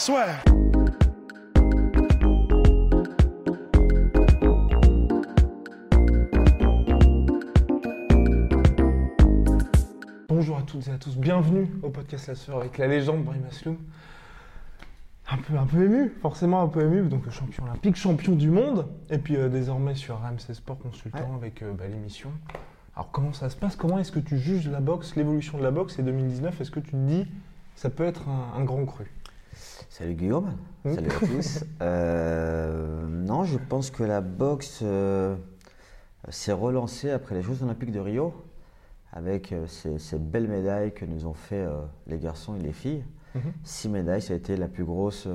Swear. 0.00 0.42
Bonjour 10.26 10.56
à 10.56 10.62
toutes 10.62 10.88
et 10.88 10.90
à 10.90 10.96
tous, 10.96 11.18
bienvenue 11.18 11.68
au 11.82 11.90
podcast 11.90 12.28
La 12.28 12.34
Sœur 12.34 12.56
avec 12.56 12.78
la 12.78 12.86
légende 12.86 13.24
Brahim 13.24 13.44
Asloum. 13.50 13.76
Un 15.30 15.36
peu, 15.36 15.58
un 15.58 15.66
peu 15.66 15.84
ému, 15.84 16.14
forcément 16.22 16.62
un 16.62 16.68
peu 16.68 16.80
ému, 16.80 17.06
donc 17.06 17.28
champion 17.28 17.64
olympique, 17.64 17.96
champion 17.96 18.34
du 18.36 18.48
monde, 18.48 18.86
et 19.10 19.18
puis 19.18 19.36
euh, 19.36 19.50
désormais 19.50 19.96
sur 19.96 20.16
RMC 20.16 20.54
Sport 20.54 20.78
Consultant 20.78 21.34
avec 21.34 21.60
euh, 21.60 21.74
bah, 21.74 21.86
l'émission. 21.86 22.32
Alors 22.96 23.10
comment 23.10 23.34
ça 23.34 23.50
se 23.50 23.56
passe? 23.56 23.76
Comment 23.76 23.98
est-ce 23.98 24.12
que 24.12 24.18
tu 24.18 24.38
juges 24.38 24.66
la 24.66 24.80
boxe, 24.80 25.14
l'évolution 25.14 25.58
de 25.58 25.62
la 25.62 25.70
boxe 25.70 25.98
et 25.98 26.02
2019 26.02 26.58
Est-ce 26.58 26.70
que 26.70 26.80
tu 26.80 26.92
te 26.92 26.96
dis 26.96 27.26
ça 27.76 27.90
peut 27.90 28.04
être 28.04 28.30
un, 28.30 28.58
un 28.58 28.64
grand 28.64 28.86
cru? 28.86 29.04
Salut 29.88 30.14
Guillaume, 30.14 30.52
salut 30.84 31.08
à 31.10 31.26
tous. 31.26 31.64
Euh, 31.82 33.06
non, 33.08 33.44
je 33.44 33.58
pense 33.58 33.90
que 33.90 34.02
la 34.02 34.20
boxe 34.20 34.80
euh, 34.82 35.36
s'est 36.28 36.52
relancée 36.52 37.10
après 37.10 37.34
les 37.34 37.42
Jeux 37.42 37.62
Olympiques 37.62 37.92
de 37.92 38.00
Rio, 38.00 38.32
avec 39.12 39.52
euh, 39.52 39.66
ces, 39.66 39.98
ces 39.98 40.18
belles 40.18 40.48
médailles 40.48 40.92
que 40.92 41.04
nous 41.04 41.26
ont 41.26 41.34
fait 41.34 41.66
les 42.06 42.18
garçons 42.18 42.54
et 42.56 42.60
les 42.60 42.72
filles. 42.72 43.04
Mhm. 43.34 43.42
Six 43.64 43.88
médailles, 43.88 44.22
ça 44.22 44.32
a 44.32 44.36
été 44.36 44.56
la 44.56 44.68
plus 44.68 44.84
grosse, 44.84 45.28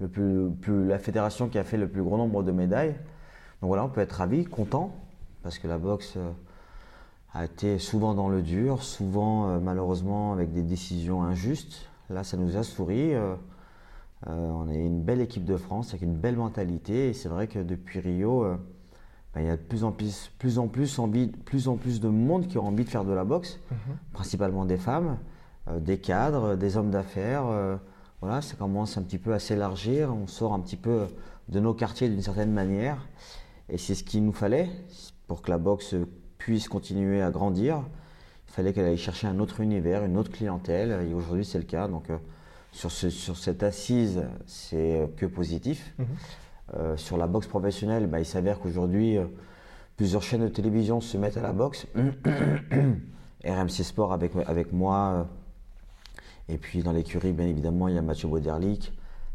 le 0.00 0.08
plus, 0.08 0.50
plus- 0.60 0.86
la 0.86 0.98
fédération 0.98 1.48
qui 1.48 1.58
a 1.58 1.64
fait 1.64 1.76
le 1.76 1.88
plus 1.88 2.02
grand 2.02 2.18
nombre 2.18 2.42
de 2.42 2.52
médailles. 2.52 2.94
Donc 3.60 3.68
voilà, 3.68 3.84
on 3.84 3.88
peut 3.88 4.00
être 4.00 4.12
ravi, 4.12 4.44
content, 4.44 4.94
parce 5.42 5.58
que 5.58 5.66
la 5.68 5.78
boxe 5.78 6.16
a 7.34 7.44
été 7.44 7.78
souvent 7.78 8.14
dans 8.14 8.28
le 8.28 8.42
dur, 8.42 8.82
souvent 8.82 9.58
malheureusement 9.60 10.32
avec 10.32 10.52
des 10.52 10.62
décisions 10.62 11.22
injustes. 11.22 11.88
Là, 12.10 12.22
ça 12.22 12.36
nous 12.36 12.56
a 12.56 12.62
souri. 12.62 13.12
Euh, 14.26 14.50
on 14.50 14.68
est 14.68 14.78
une 14.78 15.02
belle 15.02 15.20
équipe 15.20 15.44
de 15.44 15.56
France 15.56 15.90
avec 15.90 16.02
une 16.02 16.16
belle 16.16 16.36
mentalité 16.36 17.08
et 17.08 17.12
c'est 17.12 17.28
vrai 17.28 17.48
que 17.48 17.58
depuis 17.58 18.00
Rio, 18.00 18.44
euh, 18.44 18.56
ben, 19.34 19.42
il 19.42 19.46
y 19.46 19.50
a 19.50 19.56
de 19.56 19.62
plus 19.62 19.84
en 19.84 19.92
plus, 19.92 20.32
plus 20.38 20.58
en 20.58 20.68
plus 20.68 20.98
envie, 20.98 21.28
plus 21.28 21.68
en 21.68 21.76
plus 21.76 22.00
de 22.00 22.08
monde 22.08 22.48
qui 22.48 22.56
ont 22.56 22.66
envie 22.66 22.84
de 22.84 22.88
faire 22.88 23.04
de 23.04 23.12
la 23.12 23.24
boxe, 23.24 23.60
principalement 24.12 24.64
des 24.64 24.78
femmes, 24.78 25.18
euh, 25.68 25.80
des 25.80 25.98
cadres, 25.98 26.56
des 26.56 26.76
hommes 26.76 26.90
d'affaires. 26.90 27.44
voilà, 28.22 28.40
ça 28.40 28.56
commence 28.56 28.96
un 28.96 29.02
petit 29.02 29.18
peu 29.18 29.34
à 29.34 29.38
s'élargir. 29.38 30.14
On 30.14 30.26
sort 30.26 30.54
un 30.54 30.60
petit 30.60 30.76
peu 30.76 31.06
de 31.48 31.60
nos 31.60 31.74
quartiers 31.74 32.08
d'une 32.08 32.22
certaine 32.22 32.52
manière 32.52 33.06
et 33.68 33.78
c'est 33.78 33.94
ce 33.94 34.02
qu'il 34.02 34.24
nous 34.24 34.32
fallait 34.32 34.70
pour 35.26 35.42
que 35.42 35.50
la 35.50 35.58
boxe 35.58 35.94
puisse 36.38 36.68
continuer 36.68 37.20
à 37.20 37.30
grandir. 37.30 37.82
Il 38.48 38.52
fallait 38.52 38.72
qu'elle 38.72 38.86
aille 38.86 38.96
chercher 38.96 39.26
un 39.26 39.38
autre 39.40 39.60
univers, 39.60 40.04
une 40.04 40.16
autre 40.16 40.30
clientèle 40.30 41.06
et 41.06 41.12
aujourd'hui 41.12 41.44
c'est 41.44 41.58
le 41.58 41.64
cas. 41.64 41.88
Donc 41.88 42.10
sur, 42.76 42.90
ce- 42.90 43.10
sur 43.10 43.36
cette 43.36 43.62
assise, 43.62 44.22
c'est 44.46 45.00
euh, 45.00 45.06
que 45.16 45.26
positif. 45.26 45.94
Euh, 46.74 46.96
sur 46.96 47.16
la 47.16 47.26
boxe 47.26 47.46
professionnelle, 47.46 48.06
bah, 48.06 48.18
il 48.18 48.26
s'avère 48.26 48.58
qu'aujourd'hui, 48.60 49.16
euh, 49.16 49.26
plusieurs 49.96 50.22
chaînes 50.22 50.42
de 50.42 50.48
télévision 50.48 51.00
se 51.00 51.16
mettent 51.16 51.36
à 51.38 51.42
la 51.42 51.52
boxe. 51.52 51.86
RMC 53.44 53.70
Sport 53.82 54.12
avec, 54.12 54.32
avec 54.46 54.72
moi. 54.72 55.26
euh, 56.48 56.52
et 56.54 56.58
puis 56.58 56.82
dans 56.82 56.92
l'écurie, 56.92 57.32
bien 57.32 57.46
évidemment, 57.46 57.88
il 57.88 57.94
y 57.94 57.98
a 57.98 58.02
Mathieu 58.02 58.28
Bauderlic, 58.28 58.92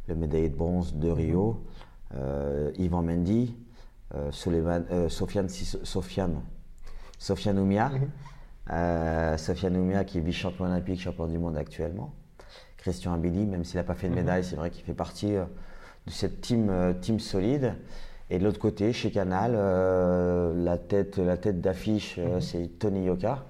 le 0.07 0.15
médaillé 0.15 0.49
de 0.49 0.55
bronze 0.55 0.93
de 0.95 1.09
Rio, 1.09 1.65
Yvan 2.77 3.01
Mendy, 3.01 3.55
Sofiane, 4.31 4.85
Sofiane, 5.83 6.41
Sofiane 7.17 7.59
Oumia, 7.59 7.91
euh, 8.71 9.37
Sofiane 9.37 9.75
Oumia 9.77 10.03
qui 10.05 10.17
est 10.19 10.21
vice-champion 10.21 10.65
olympique, 10.65 11.01
champion 11.01 11.27
du 11.27 11.37
monde 11.37 11.57
actuellement. 11.57 12.13
Christian 12.81 13.13
Abili, 13.13 13.45
même 13.45 13.63
s'il 13.63 13.77
n'a 13.77 13.83
pas 13.83 13.95
fait 13.95 14.09
de 14.09 14.15
médaille, 14.15 14.43
c'est 14.43 14.57
vrai 14.57 14.69
qu'il 14.69 14.83
fait 14.83 14.93
partie 14.93 15.35
euh, 15.35 15.45
de 16.07 16.11
cette 16.11 16.41
team, 16.41 16.69
euh, 16.69 16.93
team 16.93 17.19
solide. 17.19 17.75
Et 18.29 18.39
de 18.39 18.43
l'autre 18.43 18.59
côté, 18.59 18.93
chez 18.93 19.11
Canal, 19.11 19.53
euh, 19.55 20.53
la 20.63 20.77
tête, 20.77 21.17
la 21.17 21.37
tête 21.37 21.61
d'affiche, 21.61 22.15
euh, 22.17 22.39
c'est 22.39 22.79
Tony 22.79 23.05
Yoka. 23.05 23.45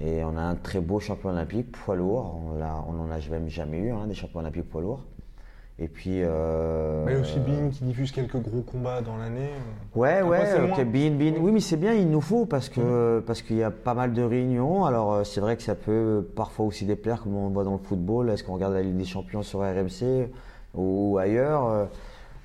Et 0.00 0.22
on 0.24 0.36
a 0.36 0.42
un 0.42 0.54
très 0.54 0.80
beau 0.80 1.00
champion 1.00 1.30
olympique, 1.30 1.72
poids 1.72 1.96
lourd. 1.96 2.40
On 2.88 2.92
n'en 2.92 3.10
a 3.10 3.18
même 3.30 3.48
jamais 3.48 3.78
eu, 3.78 3.90
hein, 3.90 4.06
des 4.06 4.14
champions 4.14 4.40
olympiques 4.40 4.68
poids 4.68 4.82
lourds. 4.82 5.04
Et 5.78 5.88
puis. 5.88 6.22
euh, 6.22 7.04
Mais 7.04 7.16
aussi 7.16 7.38
Bean 7.38 7.68
qui 7.70 7.84
diffuse 7.84 8.10
quelques 8.10 8.36
gros 8.40 8.62
combats 8.62 9.02
dans 9.02 9.16
l'année. 9.18 9.50
Ouais, 9.94 10.18
Après, 10.18 10.22
ouais, 10.30 10.46
c'est 10.46 10.60
ok, 10.82 10.84
bin, 10.86 11.10
bin. 11.10 11.34
Oui, 11.38 11.52
mais 11.52 11.60
c'est 11.60 11.76
bien, 11.76 11.92
il 11.92 12.08
nous 12.10 12.22
faut 12.22 12.46
parce 12.46 12.68
que 12.70 13.22
parce 13.26 13.42
qu'il 13.42 13.56
y 13.56 13.62
a 13.62 13.70
pas 13.70 13.92
mal 13.92 14.14
de 14.14 14.22
réunions. 14.22 14.86
Alors 14.86 15.12
euh, 15.12 15.24
c'est 15.24 15.40
vrai 15.40 15.54
que 15.56 15.62
ça 15.62 15.74
peut 15.74 16.26
parfois 16.34 16.64
aussi 16.64 16.86
déplaire, 16.86 17.22
comme 17.22 17.36
on 17.36 17.48
voit 17.50 17.64
dans 17.64 17.72
le 17.72 17.78
football. 17.78 18.30
Est-ce 18.30 18.42
qu'on 18.42 18.54
regarde 18.54 18.72
la 18.72 18.80
Ligue 18.82 18.96
des 18.96 19.04
Champions 19.04 19.42
sur 19.42 19.60
RMC 19.60 20.30
ou 20.74 21.18
ailleurs 21.18 21.66
euh, 21.66 21.84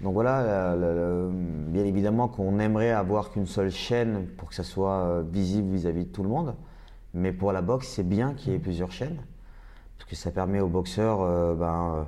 Donc 0.01 0.13
voilà, 0.13 0.43
la- 0.43 0.75
la- 0.75 0.93
la- 0.93 1.27
bien 1.31 1.85
évidemment 1.85 2.27
qu'on 2.27 2.59
aimerait 2.59 2.91
avoir 2.91 3.31
qu'une 3.31 3.47
seule 3.47 3.71
chaîne 3.71 4.25
pour 4.37 4.49
que 4.49 4.55
ça 4.55 4.63
soit 4.63 4.91
euh, 5.05 5.23
visible 5.25 5.73
vis-à-vis 5.73 6.03
de 6.03 6.09
tout 6.11 6.23
le 6.23 6.29
monde. 6.29 6.53
Mais 7.13 7.31
pour 7.31 7.53
la 7.53 7.61
boxe, 7.61 7.87
c'est 7.87 8.07
bien 8.07 8.33
qu'il 8.33 8.51
y 8.51 8.55
ait 8.57 8.59
plusieurs 8.59 8.91
chaînes 8.91 9.19
parce 9.97 10.09
que 10.09 10.15
ça 10.17 10.31
permet 10.31 10.59
aux 10.59 10.67
boxeurs 10.69 11.19
euh, 11.21 11.53
ben, 11.55 12.07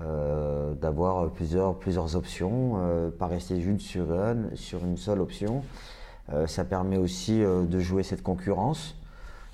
euh, 0.00 0.74
d'avoir 0.74 1.30
plusieurs, 1.30 1.78
plusieurs 1.78 2.16
options, 2.16 2.74
euh, 2.76 3.10
pas 3.10 3.26
rester 3.26 3.60
juste 3.60 3.86
sur 3.86 4.10
une, 4.12 4.50
sur 4.54 4.84
une 4.84 4.96
seule 4.96 5.20
option. 5.20 5.62
Euh, 6.32 6.46
ça 6.46 6.64
permet 6.64 6.96
aussi 6.96 7.42
euh, 7.42 7.64
de 7.64 7.78
jouer 7.78 8.02
cette 8.02 8.22
concurrence. 8.22 8.96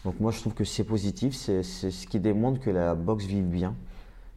Donc 0.04 0.21
moi 0.21 0.31
je 0.31 0.41
trouve 0.41 0.54
que 0.54 0.65
c'est 0.65 0.84
positif, 0.84 1.34
c'est 1.34 1.62
c'est 1.62 1.91
ce 1.91 2.06
qui 2.06 2.21
démontre 2.21 2.60
que 2.60 2.71
la 2.71 2.94
boxe 2.94 3.25
vit 3.25 3.43
bien. 3.43 3.75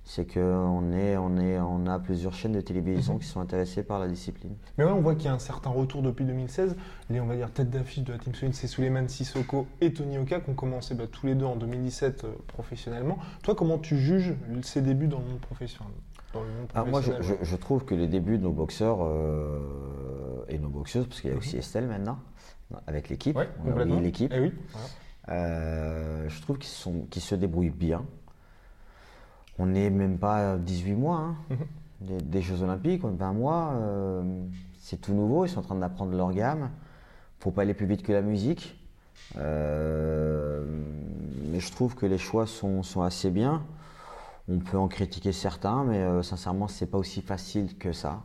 C'est 0.04 0.26
qu'on 0.26 0.92
est, 0.92 1.16
on 1.16 1.38
est, 1.38 1.60
on 1.60 1.86
a 1.86 2.00
plusieurs 2.00 2.34
chaînes 2.34 2.52
de 2.54 2.60
télévision 2.62 3.18
qui 3.18 3.26
sont 3.28 3.40
intéressées 3.40 3.84
par 3.84 4.00
la 4.00 4.08
discipline. 4.08 4.56
Mais 4.78 4.84
ouais, 4.84 4.92
on 4.92 5.00
voit 5.00 5.16
qu'il 5.16 5.26
y 5.26 5.28
a 5.30 5.34
un 5.34 5.40
certain 5.40 5.70
retour 5.70 6.02
depuis 6.02 6.26
2016. 6.26 6.76
Les, 7.10 7.20
on 7.22 7.28
va 7.28 7.36
dire, 7.36 7.52
têtes 7.52 7.70
d'affiche 7.70 8.04
de 8.04 8.12
la 8.12 8.18
Team 8.20 8.34
Solid, 8.36 8.54
c'est 8.56 8.68
Suleiman 8.68 9.08
Sissoko 9.08 9.68
et 9.80 9.94
Tony 9.94 10.18
Oka 10.18 10.42
qui 10.42 10.50
ont 10.50 10.54
commencé 10.56 10.96
bah, 10.96 11.06
tous 11.10 11.28
les 11.28 11.36
deux 11.36 11.46
en 11.46 11.56
2017 11.56 12.24
euh, 12.24 12.34
professionnellement. 12.48 13.20
Toi, 13.44 13.56
comment 13.56 13.78
tu 13.78 13.98
juges 13.98 14.34
ces 14.64 14.82
débuts 14.82 15.08
dans 15.08 15.20
le 15.20 15.26
monde 15.26 15.40
professionnel 15.40 15.94
dans 16.34 16.42
le 16.42 16.48
monde 16.50 16.68
Alors 16.74 16.88
moi, 16.88 17.02
je, 17.02 17.12
professionnel 17.12 17.40
je- 17.44 17.50
je 17.52 17.56
trouve 17.56 17.86
que 17.86 17.94
les 17.96 18.08
débuts 18.08 18.38
de 18.38 18.44
nos 18.44 18.52
boxeurs 18.52 19.00
euh, 19.04 19.60
et 20.50 20.58
nos 20.58 20.70
boxeuses, 20.70 21.06
parce 21.08 21.22
qu'il 21.22 21.30
y 21.30 21.34
a 21.34 21.38
aussi 21.38 21.58
Estelle 21.58 21.88
maintenant, 21.88 22.18
avec 22.88 23.08
l'équipe, 23.10 23.36
Ouais, 23.38 23.48
on 23.60 23.68
a 23.68 23.70
complètement. 23.72 23.96
oublié 23.96 24.08
l'équipe, 24.12 24.34
Eh 24.36 24.40
oui, 24.40 24.54
voilà. 24.72 24.88
euh, 25.30 26.28
je 26.30 26.42
trouve 26.42 26.58
qu'ils 26.58 27.22
se 27.22 27.36
débrouillent 27.36 27.70
bien. 27.70 28.04
On 29.60 29.68
n'est 29.68 29.90
même 29.90 30.18
pas 30.18 30.54
à 30.54 30.58
18 30.58 30.94
mois 30.94 31.18
hein, 31.18 31.36
des, 32.02 32.18
des 32.18 32.42
Jeux 32.42 32.64
Olympiques, 32.64 33.04
on 33.04 33.14
est 33.14 33.18
20 33.18 33.34
mois, 33.34 33.74
euh, 33.74 34.24
c'est 34.80 35.00
tout 35.00 35.14
nouveau, 35.14 35.46
ils 35.46 35.50
sont 35.50 35.60
en 35.60 35.64
train 35.64 35.76
d'apprendre 35.76 36.16
leur 36.16 36.32
gamme. 36.32 36.70
faut 37.40 37.52
pas 37.52 37.62
aller 37.64 37.74
plus 37.74 37.86
vite 37.86 38.04
que 38.04 38.14
la 38.14 38.22
musique. 38.22 38.78
Euh, 39.38 40.64
mais 41.52 41.60
je 41.60 41.72
trouve 41.72 41.96
que 41.96 42.06
les 42.06 42.18
choix 42.18 42.48
sont, 42.48 42.84
sont 42.84 43.02
assez 43.02 43.30
bien. 43.30 43.64
On 44.50 44.60
peut 44.60 44.78
en 44.78 44.88
critiquer 44.88 45.32
certains, 45.32 45.84
mais 45.84 46.00
euh, 46.00 46.24
sincèrement, 46.24 46.68
c'est 46.68 46.88
pas 46.88 46.98
aussi 46.98 47.22
facile 47.22 47.78
que 47.78 47.92
ça. 47.94 48.22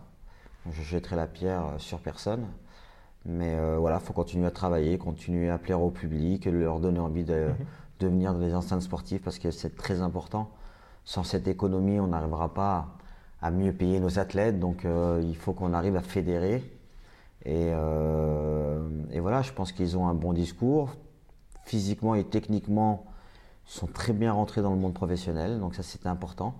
Je 0.70 0.82
jetterai 0.82 1.16
la 1.16 1.26
pierre 1.26 1.66
euh, 1.66 1.78
sur 1.78 2.00
personne. 2.00 2.46
Mais 3.24 3.54
euh, 3.54 3.76
voilà, 3.78 4.00
faut 4.00 4.12
continuer 4.12 4.46
à 4.46 4.50
travailler, 4.50 4.98
continuer 4.98 5.50
à 5.50 5.58
plaire 5.58 5.82
au 5.82 5.90
public, 5.90 6.46
leur 6.46 6.80
donner 6.80 7.00
envie 7.00 7.24
de, 7.24 7.48
de 8.00 8.06
venir 8.06 8.32
dans 8.32 8.40
les 8.40 8.54
enceintes 8.54 8.82
sportives 8.82 9.20
parce 9.20 9.38
que 9.38 9.50
c'est 9.50 9.76
très 9.76 10.00
important. 10.00 10.50
Sans 11.06 11.22
cette 11.22 11.46
économie, 11.46 12.00
on 12.00 12.08
n'arrivera 12.08 12.52
pas 12.52 12.88
à 13.40 13.52
mieux 13.52 13.72
payer 13.72 14.00
nos 14.00 14.18
athlètes. 14.18 14.58
Donc 14.58 14.84
euh, 14.84 15.22
il 15.24 15.36
faut 15.36 15.52
qu'on 15.52 15.72
arrive 15.72 15.96
à 15.96 16.02
fédérer. 16.02 16.56
Et, 17.44 17.70
euh, 17.72 18.86
et 19.12 19.20
voilà, 19.20 19.40
je 19.42 19.52
pense 19.52 19.70
qu'ils 19.70 19.96
ont 19.96 20.08
un 20.08 20.14
bon 20.14 20.32
discours. 20.32 20.90
Physiquement 21.62 22.16
et 22.16 22.24
techniquement, 22.24 23.06
ils 23.68 23.72
sont 23.72 23.86
très 23.86 24.12
bien 24.12 24.32
rentrés 24.32 24.62
dans 24.62 24.72
le 24.72 24.78
monde 24.78 24.94
professionnel. 24.94 25.60
Donc 25.60 25.76
ça, 25.76 25.84
c'était 25.84 26.08
important. 26.08 26.54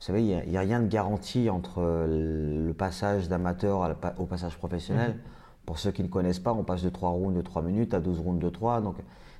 Vous 0.00 0.06
savez, 0.06 0.24
il 0.24 0.50
n'y 0.50 0.56
a, 0.56 0.60
rien 0.60 0.80
de 0.80 0.88
garanti 0.88 1.48
entre 1.50 1.80
le 2.08 2.72
passage 2.72 3.28
d'amateur 3.28 3.96
au 4.18 4.24
passage 4.24 4.56
professionnel. 4.56 5.18
Pour 5.66 5.78
ceux 5.78 5.92
qui 5.92 6.02
ne 6.02 6.08
connaissent 6.08 6.40
pas, 6.40 6.52
on 6.52 6.62
passe 6.62 6.82
de 6.82 6.90
3 6.90 7.10
rounds 7.10 7.36
de 7.36 7.42
3 7.42 7.62
minutes 7.62 7.94
à 7.94 8.00
12 8.00 8.20
rounds 8.20 8.42
de 8.42 8.50
3. 8.50 8.80
Donc 8.80 8.96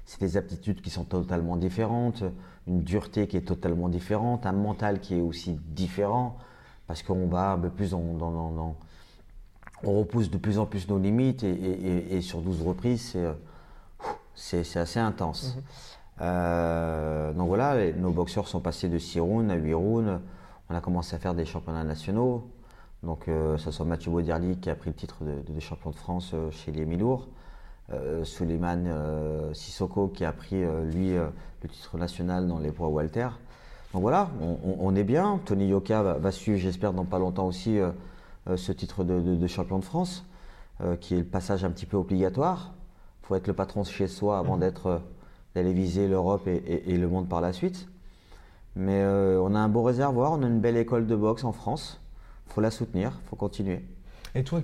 c'est 0.07 0.21
des 0.21 0.37
aptitudes 0.37 0.81
qui 0.81 0.91
sont 0.91 1.05
totalement 1.05 1.57
différentes, 1.57 2.25
une 2.67 2.83
dureté 2.83 3.27
qui 3.27 3.37
est 3.37 3.43
totalement 3.43 3.89
différente, 3.89 4.47
un 4.47 4.53
mental 4.53 5.01
qui 5.01 5.17
est 5.17 5.21
aussi 5.21 5.59
différent, 5.69 6.37
parce 6.87 7.03
qu'on 7.03 7.27
va 7.27 7.53
un 7.53 7.59
peu 7.59 7.71
plus 7.71 7.91
dans, 7.91 8.77
on 9.83 9.99
repousse 9.99 10.31
de 10.31 10.39
plus 10.39 10.59
en 10.59 10.67
plus 10.67 10.89
nos 10.89 10.99
limites 10.99 11.43
et, 11.43 12.21
sur 12.21 12.41
12 12.41 12.63
reprises, 12.63 13.17
c'est 14.35 14.77
assez 14.77 15.01
intense. 15.01 15.57
Mhm. 15.57 15.63
Euh, 16.21 17.33
donc 17.33 17.49
voilà, 17.49 17.93
nos 17.93 18.11
boxeurs 18.11 18.47
sont 18.47 18.61
passés 18.61 18.89
de 18.89 18.99
6 18.99 19.21
rounds 19.21 19.51
à 19.51 19.57
8 19.57 19.75
rounds. 19.75 20.21
On 20.71 20.75
a 20.75 20.81
commencé 20.81 21.15
à 21.17 21.19
faire 21.19 21.35
des 21.35 21.45
championnats 21.45 21.85
nationaux. 21.85 22.49
Donc, 23.03 23.29
euh, 23.29 23.59
ça 23.59 23.71
soit 23.71 23.85
Mathieu 23.85 24.11
Bauderly 24.11 24.57
qui 24.57 24.71
a 24.71 24.75
pris 24.75 24.91
le 24.91 24.97
titre 24.97 25.19
de, 25.25 25.61
champion 25.61 25.91
de 25.91 25.97
France 25.97 26.31
euh, 26.33 26.51
chez 26.51 26.73
les 26.73 26.87
Milours. 26.87 27.29
Euh, 27.93 28.25
Suleiman 28.25 28.85
Sissoko 29.53 30.09
qui 30.09 30.25
a 30.25 30.33
pris, 30.33 30.63
lui, 30.93 31.15
le 31.15 31.69
titre 31.69 31.99
national 31.99 32.49
dans 32.49 32.59
les 32.59 32.71
poids 32.71 32.89
Walter. 32.89 33.29
Donc 33.93 34.03
voilà, 34.03 34.31
on, 34.41 34.97
est 34.97 35.05
bien. 35.05 35.41
Tony 35.45 35.69
Yoka 35.69 36.03
va, 36.03 36.31
suivre, 36.33 36.59
j'espère, 36.59 36.93
dans 36.93 37.05
pas 37.05 37.19
longtemps 37.19 37.47
aussi, 37.47 37.79
ce 38.57 38.73
titre 38.73 39.05
de, 39.05 39.47
champion 39.47 39.79
de 39.79 39.85
France, 39.85 40.25
qui 41.01 41.15
est 41.15 41.19
le 41.19 41.25
passage 41.25 41.65
un 41.65 41.71
petit 41.71 41.87
peu 41.87 41.97
obligatoire. 41.97 42.73
Il 43.23 43.27
faut 43.27 43.37
être 43.37 43.47
le 43.47 43.53
patron 43.53 43.85
chez 43.85 44.09
soi 44.09 44.39
avant 44.39 44.57
mmh. 44.57 44.61
d'être 44.61 45.03
d'aller 45.55 45.73
viser 45.73 46.09
l'Europe 46.09 46.47
et, 46.47 46.97
le 46.97 47.09
monde 47.09 47.29
par 47.29 47.41
la 47.41 47.53
suite. 47.53 47.87
Mais 48.77 49.03
euh, 49.03 49.41
on 49.41 49.55
a 49.55 49.59
un 49.59 49.69
beau 49.69 49.83
réservoir, 49.83 50.33
on 50.33 50.43
a 50.43 50.47
une 50.47 50.61
belle 50.61 50.77
école 50.77 51.07
de 51.07 51.15
boxe 51.15 51.45
en 51.45 51.53
France. 51.53 52.01
Il 52.49 52.53
faut 52.53 52.61
la 52.61 52.71
soutenir, 52.71 53.13
il 53.25 53.29
faut 53.29 53.37
continuer. 53.37 53.85
Et 54.35 54.43
toi, 54.43 54.61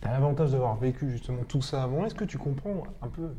tu 0.00 0.08
as 0.08 0.12
l'avantage 0.12 0.52
d'avoir 0.52 0.76
vécu 0.76 1.10
justement 1.10 1.42
tout 1.46 1.62
ça 1.62 1.82
avant. 1.82 2.04
Est-ce 2.06 2.14
que 2.14 2.24
tu 2.24 2.38
comprends 2.38 2.84
un 3.02 3.08
peu, 3.08 3.30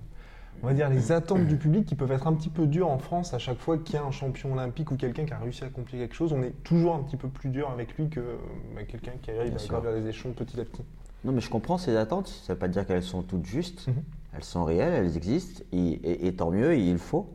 on 0.61 0.67
va 0.67 0.73
dire, 0.73 0.89
les 0.89 1.11
attentes 1.11 1.47
du 1.47 1.57
public 1.57 1.85
qui 1.85 1.95
peuvent 1.95 2.11
être 2.11 2.27
un 2.27 2.33
petit 2.33 2.49
peu 2.49 2.67
dures 2.67 2.89
en 2.89 2.99
France 2.99 3.33
à 3.33 3.39
chaque 3.39 3.57
fois 3.57 3.77
qu'il 3.77 3.95
y 3.95 3.97
a 3.97 4.03
un 4.03 4.11
champion 4.11 4.53
olympique 4.53 4.91
ou 4.91 4.95
quelqu'un 4.95 5.25
qui 5.25 5.33
a 5.33 5.39
réussi 5.39 5.63
à 5.63 5.67
accomplir 5.67 6.01
quelque 6.01 6.15
chose? 6.15 6.33
On 6.33 6.43
est 6.43 6.63
toujours 6.63 6.95
un 6.95 7.03
petit 7.03 7.17
peu 7.17 7.27
plus 7.27 7.49
dur 7.49 7.69
avec 7.69 7.97
lui 7.97 8.09
que 8.09 8.37
bah, 8.75 8.83
quelqu'un 8.83 9.13
qui 9.21 9.31
arrive 9.31 9.55
à 9.55 9.79
vers 9.79 9.93
les 9.93 10.07
échelons 10.07 10.33
petit 10.33 10.59
à 10.59 10.65
petit. 10.65 10.83
Non, 11.23 11.31
mais 11.31 11.41
je 11.41 11.49
comprends 11.49 11.77
ces 11.77 11.95
attentes. 11.95 12.27
Ça 12.27 12.53
ne 12.53 12.55
veut 12.55 12.59
pas 12.59 12.67
dire 12.67 12.85
qu'elles 12.85 13.03
sont 13.03 13.21
toutes 13.21 13.45
justes. 13.45 13.87
Mhm. 13.87 14.03
Elles 14.33 14.43
sont 14.43 14.63
réelles, 14.63 14.93
elles 14.93 15.17
existent, 15.17 15.61
et, 15.73 16.33
tant 16.37 16.51
mieux, 16.51 16.77
il 16.77 16.97
faut. 16.97 17.29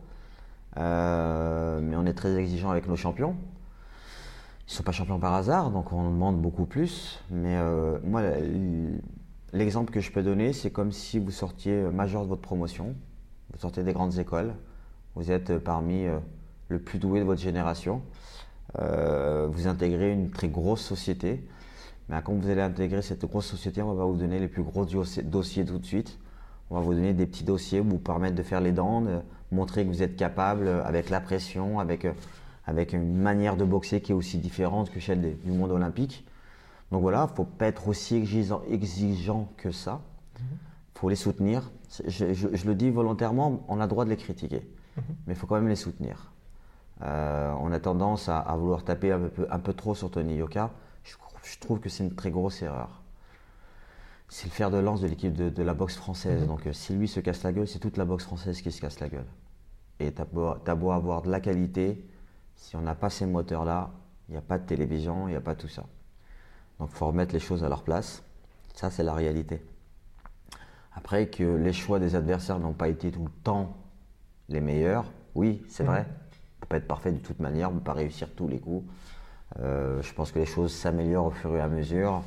Euh, 0.79 1.81
mais 1.82 1.94
on 1.96 2.06
est 2.06 2.14
très 2.14 2.34
exigeant 2.37 2.70
avec 2.70 2.88
nos 2.88 2.96
champions. 2.96 3.37
Ils 4.67 4.72
ne 4.72 4.76
sont 4.76 4.82
pas 4.82 4.93
champions 4.93 5.19
par 5.19 5.34
hasard, 5.34 5.70
donc 5.70 5.93
on 5.93 6.11
demande 6.11 6.40
beaucoup 6.40 6.64
plus. 6.64 7.22
Mais 7.31 7.56
euh, 7.56 7.99
moi, 8.02 8.22
l'exemple 9.52 9.93
que 9.93 10.00
je 10.00 10.10
peux 10.10 10.22
donner, 10.22 10.52
c'est 10.52 10.70
comme 10.70 10.93
si 10.93 11.19
vous 11.19 11.31
sortiez 11.31 11.82
majeur 11.82 12.22
de 12.22 12.28
votre 12.28 12.43
promotion, 12.43 12.94
vous 13.52 13.60
sortez 13.60 13.82
des 13.82 13.93
grandes 13.93 14.19
écoles, 14.19 14.54
vous 15.14 15.31
êtes 15.31 15.58
parmi 15.58 16.06
euh, 16.06 16.19
le 16.69 16.78
plus 16.78 16.98
doué 16.98 17.20
de 17.20 17.25
votre 17.25 17.40
génération, 17.40 18.02
vous 18.78 19.69
intégrez 19.69 20.12
une 20.12 20.28
très 20.28 20.48
grosse 20.48 20.82
société. 20.82 21.43
Mais 22.08 22.20
quand 22.22 22.34
vous 22.34 22.50
allez 22.50 22.60
intégrer 22.60 23.00
cette 23.00 23.25
grosse 23.25 23.46
société, 23.46 23.81
on 23.81 23.94
va 23.94 24.04
vous 24.04 24.16
donner 24.16 24.38
les 24.38 24.48
plus 24.48 24.62
gros 24.62 24.84
dossiers 24.84 25.64
tout 25.64 25.78
de 25.78 25.87
suite. 25.87 26.19
On 26.70 26.75
va 26.76 26.81
vous 26.81 26.94
donner 26.94 27.14
des 27.14 27.26
petits 27.26 27.44
dossiers 27.44 27.81
vous 27.81 27.98
permettre 27.98 28.34
de 28.34 28.43
faire 28.43 28.60
les 28.60 28.72
dents, 28.72 29.00
de 29.00 29.20
montrer 29.52 29.84
que 29.84 29.88
vous 29.88 30.02
êtes 30.02 30.16
capable 30.16 30.69
avec 30.84 31.10
la 31.10 31.20
pression, 31.20 31.78
avec, 31.78 32.04
euh, 32.04 32.12
avec 32.66 32.93
une 32.93 33.16
manière 33.16 33.56
de 33.56 33.64
boxer 33.64 34.00
qui 34.00 34.12
est 34.12 34.14
aussi 34.14 34.38
différente 34.38 34.90
que 34.90 35.00
celle 35.00 35.38
du 35.44 35.52
monde 35.52 35.70
olympique. 35.70 36.25
Donc 36.93 37.03
voilà, 37.03 37.27
il 37.29 37.31
ne 37.33 37.37
faut 37.37 37.44
pas 37.44 37.67
être 37.67 37.88
aussi 37.88 38.17
exigeant, 38.17 38.62
exigeant 38.69 39.49
que 39.56 39.71
ça. 39.71 40.00
Il 40.38 40.99
faut 40.99 41.09
les 41.09 41.17
soutenir. 41.17 41.71
Je, 42.06 42.67
le 42.67 42.75
dis 42.75 42.91
volontairement, 42.91 43.65
on 43.69 43.81
a 43.81 43.85
le 43.85 43.88
droit 43.88 44.05
de 44.05 44.11
les 44.11 44.17
critiquer, 44.17 44.69
mais 45.27 45.35
il 45.35 45.37
faut 45.37 45.47
quand 45.47 45.56
même 45.56 45.69
les 45.69 45.77
soutenir. 45.77 46.33
Euh, 47.03 47.53
on 47.61 47.73
a 47.73 47.79
tendance 47.79 48.29
à, 48.29 48.43
vouloir 48.56 48.85
taper 48.85 49.12
un 49.12 49.21
peu, 49.29 49.47
un 49.50 49.59
peu, 49.59 49.75
trop 49.75 49.94
sur 49.94 50.11
Tony 50.11 50.37
Yoka. 50.37 50.71
je 51.05 51.59
trouve 51.59 51.81
que 51.81 51.88
c'est 51.88 52.05
une 52.05 52.15
très 52.15 52.31
grosse 52.31 52.62
erreur 52.62 53.03
c'est 54.29 54.47
le 54.47 54.53
fer 54.53 54.71
de 54.71 54.79
lance 54.79 55.00
de 55.00 55.06
l'équipe 55.06 55.32
de, 55.32 55.62
la 55.62 55.75
boxe 55.75 55.97
française. 55.97 56.43
Mhm. 56.43 56.49
Donc 56.49 56.67
euh, 56.67 56.73
si 56.73 56.94
lui 56.94 57.09
se 57.09 57.21
casse 57.21 57.43
la 57.43 57.53
gueule, 57.53 57.69
c'est 57.69 57.79
toute 57.79 57.97
la 57.97 58.05
boxe 58.05 58.25
française 58.25 58.61
qui 58.61 58.73
se 58.73 58.81
casse 58.81 59.00
la 59.00 59.09
gueule. 59.09 59.27
Et 60.00 60.12
t'as 60.12 60.25
beau, 60.25 60.55
as 60.67 60.75
beau 60.75 60.91
avoir 60.91 61.23
de 61.23 61.31
la 61.31 61.41
qualité, 61.41 62.06
si 62.55 62.77
on 62.77 62.82
n'a 62.82 62.94
pas 62.94 63.11
ces 63.11 63.27
moteurs-là, 63.27 63.91
il 64.29 64.32
n'y 64.32 64.39
a 64.39 64.43
pas 64.43 64.59
de 64.59 64.67
télévision, 64.67 65.29
il 65.29 65.31
n'y 65.31 65.37
a 65.37 65.41
pas 65.41 65.55
tout 65.55 65.69
ça. 65.69 65.85
Donc 66.78 66.90
il 66.93 66.96
faut 66.96 67.06
remettre 67.06 67.32
les 67.32 67.40
choses 67.40 67.64
à 67.64 67.69
leur 67.69 67.82
place. 67.82 68.23
Ça, 68.75 68.90
c'est 68.90 69.02
la 69.02 69.14
réalité. 69.14 69.62
Après 70.94 71.26
que 71.28 71.44
les 71.44 71.73
choix 71.73 71.99
des 71.99 72.14
adversaires 72.14 72.58
n'ont 72.58 72.73
pas 72.73 72.88
été 72.88 73.11
tout 73.11 73.25
le 73.25 73.31
temps 73.43 73.76
les 74.49 74.61
meilleurs, 74.61 75.05
oui, 75.34 75.64
c'est 75.69 75.84
mhm. 75.84 75.90
vrai. 75.90 76.06
On 76.08 76.11
ne 76.11 76.61
peut 76.61 76.67
pas 76.69 76.76
être 76.76 76.88
parfait 76.88 77.12
de 77.12 77.19
toute 77.19 77.40
manière, 77.40 77.70
on 77.70 77.75
ne 77.75 77.78
peut 77.78 77.84
pas 77.84 77.93
réussir 77.93 78.28
tous 78.34 78.49
les 78.49 78.58
coups. 78.58 78.84
Euh, 79.61 80.02
je 80.02 80.12
pense 80.12 80.32
que 80.32 80.38
les 80.38 80.46
choses 80.46 80.73
s'améliorent 80.73 81.26
au 81.26 81.31
fur 81.31 81.55
et 81.56 81.61
à 81.61 81.69
mesure. 81.69 82.23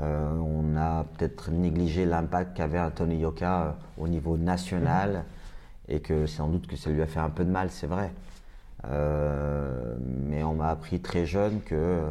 Euh, 0.00 0.38
on 0.38 0.76
a 0.76 1.04
peut-être 1.04 1.50
négligé 1.50 2.04
l'impact 2.04 2.56
qu'avait 2.56 2.80
Anthony 2.80 3.18
Yoka 3.18 3.62
euh, 3.62 3.70
au 3.98 4.08
niveau 4.08 4.36
national 4.36 5.24
et 5.88 6.00
que 6.00 6.26
sans 6.26 6.48
doute 6.48 6.66
que 6.66 6.76
ça 6.76 6.90
lui 6.90 7.00
a 7.00 7.06
fait 7.06 7.20
un 7.20 7.30
peu 7.30 7.44
de 7.44 7.50
mal, 7.50 7.70
c'est 7.70 7.86
vrai. 7.86 8.12
Euh, 8.88 9.94
mais 10.00 10.42
on 10.42 10.54
m'a 10.54 10.70
appris 10.70 11.00
très 11.00 11.26
jeune 11.26 11.60
que 11.62 12.02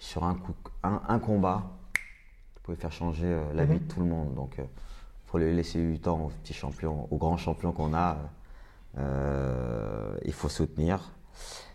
sur 0.00 0.24
un, 0.24 0.34
coup, 0.34 0.54
un, 0.82 1.18
combat, 1.20 1.70
tu 1.94 2.62
pouvais 2.64 2.76
faire 2.76 2.90
changer 2.90 3.38
la 3.54 3.64
vie 3.64 3.78
de 3.78 3.84
tout 3.84 4.00
le 4.00 4.06
monde. 4.06 4.34
Donc, 4.34 4.54
il 4.58 4.64
faut 5.26 5.38
lui 5.38 5.54
laisser 5.54 5.80
du 5.80 6.00
temps 6.00 6.22
aux 6.22 6.30
petits 6.42 6.54
champions, 6.54 7.06
aux 7.12 7.16
grands 7.16 7.36
champions 7.36 7.70
qu'on 7.70 7.94
a. 7.94 8.18
il 8.96 10.32
faut 10.32 10.48
soutenir. 10.48 11.12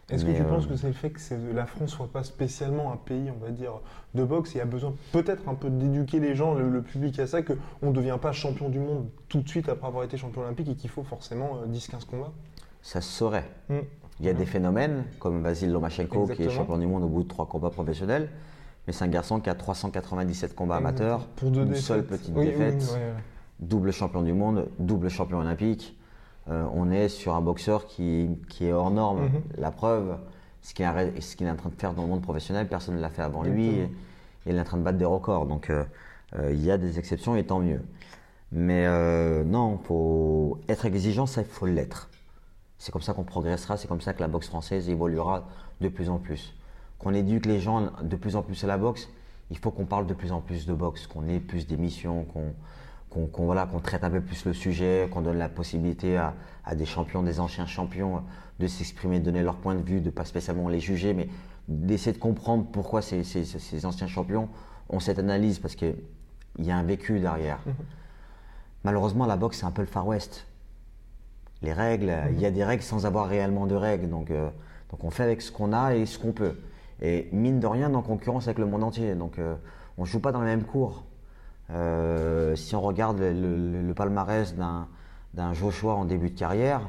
Est-ce 0.10 0.24
que 0.24 0.32
tu 0.32 0.44
penses 0.44 0.66
euh, 0.66 0.70
que 0.70 0.76
c'est 0.76 0.88
le 0.88 0.94
fait 0.94 1.10
que 1.10 1.20
la 1.54 1.66
France 1.66 1.92
soit 1.92 2.12
pas 2.12 2.24
spécialement 2.24 2.92
un 2.92 2.98
pays, 2.98 3.32
on 3.32 3.44
va 3.44 3.50
dire, 3.50 3.80
de 4.14 4.24
boxe? 4.24 4.56
Et 4.56 4.62
a 4.62 4.66
besoin 4.66 4.94
peut-être 5.12 5.50
un 5.50 5.56
peu 5.56 5.70
d'éduquer 5.70 6.20
les 6.20 6.36
gens, 6.36 6.54
le, 6.54 6.82
public 6.84 7.18
à 7.18 7.26
ça, 7.26 7.42
qu'on 7.42 7.56
ne 7.82 7.92
devient 7.92 8.20
pas 8.22 8.32
champion 8.32 8.70
du 8.70 8.78
monde 8.78 9.10
tout 9.30 9.42
de 9.42 9.50
suite 9.50 9.68
après 9.68 9.88
avoir 9.88 10.04
été 10.04 10.18
champion 10.18 10.42
olympique 10.42 10.70
et 10.70 10.76
qu'il 10.76 10.92
faut 10.92 11.04
forcément 11.04 11.64
10-15 11.68 11.96
euh, 11.96 11.98
combats? 12.12 12.32
Ça 12.84 13.02
se 13.02 13.12
saurait. 13.12 13.50
Hmm. 13.70 13.80
Il 14.20 14.26
y 14.26 14.30
a 14.30 14.34
des 14.34 14.46
phénomènes 14.46 15.04
comme 15.20 15.42
Vasil 15.42 15.72
Lomachenko 15.72 16.28
qui 16.28 16.44
est 16.44 16.50
champion 16.50 16.78
du 16.78 16.88
monde 16.88 17.04
au 17.04 17.08
bout 17.08 17.24
de 17.24 17.28
trois 17.28 17.48
combats 17.48 17.70
professionnels, 17.70 18.30
mais 18.88 18.94
c'est 18.94 19.04
un 19.04 19.10
garçon 19.10 19.40
qui 19.40 19.50
a 19.50 19.56
397 19.56 20.56
combats 20.56 20.78
amateurs, 20.78 21.28
Pour 21.36 21.52
deux 21.52 21.66
une 21.66 21.76
seule 21.76 22.06
petite 22.06 22.34
défaite, 22.34 22.98
double 23.60 23.92
champion 23.92 24.22
du 24.22 24.34
monde, 24.34 24.70
double 24.80 25.10
champion 25.10 25.40
olympique. 25.40 25.98
Euh, 26.50 26.66
on 26.74 26.92
est 26.92 27.10
sur 27.10 27.34
un 27.34 27.42
boxeur 27.42 27.88
qui, 27.88 28.30
est 28.62 28.72
hors 28.72 28.92
norme. 28.92 29.24
Mhm. 29.24 29.42
La 29.58 29.72
preuve, 29.72 30.18
ce 30.62 30.74
qu'il 30.74 30.86
est, 30.86 31.50
en 31.50 31.56
train 31.56 31.70
de 31.70 31.76
faire 31.76 31.94
dans 31.94 32.04
le 32.04 32.08
monde 32.08 32.22
professionnel, 32.22 32.68
personne 32.68 32.96
ne 32.96 33.02
l'a 33.02 33.10
fait 33.10 33.24
avant 33.24 33.44
lui 33.44 33.68
et, 33.68 33.90
il 34.48 34.56
est 34.56 34.60
en 34.60 34.64
train 34.64 34.78
de 34.78 34.84
battre 34.84 35.00
des 35.00 35.06
records. 35.06 35.48
Donc 35.48 35.72
euh, 35.72 35.84
euh, 36.38 36.52
il 36.54 36.64
y 36.64 36.70
a 36.70 36.78
des 36.78 37.00
exceptions 37.00 37.36
et 37.36 37.44
tant 37.44 37.60
mieux. 37.60 37.82
Mais 38.52 38.86
non, 39.44 39.80
faut 39.80 40.60
être 40.70 40.86
exigeant, 40.86 41.26
ça 41.26 41.42
il 41.42 41.48
faut 41.48 41.66
l'être. 41.66 42.10
C'est 42.78 42.92
comme 42.92 43.02
ça 43.02 43.14
qu'on 43.14 43.24
progressera, 43.24 43.78
c'est 43.78 43.88
comme 43.88 44.02
ça 44.02 44.14
que 44.14 44.20
la 44.20 44.28
boxe 44.28 44.48
française 44.48 44.90
évoluera 44.90 45.48
de 45.82 45.88
plus 45.90 46.10
en 46.10 46.18
plus. 46.18 46.54
Qu'on 47.00 47.14
éduque 47.14 47.46
les 47.46 47.60
gens 47.60 47.92
de 48.02 48.16
plus 48.16 48.36
en 48.36 48.42
plus 48.42 48.64
à 48.64 48.68
la 48.68 48.78
boxe, 48.78 49.10
il 49.52 49.58
faut 49.58 49.72
qu'on 49.72 49.86
parle 49.86 50.08
de 50.08 50.14
plus 50.14 50.32
en 50.32 50.42
plus 50.42 50.66
de 50.66 50.74
boxe, 50.74 51.08
qu'on 51.08 51.28
ait 51.28 51.40
plus 51.40 51.68
d'émissions, 51.68 52.26
qu'on 52.26 52.54
qu'on 53.10 53.46
voilà, 53.46 53.66
qu'on 53.66 53.80
traite 53.80 54.04
un 54.04 54.10
peu 54.10 54.22
plus 54.22 54.46
le 54.46 54.54
sujet, 54.54 55.10
qu'on 55.12 55.22
donne 55.22 55.38
la 55.38 55.50
possibilité 55.50 56.18
à, 56.18 56.34
des 56.76 56.86
champions, 56.86 57.24
des 57.24 57.40
anciens 57.40 57.66
champions 57.66 58.24
de 58.60 58.68
s'exprimer, 58.68 59.20
de 59.20 59.26
donner 59.26 59.44
leur 59.44 59.56
point 59.56 59.76
de 59.76 59.82
vue, 59.82 60.02
de 60.02 60.10
pas 60.10 60.26
spécialement 60.26 60.68
les 60.70 60.80
juger, 60.80 61.14
mais 61.14 61.30
d'essayer 61.68 62.14
de 62.14 62.18
comprendre 62.18 62.66
pourquoi 62.72 63.02
ces, 63.02 63.24
ces, 63.24 63.86
anciens 63.86 64.08
champions 64.08 64.50
ont 64.90 65.00
cette 65.00 65.20
analyse, 65.20 65.60
parce 65.60 65.76
qu'il 65.76 65.96
y 66.60 66.72
a 66.72 66.78
un 66.78 66.84
vécu 66.84 67.20
derrière. 67.20 67.60
Mhm. 67.66 67.74
Malheureusement, 68.84 69.26
la 69.26 69.38
boxe, 69.38 69.60
c'est 69.60 69.66
un 69.66 69.72
peu 69.72 69.82
le 69.82 69.88
Far 69.88 70.06
West. 70.06 70.46
Les 71.66 71.74
règles, 71.74 72.14
il 72.32 72.40
y 72.40 72.46
a 72.46 72.52
des 72.52 72.64
règles 72.64 72.84
sans 72.84 73.08
avoir 73.08 73.28
réellement 73.28 73.66
de 73.66 73.74
règles, 73.74 74.08
donc, 74.08 74.30
euh, 74.30 74.50
donc 74.92 75.04
on 75.04 75.10
fait 75.10 75.24
avec 75.24 75.42
ce 75.42 75.52
qu'on 75.52 75.74
a 75.74 75.96
et 75.96 76.06
ce 76.06 76.20
qu'on 76.20 76.32
peut. 76.32 76.56
Et 77.02 77.28
mine 77.32 77.60
de 77.60 77.66
rien, 77.66 77.92
en 77.96 78.04
concurrence 78.04 78.48
avec 78.48 78.60
le 78.60 78.68
monde 78.68 78.84
entier, 78.84 79.16
donc 79.16 79.40
euh, 79.40 79.56
on 79.98 80.04
ne 80.04 80.08
joue 80.08 80.20
pas 80.20 80.32
dans 80.32 80.42
la 80.42 80.46
même 80.46 80.64
cours. 80.64 81.04
Euh, 81.72 82.56
si 82.56 82.76
on 82.76 82.82
regarde 82.82 83.20
le, 83.20 83.94
palmarès 83.94 84.56
d'un 84.56 85.54
Joshua 85.54 85.96
en 85.96 86.06
début 86.06 86.30
de 86.30 86.38
carrière, 86.38 86.82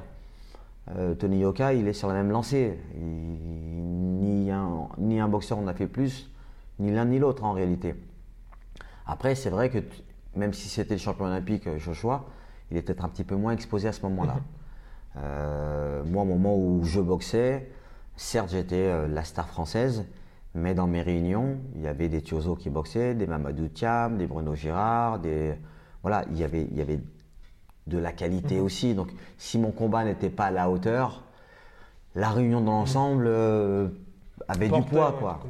euh, 0.95 1.14
Tony 1.14 1.38
Yoka, 1.38 1.73
il 1.73 1.88
est 1.88 1.95
sur 1.95 2.09
la 2.09 2.14
même 2.14 2.30
lancée. 2.30 2.78
ni, 2.95 4.50
un, 4.50 4.88
ni 4.99 5.18
un 5.18 5.28
boxeur 5.28 5.59
en 5.59 5.66
a 5.66 5.75
fait 5.75 5.87
plus, 5.87 6.30
ni 6.78 6.92
l'un 6.92 7.06
ni 7.06 7.18
l'autre 7.18 7.45
en 7.45 7.52
réalité. 7.52 7.95
Après, 9.06 9.35
c'est 9.35 9.50
vrai 9.50 9.71
que 9.71 9.78
même 10.35 10.52
si 10.52 10.68
c'était 10.68 10.95
le 10.95 11.00
champion 11.00 11.25
olympique 11.25 11.66
euh, 11.66 11.78
Joshua, 11.78 12.26
il 12.71 12.76
est 12.76 12.83
peut-être 12.83 13.04
un 13.04 13.09
petit 13.09 13.25
peu 13.25 13.37
moins 13.37 13.52
exposé 13.52 13.88
à 13.88 13.92
ce 13.92 14.02
moment-là. 14.02 14.37
moi, 15.16 16.23
au 16.23 16.26
moment 16.26 16.56
où 16.56 16.85
je 16.85 17.00
boxais, 17.00 17.70
certes, 18.16 18.50
j'étais 18.50 19.08
la 19.08 19.25
star 19.25 19.49
française, 19.49 20.04
mais 20.54 20.75
dans 20.75 20.87
mes 20.87 21.02
réunions, 21.02 21.58
il 21.75 21.82
y 21.82 21.87
avait 21.87 22.08
des 22.08 22.23
Tiozo 22.23 22.54
qui 22.56 22.70
boxaient, 22.70 23.14
des 23.14 23.26
Mamadou 23.26 23.68
Thiam, 23.68 24.16
des 24.16 24.26
Bruno 24.26 24.54
Girard, 24.54 25.18
des... 25.18 25.54
Voilà, 26.02 26.25
il 26.30 26.38
y 26.38 26.44
avait, 26.44 26.62
il 26.70 26.76
y 26.76 26.80
avait 26.80 27.00
de 27.87 27.99
la 27.99 28.12
qualité 28.12 28.56
Mhm. 28.56 28.64
aussi. 28.64 28.94
Donc, 28.94 29.08
si 29.38 29.58
mon 29.58 29.70
combat 29.70 30.04
n'était 30.04 30.30
pas 30.30 30.46
à 30.46 30.50
la 30.50 30.70
hauteur, 30.70 31.25
la 32.14 32.30
réunion 32.30 32.61
dans 32.61 32.73
l'ensemble 32.73 33.25
euh, 33.26 33.88
avait 34.49 34.68
du 34.68 34.82
poids, 34.82 35.11
ouais, 35.12 35.18
quoi. 35.18 35.40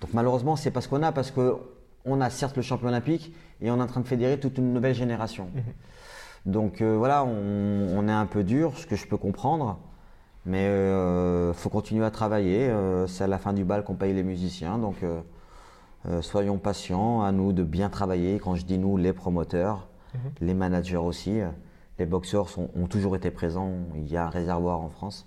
Donc 0.00 0.10
malheureusement, 0.14 0.56
c'est 0.56 0.70
parce 0.70 0.86
qu'on 0.86 1.02
a, 1.02 1.12
parce 1.12 1.30
que 1.30 1.56
on 2.04 2.20
a 2.20 2.30
certes 2.30 2.56
le 2.56 2.62
champion 2.62 2.88
olympique 2.88 3.34
et 3.60 3.70
on 3.70 3.76
est 3.78 3.82
en 3.82 3.86
train 3.86 4.00
de 4.00 4.06
fédérer 4.06 4.38
toute 4.38 4.58
une 4.58 4.72
nouvelle 4.72 4.94
génération. 4.94 5.48
Donc 6.46 6.80
euh, 6.80 6.96
voilà, 6.96 7.24
on, 7.24 7.88
on 7.96 8.08
est 8.08 8.12
un 8.12 8.26
peu 8.26 8.44
dur, 8.44 8.76
ce 8.78 8.86
que 8.86 8.94
je 8.96 9.06
peux 9.06 9.16
comprendre, 9.16 9.78
mais 10.44 10.66
euh, 10.66 11.52
faut 11.52 11.68
continuer 11.68 12.04
à 12.04 12.10
travailler. 12.10 12.68
Euh, 12.68 13.06
c'est 13.08 13.24
à 13.24 13.26
la 13.26 13.38
fin 13.38 13.52
du 13.52 13.64
bal 13.64 13.82
qu'on 13.84 13.94
paye 13.96 14.14
les 14.14 14.22
musiciens, 14.22 14.78
donc 14.78 14.96
soyons 16.20 16.58
patients. 16.58 17.22
À 17.22 17.32
nous 17.32 17.52
de 17.52 17.64
bien 17.64 17.88
travailler. 17.90 18.38
Quand 18.38 18.54
je 18.54 18.64
dis 18.64 18.78
nous, 18.78 18.96
les 18.96 19.12
promoteurs, 19.12 19.88
les 20.40 20.54
managers 20.54 20.96
aussi, 20.98 21.40
les 21.98 22.06
boxeurs 22.06 22.48
sont- 22.48 22.70
ont 22.76 22.86
toujours 22.86 23.16
été 23.16 23.30
présents. 23.32 23.72
Il 23.96 24.06
y 24.08 24.16
a 24.16 24.26
un 24.26 24.30
réservoir 24.30 24.80
en 24.80 24.88
France. 24.88 25.26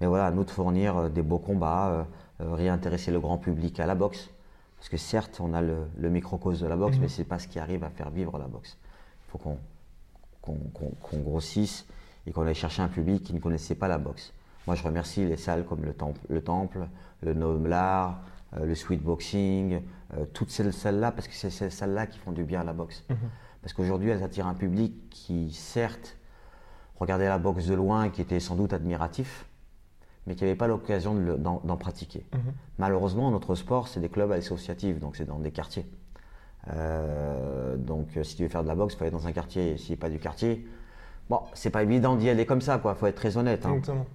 Mais 0.00 0.06
voilà, 0.06 0.26
à 0.26 0.30
nous 0.30 0.44
de 0.44 0.50
fournir 0.50 1.10
des 1.10 1.22
beaux 1.22 1.38
combats, 1.38 2.06
réintéresser 2.40 3.10
le 3.10 3.20
grand 3.20 3.36
public 3.36 3.78
à 3.80 3.86
la 3.86 3.94
boxe. 3.94 4.30
Parce 4.78 4.88
que 4.88 4.96
certes, 4.96 5.40
on 5.40 5.52
a 5.52 5.60
le, 5.60 5.88
le 5.98 6.08
microcosme 6.08 6.62
de 6.64 6.68
la 6.68 6.76
boxe, 6.76 6.96
mais 7.02 7.08
c'est 7.08 7.24
pas 7.24 7.38
ce 7.38 7.48
qui 7.48 7.58
arrive 7.58 7.82
à 7.84 7.90
faire 7.90 8.10
vivre 8.10 8.38
la 8.38 8.46
boxe. 8.46 8.78
Il 9.26 9.30
faut 9.32 9.38
qu'on 9.38 9.58
qu'on 10.72 11.18
grossisse 11.18 11.86
et 12.26 12.32
qu'on 12.32 12.46
aille 12.46 12.54
chercher 12.54 12.82
un 12.82 12.88
public 12.88 13.22
qui 13.22 13.34
ne 13.34 13.40
connaissait 13.40 13.74
pas 13.74 13.88
la 13.88 13.98
boxe. 13.98 14.32
Moi, 14.66 14.74
je 14.74 14.82
remercie 14.82 15.24
les 15.24 15.36
salles 15.36 15.64
comme 15.64 15.82
le 15.84 15.94
Temple, 15.94 16.20
le, 16.28 16.42
temple, 16.42 16.88
le 17.22 17.32
Noblard, 17.32 18.20
euh, 18.56 18.66
le 18.66 18.74
Sweet 18.74 19.02
Boxing, 19.02 19.80
euh, 20.14 20.24
toutes 20.32 20.50
ces 20.50 20.70
salles-là, 20.72 21.12
parce 21.12 21.26
que 21.26 21.34
c'est 21.34 21.50
ces 21.50 21.70
salles-là 21.70 22.06
qui 22.06 22.18
font 22.18 22.32
du 22.32 22.44
bien 22.44 22.60
à 22.60 22.64
la 22.64 22.72
boxe. 22.74 23.04
Parce 23.62 23.72
qu'aujourd'hui, 23.72 24.10
elles 24.10 24.22
attirent 24.22 24.46
un 24.46 24.54
public 24.54 25.08
qui, 25.10 25.52
certes, 25.52 26.16
regardait 26.98 27.28
la 27.28 27.38
boxe 27.38 27.66
de 27.66 27.74
loin 27.74 28.04
et 28.04 28.10
qui 28.10 28.20
était 28.20 28.40
sans 28.40 28.56
doute 28.56 28.72
admiratif, 28.72 29.46
mais 30.26 30.34
qui 30.34 30.44
n'avait 30.44 30.56
pas 30.56 30.66
l'occasion 30.66 31.14
d'en 31.14 31.60
d'en 31.64 31.76
pratiquer. 31.76 32.26
Malheureusement, 32.78 33.30
notre 33.30 33.54
sport, 33.54 33.88
c'est 33.88 34.00
des 34.00 34.08
clubs 34.08 34.30
associatifs, 34.32 35.00
donc 35.00 35.16
c'est 35.16 35.24
dans 35.24 35.38
des 35.38 35.50
quartiers. 35.50 35.86
Euh, 36.74 37.76
donc, 37.76 38.08
euh, 38.16 38.22
si 38.24 38.36
tu 38.36 38.42
veux 38.42 38.48
faire 38.48 38.62
de 38.62 38.68
la 38.68 38.74
boxe, 38.74 38.94
il 38.94 38.96
faut 38.98 39.04
aller 39.04 39.10
dans 39.12 39.26
un 39.26 39.32
quartier. 39.32 39.76
S'il 39.78 39.90
n'est 39.92 39.96
pas 39.96 40.10
du 40.10 40.18
quartier, 40.18 40.66
bon, 41.30 41.40
c'est 41.54 41.70
pas 41.70 41.82
évident 41.82 42.16
d'y 42.16 42.28
aller 42.28 42.46
comme 42.46 42.60
ça, 42.60 42.78
quoi. 42.78 42.94
faut 42.94 43.06
être 43.06 43.14
très 43.16 43.36
honnête. 43.36 43.64
hein. 43.66 43.70
Exactement. 43.74 44.06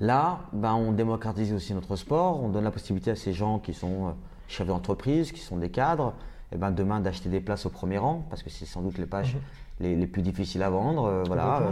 Là, 0.00 0.40
ben, 0.52 0.72
on 0.74 0.92
démocratise 0.92 1.52
aussi 1.52 1.74
notre 1.74 1.96
sport, 1.96 2.42
on 2.42 2.48
donne 2.48 2.64
la 2.64 2.70
possibilité 2.70 3.10
à 3.10 3.16
ces 3.16 3.32
gens 3.34 3.58
qui 3.58 3.74
sont 3.74 4.06
euh, 4.06 4.10
chefs 4.48 4.66
d'entreprise, 4.66 5.30
qui 5.32 5.40
sont 5.40 5.58
des 5.58 5.68
cadres, 5.70 6.14
et 6.52 6.56
ben, 6.56 6.70
demain 6.70 7.00
d'acheter 7.00 7.28
des 7.28 7.40
places 7.40 7.66
au 7.66 7.70
premier 7.70 7.98
rang, 7.98 8.24
parce 8.30 8.42
que 8.42 8.48
c'est 8.50 8.64
sans 8.64 8.80
doute 8.80 8.96
les 8.98 9.06
pages 9.06 9.36
les, 9.78 9.96
les 9.96 10.06
plus 10.06 10.22
difficiles 10.22 10.62
à 10.62 10.70
vendre. 10.70 11.04
euh, 11.04 11.22
voilà, 11.26 11.60
Mhm. 11.60 11.66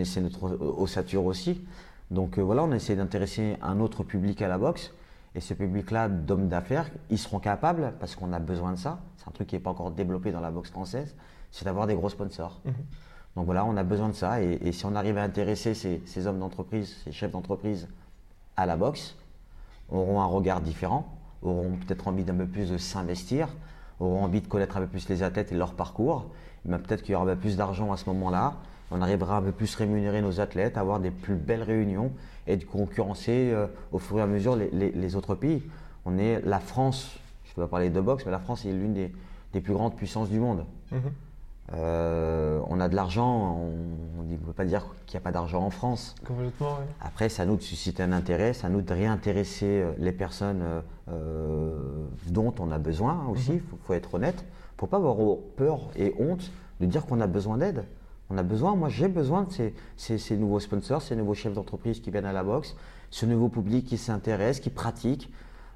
Euh, 0.00 0.04
c'est 0.04 0.20
notre 0.20 0.58
ossature 0.78 1.24
aussi. 1.24 1.62
Donc 2.10 2.38
euh, 2.38 2.42
voilà, 2.42 2.64
on 2.64 2.72
essaie 2.72 2.96
d'intéresser 2.96 3.56
un 3.62 3.80
autre 3.80 4.02
public 4.02 4.42
à 4.42 4.48
la 4.48 4.58
boxe. 4.58 4.92
Et 5.34 5.40
ce 5.40 5.54
public-là 5.54 6.08
d'hommes 6.08 6.48
d'affaires, 6.48 6.90
ils 7.08 7.18
seront 7.18 7.38
capables, 7.38 7.94
parce 8.00 8.16
qu'on 8.16 8.32
a 8.32 8.38
besoin 8.38 8.72
de 8.72 8.78
ça, 8.78 8.98
c'est 9.16 9.28
un 9.28 9.32
truc 9.32 9.48
qui 9.48 9.54
n'est 9.54 9.60
pas 9.60 9.70
encore 9.70 9.92
développé 9.92 10.32
dans 10.32 10.40
la 10.40 10.50
boxe 10.50 10.70
française, 10.70 11.14
c'est 11.52 11.64
d'avoir 11.64 11.86
des 11.86 11.94
gros 11.94 12.08
sponsors. 12.08 12.60
Mhm. 12.64 12.74
Donc 13.36 13.44
voilà, 13.44 13.64
on 13.64 13.76
a 13.76 13.84
besoin 13.84 14.08
de 14.08 14.14
ça. 14.14 14.42
Et, 14.42 14.58
et 14.62 14.72
si 14.72 14.84
on 14.86 14.94
arrive 14.96 15.16
à 15.18 15.22
intéresser 15.22 15.74
ces, 15.74 16.02
ces 16.04 16.26
hommes 16.26 16.40
d'entreprise, 16.40 16.96
ces 17.04 17.12
chefs 17.12 17.30
d'entreprise 17.30 17.88
à 18.56 18.66
la 18.66 18.76
boxe, 18.76 19.16
auront 19.88 20.20
un 20.20 20.26
regard 20.26 20.60
différent, 20.60 21.06
auront 21.42 21.76
peut-être 21.86 22.08
envie 22.08 22.24
d'un 22.24 22.34
peu 22.34 22.46
plus 22.46 22.70
de 22.70 22.78
s'investir, 22.78 23.48
auront 24.00 24.24
envie 24.24 24.40
de 24.40 24.46
connaître 24.46 24.76
un 24.76 24.80
peu 24.80 24.86
plus 24.86 25.08
les 25.08 25.22
athlètes 25.22 25.52
et 25.52 25.56
leur 25.56 25.74
parcours. 25.74 26.26
Peut-être 26.66 27.02
qu'il 27.02 27.12
y 27.12 27.14
aura 27.14 27.24
un 27.24 27.34
peu 27.34 27.40
plus 27.40 27.56
d'argent 27.56 27.92
à 27.92 27.96
ce 27.96 28.06
moment-là. 28.06 28.54
On 28.90 29.00
arrivera 29.02 29.36
un 29.36 29.42
peu 29.42 29.52
plus 29.52 29.74
rémunérer 29.76 30.20
nos 30.22 30.40
athlètes, 30.40 30.76
avoir 30.76 30.98
des 31.00 31.10
plus 31.10 31.34
belles 31.36 31.62
réunions 31.62 32.12
et 32.46 32.56
de 32.56 32.64
concurrencer 32.64 33.50
euh, 33.52 33.66
au 33.92 33.98
fur 33.98 34.18
et 34.18 34.22
à 34.22 34.26
mesure 34.26 34.56
les, 34.56 34.70
les- 34.70 34.90
les 34.92 35.16
autres 35.16 35.34
pays. 35.34 35.62
On 36.04 36.18
est 36.18 36.40
la 36.44 36.58
France, 36.60 37.16
je 37.44 37.50
ne 37.50 37.54
peux 37.54 37.62
pas 37.62 37.68
parler 37.68 37.90
de 37.90 38.00
boxe, 38.00 38.24
mais 38.26 38.32
la 38.32 38.38
France 38.40 38.64
est 38.64 38.72
l'une 38.72 38.94
des, 38.94 39.12
des 39.52 39.60
plus 39.60 39.72
grandes 39.74 39.94
puissances 39.94 40.28
du 40.30 40.40
monde. 40.40 40.64
Mhm. 40.92 41.00
Euh, 41.72 42.58
on 42.68 42.80
a 42.80 42.88
de 42.88 42.96
l'argent, 42.96 43.56
on 44.18 44.22
ne 44.24 44.36
peut 44.38 44.52
pas 44.52 44.64
dire 44.64 44.86
qu'il 45.06 45.16
n'y 45.16 45.22
a 45.22 45.24
pas 45.24 45.30
d'argent 45.30 45.62
en 45.62 45.70
France. 45.70 46.16
Complètement, 46.26 46.70
ouais. 46.70 46.86
Après, 47.00 47.28
c'est 47.28 47.42
à 47.42 47.46
nous 47.46 47.54
de 47.56 47.62
susciter 47.62 48.02
un 48.02 48.10
intérêt, 48.10 48.54
c'est 48.54 48.66
à 48.66 48.70
nous 48.70 48.82
de 48.82 48.92
réintéresser 48.92 49.66
euh, 49.82 49.92
les 49.98 50.10
personnes 50.10 50.62
euh, 51.12 51.78
dont 52.28 52.52
on 52.58 52.72
a 52.72 52.78
besoin 52.78 53.24
aussi, 53.30 53.52
il 53.54 53.60
faut, 53.60 53.78
faut 53.84 53.94
être 53.94 54.14
honnête. 54.14 54.44
Il 54.80 54.84
ne 54.84 54.88
pas 54.88 54.96
avoir 54.96 55.16
peur 55.56 55.90
et 55.94 56.14
honte 56.18 56.50
de 56.80 56.86
dire 56.86 57.04
qu'on 57.06 57.20
a 57.20 57.26
besoin 57.28 57.58
d'aide. 57.58 57.84
On 58.30 58.38
a 58.38 58.42
besoin, 58.42 58.76
moi 58.76 58.88
j'ai 58.88 59.08
besoin 59.08 59.42
de 59.42 59.50
ces, 59.50 59.74
ces- 59.96 60.18
ces 60.18 60.36
nouveaux 60.36 60.60
sponsors, 60.60 61.02
ces 61.02 61.16
nouveaux 61.16 61.34
chefs 61.34 61.52
d'entreprise 61.52 62.00
qui 62.00 62.10
viennent 62.10 62.26
à 62.26 62.32
la 62.32 62.44
boxe, 62.44 62.76
ce 63.10 63.26
nouveau 63.26 63.48
public 63.48 63.84
qui 63.86 63.98
s'intéresse, 63.98 64.60
qui 64.60 64.70
pratique, 64.70 65.32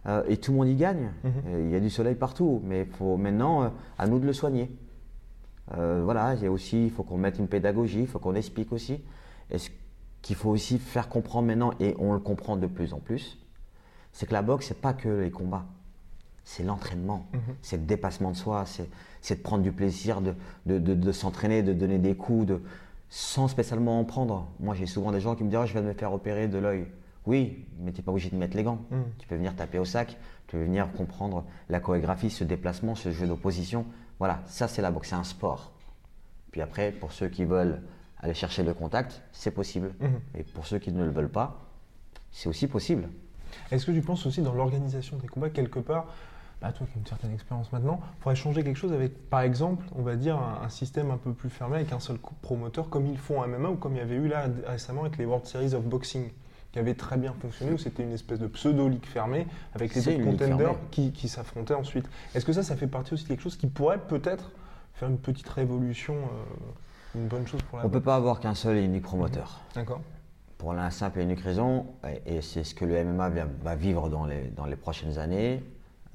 euh, 0.06 0.23
et 0.28 0.37
tout 0.37 0.52
le 0.52 0.58
monde 0.58 0.68
y 0.68 0.76
gagne. 0.76 1.11
Euh, 1.25 1.62
Il 1.64 1.70
y 1.70 1.75
a 1.75 1.80
du 1.80 1.90
soleil 1.90 2.14
partout, 2.14 2.61
mais 2.64 2.82
il 2.82 2.87
faut 2.96 3.16
maintenant 3.16 3.64
euh, 3.64 3.68
à 3.99 4.06
nous 4.06 4.18
de 4.20 4.26
le 4.26 4.32
soigner. 4.32 4.70
Euh, 5.76 6.02
voilà, 6.04 6.34
il 6.34 6.42
y 6.42 6.46
a 6.46 6.50
aussi, 6.50 6.84
il 6.84 6.90
faut 6.90 7.02
qu'on 7.02 7.16
mette 7.16 7.38
une 7.38 7.49
pédagogie, 7.49 8.00
il 8.02 8.06
faut 8.06 8.18
qu'on 8.18 8.34
explique 8.34 8.70
aussi. 8.73 9.02
Et 9.50 9.58
ce 9.58 9.70
qu'il 10.23 10.37
faut 10.37 10.50
aussi 10.50 10.78
faire 10.78 11.08
comprendre 11.08 11.49
maintenant, 11.49 11.73
et 11.80 11.96
on 11.99 12.12
le 12.12 12.20
comprend 12.20 12.56
de 12.56 12.66
plus 12.66 12.92
en 12.92 13.00
plus, 13.00 13.38
c'est 14.12 14.26
que 14.26 14.32
la 14.32 14.42
boxe, 14.42 14.66
c'est 14.68 14.80
pas 14.80 14.92
que 14.92 15.08
les 15.08 15.30
combats. 15.30 15.64
C'est 16.45 16.63
l'entraînement, 16.63 17.27
c'est 17.63 17.77
le 17.79 17.85
dépassement 17.85 18.31
de 18.31 18.37
soi, 18.37 18.65
c'est, 18.67 18.89
de 19.37 19.43
prendre 19.43 19.63
du 19.63 19.73
plaisir, 19.73 20.21
de, 20.21 20.35
de, 20.67 20.79
de- 20.79 20.95
de 20.95 21.13
s'entraîner, 21.13 21.63
de 21.63 21.73
donner 21.73 21.99
des 21.99 22.15
coups, 22.15 22.47
de, 22.47 22.61
sans 23.09 23.49
spécialement 23.49 23.99
en 23.99 24.05
prendre. 24.05 24.47
Moi, 24.61 24.75
j'ai 24.75 24.87
souvent 24.87 25.11
des 25.11 25.21
gens 25.21 25.35
qui 25.37 25.45
me 25.45 25.49
disent 25.49 25.59
Ah, 25.63 25.67
Je 25.67 25.75
de 25.79 25.81
me 25.85 25.93
faire 25.95 26.13
opérer 26.13 26.47
de 26.49 26.59
l'œil. 26.59 26.87
Oui, 27.27 27.65
mais 27.81 27.93
tu 27.93 28.01
n'es 28.01 28.05
pas 28.05 28.11
obligé 28.13 28.29
de 28.29 28.37
mettre 28.37 28.55
les 28.57 28.63
gants. 28.63 28.81
Tu 29.19 29.27
peux 29.27 29.37
venir 29.37 29.57
taper 29.57 29.79
au 29.79 29.87
sac, 29.87 30.19
tu 30.47 30.57
peux 30.57 30.63
venir 30.63 30.93
comprendre 30.93 31.45
la 31.71 31.81
chorégraphie, 31.81 32.29
ce 32.29 32.45
déplacement, 32.45 32.95
ce 32.95 33.11
jeu 33.11 33.27
d'opposition. 33.27 33.87
Voilà, 34.19 34.43
ça, 34.47 34.69
c'est 34.69 34.83
la 34.83 34.91
boxe, 34.91 35.09
c'est 35.09 35.15
un 35.15 35.25
sport. 35.25 35.73
Puis 36.53 36.61
après, 36.61 36.93
pour 36.93 37.13
ceux 37.13 37.29
qui 37.29 37.47
veulent 37.47 37.81
aller 38.21 38.35
chercher 38.35 38.63
le 38.63 38.75
contact, 38.75 39.23
c'est 39.33 39.51
possible. 39.51 39.95
Et 40.35 40.43
pour 40.43 40.67
ceux 40.67 40.79
qui 40.79 40.93
ne 40.93 41.03
le 41.03 41.11
veulent 41.11 41.31
pas, 41.31 41.63
c'est 42.31 42.51
aussi 42.51 42.67
possible. 42.67 43.09
Est-ce 43.71 43.87
que 43.87 43.93
tu 43.93 44.03
penses 44.03 44.27
aussi 44.27 44.43
dans 44.43 44.53
l'organisation 44.53 45.17
des 45.17 45.27
combats, 45.29 45.49
quelque 45.49 45.79
part, 45.79 46.07
bah, 46.64 46.73
toi 46.73 46.87
qui 46.87 46.94
as 46.97 47.00
une 47.00 47.06
certaine 47.06 47.33
expérience 47.33 47.71
maintenant, 47.73 48.00
il 48.18 48.23
faudrait 48.23 48.37
changer 48.37 48.64
quelque 48.64 48.76
chose 48.78 48.92
avec, 48.92 49.28
par 49.28 49.42
exemple, 49.42 49.85
on 49.97 50.02
va 50.02 50.16
dire, 50.16 50.37
un, 50.38 50.62
un 50.64 50.68
système 50.71 51.11
un 51.11 51.18
peu 51.18 51.33
plus 51.33 51.50
fermé 51.50 51.76
avec 51.76 51.92
un 51.92 52.00
seul 52.00 52.16
promoteur, 52.40 52.88
comme 52.88 53.06
ils 53.06 53.18
font 53.18 53.40
en 53.42 53.47
MMA 53.47 53.68
ou 53.68 53.76
comme 53.76 53.92
il 53.94 53.99
y 53.99 54.00
avait 54.02 54.14
eu 54.14 54.28
là 54.28 54.47
récemment 54.66 55.02
avec 55.02 55.18
les 55.18 55.26
World 55.26 55.44
Series 55.44 55.75
of 55.75 55.85
Boxing, 55.85 56.30
qui 56.73 56.78
avait 56.78 56.94
très 56.94 57.18
bien 57.18 57.35
fonctionné, 57.40 57.73
où 57.73 57.78
c'était 57.78 58.02
une 58.02 58.12
espèce 58.12 58.38
de 58.38 58.47
pseudo-ligue 58.47 59.04
fermée 59.04 59.47
avec 59.75 59.94
les 59.94 60.00
autres 60.09 60.25
contenders 60.49 60.75
qui, 60.90 61.12
qui 61.12 61.28
s'affrontaient 61.28 61.75
ensuite. 61.75 62.09
Est-ce 62.35 62.47
que 62.47 62.52
ça, 62.54 62.62
ça 62.62 62.76
fait 62.76 62.87
partie 62.87 63.12
aussi 63.12 63.25
de 63.25 63.28
quelque 63.28 63.42
chose 63.42 63.56
qui 63.56 63.66
pourrait 63.66 63.99
peut-être 63.99 64.50
faire 64.94 65.09
une 65.11 65.18
petite 65.18 65.49
révolution, 65.50 66.14
euh, 66.14 67.18
une 67.18 67.26
bonne 67.28 67.47
chose 67.47 67.61
pour 67.62 67.78
la 67.78 67.85
On 67.85 67.88
ne 67.88 67.92
peut 67.92 68.00
pas 68.00 68.16
avoir 68.16 68.40
qu'un 68.40 68.54
seul 68.54 68.78
et 68.78 68.83
unique 68.83 69.02
promoteur. 69.02 69.61
D'accord 69.75 70.00
Pour 70.56 70.73
la 70.73 70.90
simple 70.90 71.21
et 71.21 71.25
unique 71.25 71.40
raison, 71.40 71.87
et 72.26 72.37
et 72.38 72.40
c'est 72.42 72.64
ce 72.64 72.75
que 72.75 72.85
le 72.87 73.04
MMA 73.04 73.28
va- 73.28 73.47
va 73.62 73.75
vivre 73.76 74.09
dans 74.09 74.25
les, 74.25 74.44
dans 74.56 74.66
les 74.66 74.76
prochaines 74.76 75.18
années, 75.18 75.62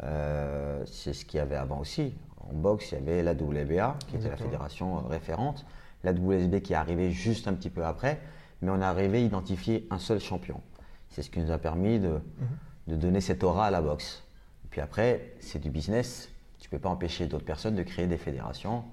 euh, 0.04 0.84
c'est 0.86 1.14
ce 1.14 1.26
qu'il 1.26 1.38
y 1.38 1.42
avait 1.42 1.56
avant 1.56 1.80
aussi. 1.80 2.14
En 2.50 2.54
boxe, 2.54 2.92
il 2.92 2.96
y 2.96 2.98
avait 2.98 3.22
la 3.24 3.34
WBA, 3.34 3.96
qui 4.08 4.16
était 4.16 4.30
la 4.30 4.38
fédération 4.38 4.98
euh, 4.98 5.02
référente, 5.08 5.66
la 6.04 6.12
WSB 6.14 6.62
qui 6.62 6.74
est 6.74 6.78
arrivée 6.78 7.12
juste 7.12 7.48
un 7.48 7.54
petit 7.54 7.70
peu 7.70 7.86
après, 7.86 8.20
mais 8.62 8.72
on 8.72 8.80
est 8.82 8.86
arrivé 8.86 9.18
à 9.20 9.22
identifier 9.22 9.88
un 9.92 10.00
seul 10.00 10.20
champion. 10.20 10.62
C'est 11.10 11.22
ce 11.22 11.30
qui 11.30 11.40
nous 11.40 11.52
a 11.52 11.58
permis 11.58 12.00
de, 12.00 12.20
de 12.88 12.96
donner 12.96 13.22
cette 13.22 13.44
aura 13.44 13.68
à 13.68 13.72
la 13.72 13.82
boxe. 13.82 14.24
Puis 14.70 14.82
après, 14.82 15.34
c'est 15.40 15.60
du 15.60 15.70
business. 15.70 16.30
Tu 16.60 16.68
ne 16.68 16.72
peux 16.72 16.80
pas 16.80 16.90
empêcher 16.90 17.26
d'autres 17.28 17.46
personnes 17.46 17.76
de 17.76 17.84
créer 17.84 18.08
des 18.08 18.18
fédérations. 18.18 18.84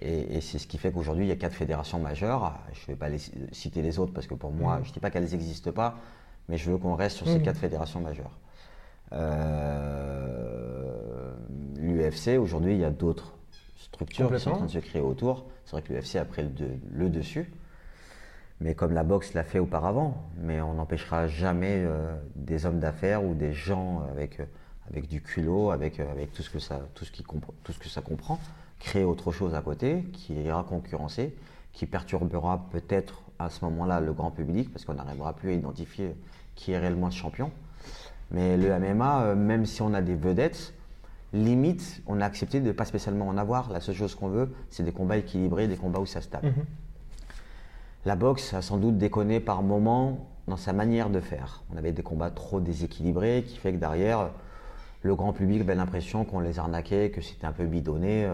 Et, 0.00 0.36
et 0.36 0.40
c'est 0.40 0.58
ce 0.58 0.66
qui 0.66 0.76
fait 0.78 0.90
qu'aujourd'hui, 0.90 1.24
il 1.26 1.28
y 1.28 1.32
a 1.32 1.36
quatre 1.36 1.54
fédérations 1.54 2.00
majeures. 2.00 2.58
Je 2.72 2.80
ne 2.82 2.86
vais 2.88 2.96
pas 2.96 3.08
les 3.08 3.18
citer 3.52 3.80
les 3.82 3.98
autres 4.00 4.12
parce 4.12 4.26
que 4.26 4.34
pour 4.34 4.50
moi, 4.52 4.80
je 4.82 4.88
ne 4.88 4.94
dis 4.94 5.00
pas 5.00 5.10
qu'elles 5.10 5.30
n'existent 5.30 5.70
pas, 5.72 5.96
mais 6.48 6.58
je 6.58 6.70
veux 6.70 6.78
qu'on 6.78 6.94
reste 6.96 7.16
sur 7.18 7.26
ces 7.28 7.36
Mhm. 7.38 7.42
quatre 7.44 7.58
fédérations 7.58 8.00
majeures. 8.00 8.36
L'UFC, 11.76 12.38
aujourd'hui, 12.38 12.72
il 12.74 12.80
y 12.80 12.84
a 12.84 12.90
d'autres 12.90 13.34
structures 13.76 14.28
qui 14.34 14.40
sont 14.40 14.50
en 14.50 14.56
train 14.56 14.66
de 14.66 14.70
se 14.70 14.78
créer 14.78 15.02
autour. 15.02 15.46
C'est 15.64 15.72
vrai 15.72 15.82
que 15.82 15.92
l'UFC 15.92 16.16
a 16.16 16.24
pris 16.24 16.42
le, 16.42 16.48
de- 16.48 16.78
le 16.92 17.08
dessus. 17.08 17.50
Mais 18.60 18.74
comme 18.74 18.92
la 18.92 19.02
boxe 19.02 19.34
l'a 19.34 19.42
fait 19.44 19.58
auparavant, 19.58 20.16
mais 20.38 20.60
on 20.60 20.74
n'empêchera 20.74 21.26
jamais 21.26 21.82
euh, 21.84 22.14
des 22.36 22.66
hommes 22.66 22.78
d'affaires 22.78 23.24
ou 23.24 23.34
des 23.34 23.52
gens 23.52 24.02
avec, 24.10 24.40
euh, 24.40 24.44
avec 24.88 25.08
du 25.08 25.20
culot, 25.20 25.70
avec, 25.70 25.98
euh, 26.00 26.10
avec 26.10 26.32
tout, 26.32 26.42
ce 26.42 26.50
que 26.50 26.60
ça, 26.60 26.80
tout, 26.94 27.04
ce 27.04 27.10
qui 27.10 27.24
tout 27.24 27.72
ce 27.72 27.78
que 27.78 27.88
ça 27.88 28.00
comprend, 28.00 28.38
créer 28.78 29.04
autre 29.04 29.32
chose 29.32 29.54
à 29.54 29.60
côté 29.60 30.04
qui 30.12 30.34
ira 30.34 30.62
concurrencer, 30.62 31.34
qui 31.72 31.86
perturbera 31.86 32.66
peut-être 32.70 33.22
à 33.40 33.50
ce 33.50 33.64
moment-là 33.64 34.00
le 34.00 34.12
grand 34.12 34.30
public 34.30 34.72
parce 34.72 34.84
qu'on 34.84 34.94
n'arrivera 34.94 35.34
plus 35.34 35.50
à 35.50 35.52
identifier 35.54 36.14
qui 36.54 36.70
est 36.72 36.78
réellement 36.78 37.06
le 37.08 37.12
champion. 37.12 37.50
Mais 38.30 38.56
le 38.56 38.78
MMA, 38.78 39.22
euh, 39.22 39.34
même 39.34 39.66
si 39.66 39.82
on 39.82 39.94
a 39.94 40.02
des 40.02 40.14
vedettes, 40.14 40.74
limite, 41.32 42.02
on 42.06 42.20
a 42.20 42.26
accepté 42.26 42.60
de 42.60 42.68
ne 42.68 42.72
pas 42.72 42.84
spécialement 42.84 43.28
en 43.28 43.36
avoir. 43.36 43.70
La 43.70 43.80
seule 43.80 43.94
chose 43.94 44.14
qu'on 44.14 44.28
veut, 44.28 44.52
c'est 44.70 44.82
des 44.82 44.92
combats 44.92 45.16
équilibrés, 45.16 45.68
des 45.68 45.76
combats 45.76 46.00
où 46.00 46.06
ça 46.06 46.20
se 46.20 46.28
tape. 46.28 46.46
La 48.04 48.16
boxe 48.16 48.52
a 48.54 48.62
sans 48.62 48.76
doute 48.76 48.98
déconné 48.98 49.40
par 49.40 49.62
moments 49.62 50.28
dans 50.46 50.56
sa 50.56 50.72
manière 50.72 51.08
de 51.08 51.20
faire. 51.20 51.62
On 51.72 51.78
avait 51.78 51.92
des 51.92 52.02
combats 52.02 52.30
trop 52.30 52.60
déséquilibrés 52.60 53.44
qui 53.46 53.56
fait 53.56 53.72
que 53.72 53.78
derrière, 53.78 54.30
le 55.02 55.14
grand 55.14 55.32
public 55.32 55.62
avait 55.62 55.74
l'impression 55.74 56.24
qu'on 56.24 56.40
les 56.40 56.58
arnaquait, 56.58 57.10
que 57.10 57.22
c'était 57.22 57.46
un 57.46 57.52
peu 57.52 57.64
bidonné. 57.64 58.28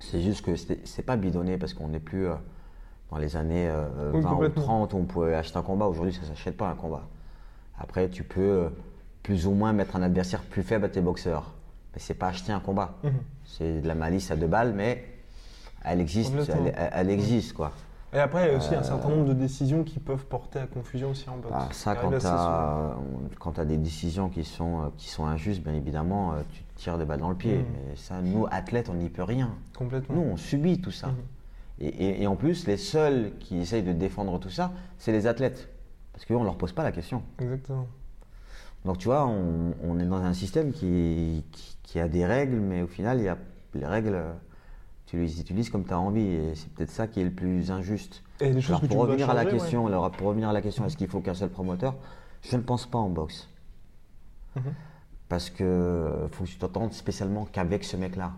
C'est 0.00 0.20
juste 0.20 0.44
que 0.44 0.56
c'est 0.56 1.02
pas 1.02 1.16
bidonné 1.16 1.58
parce 1.58 1.74
qu'on 1.74 1.88
n'est 1.88 2.00
plus 2.00 2.26
euh, 2.26 2.34
dans 3.10 3.18
les 3.18 3.36
années 3.36 3.72
20 4.12 4.32
ou 4.32 4.48
30 4.48 4.94
où 4.94 4.96
on 4.96 5.04
pouvait 5.04 5.34
acheter 5.34 5.58
un 5.58 5.62
combat. 5.62 5.86
Aujourd'hui, 5.86 6.12
ça 6.12 6.22
ne 6.22 6.26
s'achète 6.26 6.56
pas 6.56 6.68
un 6.68 6.74
combat. 6.74 7.04
Après, 7.78 8.08
tu 8.08 8.24
peux 8.24 8.40
euh, 8.40 8.68
plus 9.22 9.46
ou 9.46 9.52
moins 9.52 9.72
mettre 9.72 9.96
un 9.96 10.02
adversaire 10.02 10.42
plus 10.42 10.62
faible 10.62 10.84
à 10.84 10.88
tes 10.88 11.00
boxeurs. 11.00 11.54
Mais 11.94 12.00
c'est 12.00 12.14
pas 12.14 12.28
acheter 12.28 12.52
un 12.52 12.60
combat. 12.60 12.96
Mhm. 13.02 13.12
C'est 13.44 13.80
de 13.80 13.88
la 13.88 13.94
malice 13.94 14.30
à 14.30 14.36
deux 14.36 14.46
balles, 14.46 14.72
mais 14.74 15.04
elle 15.84 16.00
existe, 16.00 16.32
elle, 16.92 17.10
existe 17.10 17.52
quoi. 17.52 17.72
Et 18.14 18.18
après, 18.18 18.46
il 18.46 18.52
y 18.52 18.54
a 18.54 18.58
aussi 18.58 18.74
un 18.74 18.82
certain 18.82 19.08
nombre 19.08 19.26
de 19.26 19.32
décisions 19.32 19.84
qui 19.84 19.98
peuvent 19.98 20.26
porter 20.26 20.58
à 20.58 20.66
confusion 20.66 21.10
aussi 21.10 21.28
en 21.30 21.38
boxe. 21.38 21.50
Bah, 21.50 21.68
ça, 21.72 21.96
quand 23.38 23.52
tu 23.52 23.60
as, 23.60 23.64
des 23.64 23.78
décisions 23.78 24.28
qui 24.28 24.44
sont, 24.44 24.82
euh, 24.82 24.88
qui 24.98 25.08
sont 25.08 25.24
injustes, 25.24 25.62
bien 25.62 25.72
évidemment, 25.72 26.34
euh, 26.34 26.42
tu 26.52 26.62
tires 26.76 26.98
des 26.98 27.06
balles 27.06 27.20
dans 27.20 27.30
le 27.30 27.36
pied. 27.36 27.58
Mhm. 27.58 27.64
Mais 27.88 27.96
ça, 27.96 28.20
nous, 28.20 28.46
athlètes, 28.50 28.90
on 28.90 28.94
n'y 28.94 29.08
peut 29.08 29.22
rien. 29.22 29.54
Complètement. 29.76 30.16
Nous, 30.16 30.22
on 30.22 30.36
subit 30.36 30.80
tout 30.80 30.90
ça. 30.90 31.08
Mhm. 31.08 31.14
Et, 31.80 32.22
et, 32.22 32.26
en 32.26 32.36
plus, 32.36 32.66
les 32.66 32.76
seuls 32.76 33.32
qui 33.40 33.58
essayent 33.58 33.82
de 33.82 33.92
défendre 33.92 34.38
tout 34.38 34.50
ça, 34.50 34.72
c'est 34.98 35.10
les 35.10 35.26
athlètes. 35.26 35.68
Parce 36.12 36.26
qu'on 36.26 36.40
ne 36.40 36.44
leur 36.44 36.56
pose 36.56 36.72
pas 36.72 36.84
la 36.84 36.92
question. 36.92 37.22
Exactement. 37.40 37.86
Donc, 38.84 38.98
tu 38.98 39.06
vois, 39.06 39.26
on, 39.26 39.74
on 39.84 39.98
est 39.98 40.06
dans 40.06 40.22
un 40.22 40.32
système 40.32 40.72
qui, 40.72 41.44
qui, 41.52 41.76
qui, 41.82 42.00
a 42.00 42.08
des 42.08 42.26
règles, 42.26 42.56
mais 42.56 42.82
au 42.82 42.88
final, 42.88 43.18
il 43.18 43.24
y 43.24 43.28
a 43.28 43.38
les 43.74 43.86
règles 43.86 44.22
tu 45.12 45.18
les 45.18 45.40
utilises 45.40 45.68
comme 45.68 45.84
tu 45.84 45.92
as 45.92 45.98
envie. 46.00 46.26
Et 46.26 46.54
c'est 46.54 46.70
peut-être 46.70 46.90
ça 46.90 47.06
qui 47.06 47.20
est 47.20 47.24
le 47.24 47.30
plus 47.30 47.70
injuste. 47.70 48.22
Et 48.40 48.46
alors, 48.46 48.80
pour, 48.80 48.96
revenir 48.96 49.28
à 49.28 49.34
la 49.34 49.44
question, 49.44 49.86
alors, 49.86 50.10
pour 50.10 50.28
revenir 50.28 50.48
à 50.48 50.52
la 50.52 50.62
question, 50.62 50.86
est-ce 50.86 50.96
qu'il 50.96 51.08
faut 51.08 51.20
qu'un 51.20 51.34
seul 51.34 51.50
promoteur? 51.50 51.94
Je 52.40 52.56
ne 52.56 52.62
pense 52.62 52.86
pas 52.86 52.98
en 52.98 53.10
boxe. 53.10 53.48
Mhm. 54.56 54.74
Parce 55.28 55.50
que 55.50 56.28
faut 56.32 56.44
que 56.44 56.48
tu 56.48 56.56
t'entendes 56.56 56.92
spécialement 56.92 57.44
qu'avec 57.44 57.84
ce 57.84 57.96
mec-là. 57.96 58.32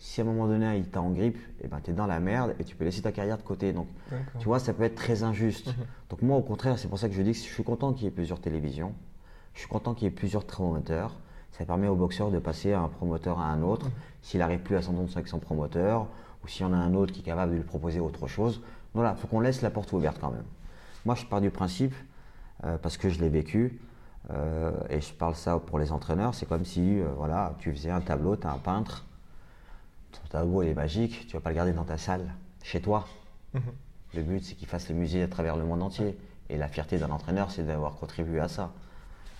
Si 0.00 0.20
à 0.20 0.24
un 0.24 0.26
moment 0.26 0.46
donné 0.46 0.76
il 0.76 0.88
t'a 0.88 1.00
en 1.00 1.10
grippe, 1.10 1.38
et 1.60 1.64
eh 1.64 1.68
ben, 1.68 1.80
tu 1.82 1.90
es 1.90 1.94
dans 1.94 2.06
la 2.06 2.20
merde 2.20 2.54
et 2.60 2.64
tu 2.64 2.76
peux 2.76 2.84
laisser 2.84 3.02
ta 3.02 3.10
carrière 3.10 3.36
de 3.36 3.42
côté. 3.42 3.72
Donc, 3.72 3.88
tu 4.38 4.44
vois, 4.44 4.58
ça 4.58 4.72
peut 4.72 4.84
être 4.84 4.94
très 4.94 5.22
injuste. 5.22 5.68
Mhm. 5.68 5.86
Donc, 6.10 6.22
moi, 6.22 6.36
au 6.36 6.42
contraire, 6.42 6.78
c'est 6.78 6.88
pour 6.88 6.98
ça 6.98 7.08
que 7.08 7.14
je 7.14 7.22
dis 7.22 7.32
que 7.32 7.38
je 7.38 7.42
suis 7.42 7.64
content 7.64 7.92
qu'il 7.92 8.04
y 8.04 8.08
ait 8.08 8.12
plusieurs 8.12 8.40
télévisions. 8.40 8.94
Je 9.58 9.62
suis 9.64 9.68
content 9.68 9.92
qu'il 9.92 10.04
y 10.04 10.06
ait 10.06 10.12
plusieurs 10.12 10.44
promoteurs. 10.44 11.16
Ça 11.50 11.64
permet 11.64 11.88
au 11.88 11.96
boxeur 11.96 12.30
de 12.30 12.38
passer 12.38 12.74
à 12.74 12.80
un 12.80 12.86
promoteur 12.86 13.40
à 13.40 13.46
un 13.46 13.60
autre. 13.62 13.90
S'il 14.22 14.38
n'arrive 14.38 14.60
plus 14.60 14.76
à 14.76 14.82
s'entendre 14.82 15.10
avec 15.12 15.26
son 15.26 15.40
promoteur, 15.40 16.06
ou 16.44 16.46
s'il 16.46 16.62
y 16.62 16.64
en 16.64 16.72
a 16.72 16.76
un 16.76 16.94
autre 16.94 17.12
qui 17.12 17.22
est 17.22 17.24
capable 17.24 17.50
de 17.50 17.56
lui 17.56 17.64
proposer 17.64 17.98
autre 17.98 18.28
chose. 18.28 18.62
Voilà, 18.94 19.16
il 19.16 19.20
faut 19.20 19.26
qu'on 19.26 19.40
laisse 19.40 19.60
la 19.60 19.70
porte 19.70 19.92
ouverte 19.92 20.18
quand 20.20 20.30
même. 20.30 20.44
Moi, 21.04 21.16
je 21.16 21.24
pars 21.24 21.40
du 21.40 21.50
principe, 21.50 21.92
euh, 22.62 22.78
parce 22.78 22.96
que 22.96 23.08
je 23.08 23.18
l'ai 23.18 23.28
vécu, 23.28 23.80
euh, 24.30 24.70
et 24.90 25.00
je 25.00 25.12
parle 25.12 25.34
ça 25.34 25.58
pour 25.58 25.80
les 25.80 25.90
entraîneurs, 25.90 26.36
c'est 26.36 26.46
comme 26.46 26.64
si 26.64 27.00
euh, 27.00 27.08
voilà, 27.16 27.56
tu 27.58 27.72
faisais 27.72 27.90
un 27.90 28.00
tableau, 28.00 28.36
tu 28.36 28.46
as 28.46 28.52
un 28.52 28.58
peintre, 28.58 29.06
ton 30.12 30.20
tableau 30.28 30.62
est 30.62 30.74
magique, 30.74 31.26
tu 31.26 31.34
ne 31.34 31.40
vas 31.40 31.40
pas 31.40 31.50
le 31.50 31.56
garder 31.56 31.72
dans 31.72 31.84
ta 31.84 31.98
salle, 31.98 32.32
chez 32.62 32.80
toi. 32.80 33.08
Mhm. 33.54 33.62
Le 34.14 34.22
but, 34.22 34.44
c'est 34.44 34.54
qu'il 34.54 34.68
fasse 34.68 34.88
le 34.88 34.94
musée 34.94 35.24
à 35.24 35.26
travers 35.26 35.56
le 35.56 35.64
monde 35.64 35.82
entier. 35.82 36.16
Et 36.48 36.56
la 36.56 36.68
fierté 36.68 36.96
d'un 36.96 37.10
entraîneur, 37.10 37.50
c'est 37.50 37.64
d'avoir 37.64 37.96
contribué 37.96 38.38
à 38.38 38.46
ça. 38.46 38.70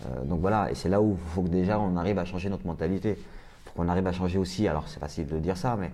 Euh, 0.07 0.25
donc 0.25 0.41
voilà, 0.41 0.71
et 0.71 0.75
c'est 0.75 0.89
là 0.89 1.01
où 1.01 1.13
il 1.13 1.31
faut 1.31 1.43
que 1.43 1.49
déjà 1.49 1.79
on 1.81 1.97
arrive 1.97 2.19
à 2.19 2.25
changer 2.25 2.49
notre 2.49 2.67
mentalité. 2.67 3.19
Faut 3.65 3.73
qu'on 3.77 3.89
arrive 3.89 4.07
à 4.07 4.13
changer 4.13 4.39
aussi, 4.39 4.69
alors 4.69 4.89
c'est 4.89 5.01
facile 5.01 5.27
de 5.27 5.39
dire 5.39 5.57
ça, 5.57 5.77
mais 5.77 5.91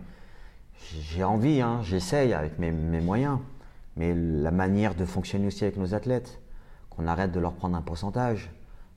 j'ai 1.00 1.25
envie, 1.25 1.61
hein, 1.61 1.80
j'essaye 1.82 2.32
avec 2.34 2.58
mes, 2.58 2.70
moyens, 2.70 3.38
mais 3.96 4.14
la 4.14 4.50
manière 4.50 4.94
de 4.94 5.04
fonctionner 5.04 5.46
aussi 5.46 5.64
avec 5.64 5.76
nos 5.76 5.94
athlètes, 5.94 6.40
qu'on 6.90 7.06
arrête 7.06 7.32
de 7.32 7.40
leur 7.40 7.54
prendre 7.54 7.76
un 7.76 7.82
pourcentage. 7.82 8.50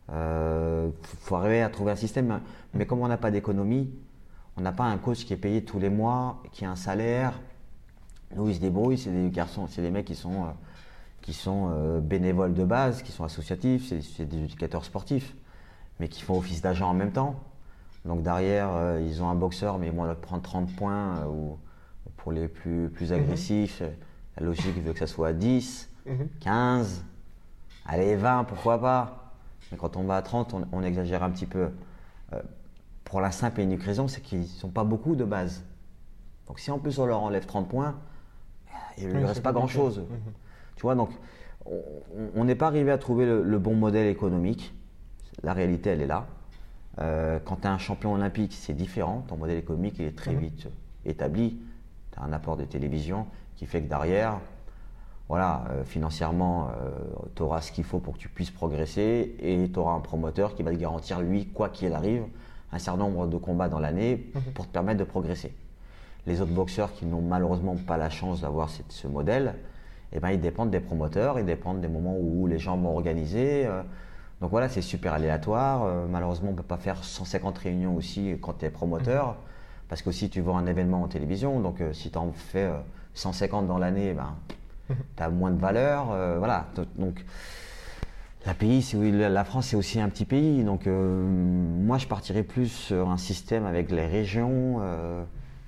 Il 0.09 0.13
euh, 0.13 0.89
faut 1.03 1.35
arriver 1.35 1.61
à 1.61 1.69
trouver 1.69 1.91
un 1.91 1.97
système, 1.97 2.39
mais 2.73 2.85
comme 2.85 3.01
on 3.01 3.07
n'a 3.07 3.17
pas 3.17 3.31
d'économie, 3.31 3.89
on 4.57 4.61
n'a 4.61 4.71
pas 4.71 4.85
un 4.85 4.97
coach 4.97 5.25
qui 5.25 5.33
est 5.33 5.37
payé 5.37 5.63
tous 5.63 5.79
les 5.79 5.89
mois, 5.89 6.41
qui 6.51 6.65
a 6.65 6.71
un 6.71 6.75
salaire. 6.75 7.33
Nous, 8.35 8.49
ils 8.49 8.55
se 8.55 8.59
débrouillent, 8.59 8.97
c'est 8.97 9.11
des 9.11 9.29
garçons, 9.29 9.67
c'est 9.67 9.81
des 9.81 9.91
mecs 9.91 10.05
qui 10.05 10.15
sont 10.15 10.43
euh, 10.43 10.51
qui 11.27 11.33
sont 11.33 11.71
euh, 11.73 11.99
bénévoles 11.99 12.53
de 12.53 12.63
base, 12.63 13.01
qui 13.01 13.11
sont 13.11 13.25
associatifs, 13.25 13.89
c'est 13.89 14.25
des 14.25 14.43
éducateurs 14.45 14.85
sportifs, 14.85 15.35
mais 15.99 16.07
qui 16.07 16.21
font 16.21 16.37
office 16.37 16.61
d'agent 16.61 16.89
en 16.89 16.93
même 16.93 17.11
temps. 17.11 17.35
Donc 18.05 18.23
derrière, 18.23 18.69
euh, 18.71 19.01
ils 19.05 19.21
ont 19.21 19.27
un 19.27 19.35
boxeur, 19.35 19.77
mais 19.77 19.87
ils 19.87 19.91
vont 19.91 20.07
prendre 20.21 20.41
30 20.41 20.73
points, 20.73 21.17
euh, 21.17 21.25
ou 21.25 21.59
pour 22.15 22.31
les 22.31 22.47
plus, 22.47 22.89
plus 22.89 23.11
mhm. 23.11 23.19
agressifs, 23.19 23.83
la 24.37 24.45
logique 24.45 24.81
veut 24.81 24.93
que 24.93 24.99
ça 24.99 25.07
soit 25.07 25.33
10, 25.33 25.89
15, 26.39 26.99
mhm. 26.99 27.05
allez 27.87 28.15
20, 28.15 28.45
pourquoi 28.45 28.79
pas. 28.79 29.33
Mais 29.69 29.77
quand 29.77 29.97
on 29.97 30.05
va 30.05 30.15
à 30.15 30.21
30, 30.21 30.55
on, 30.71 30.81
exagère 30.81 31.23
un 31.23 31.29
petit 31.29 31.45
peu. 31.45 31.67
pour 33.03 33.19
la 33.19 33.33
simple 33.33 33.59
et 33.59 33.63
unique 33.65 33.83
raison, 33.83 34.07
c'est 34.07 34.21
qu'ils 34.21 34.39
ne 34.39 34.45
sont 34.45 34.69
pas 34.69 34.85
beaucoup 34.85 35.17
de 35.17 35.25
base. 35.25 35.65
Donc 36.47 36.59
si 36.59 36.71
en 36.71 36.79
plus 36.79 36.99
on 36.99 37.05
leur 37.05 37.21
enlève 37.21 37.45
30 37.45 37.67
points, 37.67 37.95
il 38.97 39.09
ne 39.09 39.13
lui 39.17 39.25
reste 39.25 39.43
pas 39.43 39.51
grand-chose. 39.51 39.99
Mhm. 39.99 40.33
Tu 40.77 40.83
vois, 40.83 40.95
donc 40.95 41.09
on 42.35 42.45
n'est 42.45 42.55
pas 42.55 42.67
arrivé 42.67 42.91
à 42.91 42.97
trouver 42.97 43.25
le, 43.25 43.59
bon 43.59 43.75
modèle 43.75 44.07
économique. 44.07 44.73
La 45.43 45.53
réalité, 45.53 45.89
elle 45.89 46.01
est 46.01 46.07
là. 46.07 46.27
Euh, 46.99 47.39
quand 47.43 47.57
tu 47.57 47.63
es 47.63 47.67
un 47.67 47.77
champion 47.77 48.13
olympique, 48.13 48.53
c'est 48.53 48.73
différent. 48.73 49.23
Ton 49.27 49.37
modèle 49.37 49.57
économique, 49.57 49.95
il 49.99 50.05
est 50.05 50.17
très 50.17 50.33
mhm. 50.33 50.39
vite 50.39 50.67
établi. 51.05 51.59
Tu 52.11 52.19
as 52.19 52.23
un 52.23 52.31
apport 52.33 52.57
de 52.57 52.63
télévision 52.63 53.27
qui 53.55 53.65
fait 53.65 53.81
que 53.81 53.89
derrière, 53.89 54.39
voilà, 55.29 55.65
euh, 55.71 55.83
financièrement, 55.83 56.69
euh, 56.69 56.91
tu 57.35 57.43
auras 57.43 57.61
ce 57.61 57.71
qu'il 57.71 57.83
faut 57.83 57.99
pour 57.99 58.13
que 58.13 58.19
tu 58.19 58.29
puisses 58.29 58.51
progresser 58.51 59.35
et 59.39 59.69
tu 59.71 59.79
auras 59.79 59.93
un 59.93 59.99
promoteur 59.99 60.55
qui 60.55 60.63
va 60.63 60.71
te 60.71 60.77
garantir, 60.77 61.21
lui, 61.21 61.47
quoi 61.47 61.69
qu'il 61.69 61.93
arrive, 61.93 62.23
un 62.71 62.79
certain 62.79 62.99
nombre 62.99 63.27
de 63.27 63.37
combats 63.37 63.69
dans 63.69 63.79
l'année 63.79 64.29
mhm. 64.33 64.53
pour 64.53 64.67
te 64.67 64.71
permettre 64.71 64.99
de 64.99 65.05
progresser. 65.05 65.53
Les 66.25 66.41
autres 66.41 66.53
boxeurs 66.53 66.93
qui 66.93 67.05
n'ont 67.05 67.21
malheureusement 67.21 67.75
pas 67.75 67.97
la 67.97 68.09
chance 68.09 68.41
d'avoir 68.41 68.69
ce 68.69 69.07
modèle, 69.07 69.55
eh 70.13 70.19
ben, 70.19 70.31
ils 70.31 70.39
dépendent 70.39 70.71
des 70.71 70.79
promoteurs, 70.79 71.39
ils 71.39 71.45
dépendent 71.45 71.81
des 71.81 71.87
moments 71.87 72.15
où 72.17 72.47
les 72.47 72.59
gens 72.59 72.77
vont 72.77 72.93
organiser. 72.93 73.65
Euh. 73.65 73.81
donc 74.41 74.51
voilà, 74.51 74.69
c'est 74.69 74.81
super 74.81 75.13
aléatoire. 75.13 75.83
Euh, 75.83 76.05
malheureusement, 76.09 76.49
on 76.49 76.53
ne 76.53 76.57
peut 76.57 76.63
pas 76.63 76.77
faire 76.77 77.03
150 77.03 77.57
réunions 77.57 77.95
aussi 77.95 78.37
quand 78.41 78.59
tu 78.59 78.65
es 78.65 78.69
promoteur, 78.69 79.27
mhm. 79.27 79.35
parce 79.89 80.01
que 80.01 80.11
si 80.11 80.29
tu 80.29 80.41
vois 80.41 80.57
un 80.57 80.65
événement 80.65 81.03
en 81.03 81.07
télévision, 81.07 81.59
donc 81.59 81.81
euh, 81.81 81.93
si 81.93 82.11
tu 82.11 82.17
en 82.17 82.31
fais 82.31 82.69
150 83.15 83.67
dans 83.67 83.77
l'année, 83.77 84.13
ben, 84.13 84.35
mhm. 84.89 84.95
tu 85.17 85.23
as 85.23 85.29
moins 85.29 85.51
de 85.51 85.59
valeur. 85.59 86.07
voilà, 86.39 86.67
donc 86.97 87.25
la, 88.45 88.53
pays, 88.53 88.85
la 89.11 89.43
France, 89.43 89.67
c'est 89.67 89.75
aussi 89.75 89.99
un 89.99 90.07
petit 90.07 90.25
pays. 90.25 90.63
Donc 90.63 90.85
moi, 90.85 91.97
je 91.97 92.07
partirais 92.07 92.43
plus 92.43 92.69
sur 92.69 93.09
un 93.09 93.17
système 93.17 93.65
avec 93.65 93.91
les 93.91 94.05
régions 94.05 94.79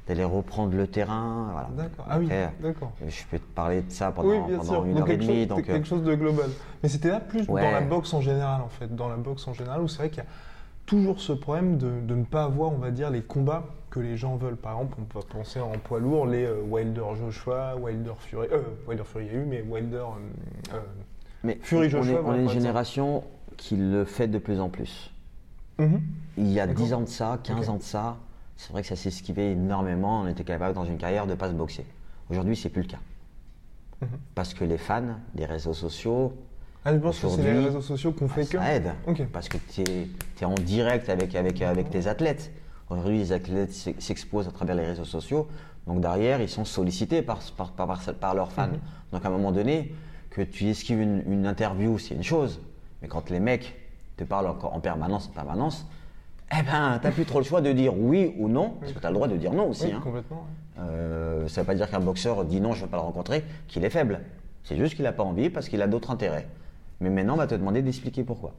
d'aller 0.09 0.23
reprendre 0.23 0.75
le 0.75 0.87
terrain. 0.87 1.49
Voilà. 1.51 1.69
D'accord. 1.77 2.05
Ah 2.09 2.17
oui, 2.17 2.27
d'accord. 2.61 2.91
Je 3.07 3.23
peux 3.29 3.37
te 3.37 3.53
parler 3.53 3.83
de 3.83 3.91
ça 3.91 4.11
pendant, 4.11 4.47
une 4.83 4.97
heure 4.97 5.09
et 5.09 5.17
demie. 5.17 5.45
donc, 5.45 5.63
quelque 5.65 5.87
chose 5.87 6.03
de 6.03 6.15
global. 6.15 6.49
Mais 6.81 6.89
c'était 6.89 7.09
là 7.09 7.19
plus 7.19 7.45
dans 7.45 7.55
la 7.55 7.81
boxe 7.81 8.13
en 8.15 8.19
général, 8.19 8.61
en 8.61 8.69
fait. 8.69 8.93
Dans 8.93 9.07
la 9.07 9.17
boxe 9.17 9.47
en 9.47 9.53
général, 9.53 9.81
où 9.81 9.87
c'est 9.87 9.99
vrai 9.99 10.09
qu'il 10.09 10.17
y 10.17 10.25
a 10.25 10.29
toujours 10.87 11.21
ce 11.21 11.31
problème 11.31 11.77
de, 11.77 11.91
de, 12.01 12.15
ne 12.15 12.23
pas 12.23 12.45
avoir, 12.45 12.71
on 12.71 12.77
va 12.77 12.89
dire, 12.89 13.11
les 13.11 13.21
combats 13.21 13.65
que 13.91 13.99
les 13.99 14.17
gens 14.17 14.35
veulent. 14.35 14.57
Par 14.57 14.73
exemple, 14.73 14.97
on 14.99 15.03
peut 15.03 15.19
penser 15.19 15.59
en 15.59 15.73
poids 15.73 15.99
lourd, 15.99 16.25
les 16.25 16.45
euh, 16.45 16.59
Wilder 16.67 17.03
Joshua, 17.19 17.75
Wilder 17.75 18.13
Fury. 18.17 18.47
Euh, 18.51 18.61
Wilder 18.87 19.03
Fury, 19.03 19.25
il 19.25 19.31
y 19.31 19.35
a 19.35 19.39
eu, 19.41 19.45
mais 19.45 19.61
Wilder. 19.61 19.97
Euh, 19.97 20.73
euh 20.73 20.79
mais 21.43 21.59
Fury 21.61 21.87
Joshua. 21.87 22.21
On 22.25 22.33
est, 22.33 22.41
une 22.41 22.49
génération 22.49 23.23
qui 23.57 23.77
le 23.77 24.05
fait 24.05 24.27
de 24.27 24.39
plus 24.39 24.59
en 24.59 24.69
plus. 24.69 25.13
Mhm. 25.77 26.01
Il 26.37 26.51
y 26.51 26.59
a 26.59 26.65
10 26.65 26.93
ans 26.93 27.01
de 27.01 27.07
ça, 27.07 27.37
15 27.43 27.69
ans 27.69 27.77
de 27.77 27.83
ça, 27.83 28.17
c'est 28.59 28.73
vrai 28.73 28.81
que 28.81 28.93
ça 28.93 29.07
esquivé 29.07 29.53
énormément. 29.53 30.21
On 30.21 30.27
était 30.27 30.43
capable 30.43 30.75
dans 30.75 30.83
une 30.83 30.97
carrière 30.97 31.25
de 31.25 31.31
ne 31.31 31.35
pas 31.35 31.47
se 31.47 31.53
boxer. 31.53 31.85
Aujourd'hui, 32.29 32.57
c'est 32.57 32.67
plus 32.67 32.81
le 32.81 32.89
cas. 32.89 32.99
Mhm. 34.01 34.09
Parce 34.35 34.53
que 34.53 34.65
les 34.65 34.77
fans 34.77 35.15
des 35.33 35.45
réseaux 35.45 35.73
sociaux. 35.73 36.33
Ah, 36.83 36.93
je 36.93 36.99
pense 36.99 37.19
que 37.19 37.29
c'est 37.29 37.41
les 37.41 37.57
réseaux 37.57 37.81
sociaux 37.81 38.11
qu'on 38.11 38.27
fait 38.27 38.41
ah, 38.41 38.51
que. 38.51 38.57
Ça 38.57 38.73
aide. 38.73 38.91
Parce 39.31 39.47
que 39.47 39.57
tu 39.57 39.81
es, 39.81 40.45
en 40.45 40.55
direct 40.55 41.07
avec, 41.07 41.35
avec, 41.35 41.61
avec 41.61 41.89
tes 41.89 42.07
athlètes. 42.07 42.51
Aujourd'hui, 42.89 43.19
les 43.19 43.31
athlètes 43.31 43.71
s'exposent 43.71 44.49
à 44.49 44.51
travers 44.51 44.75
les 44.75 44.85
réseaux 44.85 45.05
sociaux. 45.05 45.47
Donc 45.87 46.01
derrière, 46.01 46.41
ils 46.41 46.49
sont 46.49 46.65
sollicités 46.65 47.21
par, 47.21 47.39
par, 47.55 47.71
par, 47.71 48.35
leurs 48.35 48.51
fans. 48.51 48.67
Mhm. 48.67 48.79
Donc 49.13 49.23
à 49.23 49.29
un 49.29 49.31
moment 49.31 49.53
donné, 49.53 49.95
que 50.31 50.41
tu 50.41 50.67
esquives 50.67 50.99
une, 50.99 51.23
une 51.31 51.47
interview, 51.47 51.97
c'est 51.97 52.13
une 52.13 52.23
chose. 52.23 52.59
Mais 53.01 53.07
quand 53.07 53.29
les 53.29 53.39
mecs 53.39 53.79
te 54.17 54.25
parlent 54.25 54.47
encore 54.47 54.75
en 54.75 54.81
permanence, 54.81 55.29
en 55.29 55.31
permanence, 55.31 55.85
eh 56.51 56.63
ben, 56.63 56.99
t'as 57.01 57.11
plus 57.11 57.25
trop 57.25 57.39
le 57.39 57.45
choix 57.45 57.61
de 57.61 57.71
dire 57.71 57.97
oui 57.97 58.33
ou 58.37 58.47
non, 58.47 58.71
parce 58.79 58.91
que 58.93 58.99
tu 58.99 59.05
as 59.05 59.09
le 59.09 59.15
droit 59.15 59.27
de 59.27 59.37
dire 59.37 59.53
non 59.53 59.69
aussi. 59.69 59.91
hein. 59.91 59.99
complètement. 60.03 60.45
Euh, 60.79 61.47
ça 61.47 61.61
ne 61.61 61.63
veut 61.63 61.67
pas 61.67 61.75
dire 61.75 61.89
qu'un 61.89 61.99
boxeur 61.99 62.45
dit 62.45 62.59
non, 62.61 62.73
je 62.73 62.79
ne 62.79 62.85
veux 62.85 62.89
pas 62.89 62.97
le 62.97 63.03
rencontrer, 63.03 63.43
qu'il 63.67 63.83
est 63.83 63.89
faible. 63.89 64.21
C'est 64.63 64.77
juste 64.77 64.95
qu'il 64.95 65.03
n'a 65.03 65.11
pas 65.13 65.23
envie 65.23 65.49
parce 65.49 65.69
qu'il 65.69 65.81
a 65.81 65.87
d'autres 65.87 66.11
intérêts. 66.11 66.47
Mais 67.01 67.09
maintenant, 67.09 67.33
on 67.33 67.37
va 67.37 67.47
te 67.47 67.55
demander 67.55 67.81
d'expliquer 67.81 68.23
pourquoi. 68.23 68.53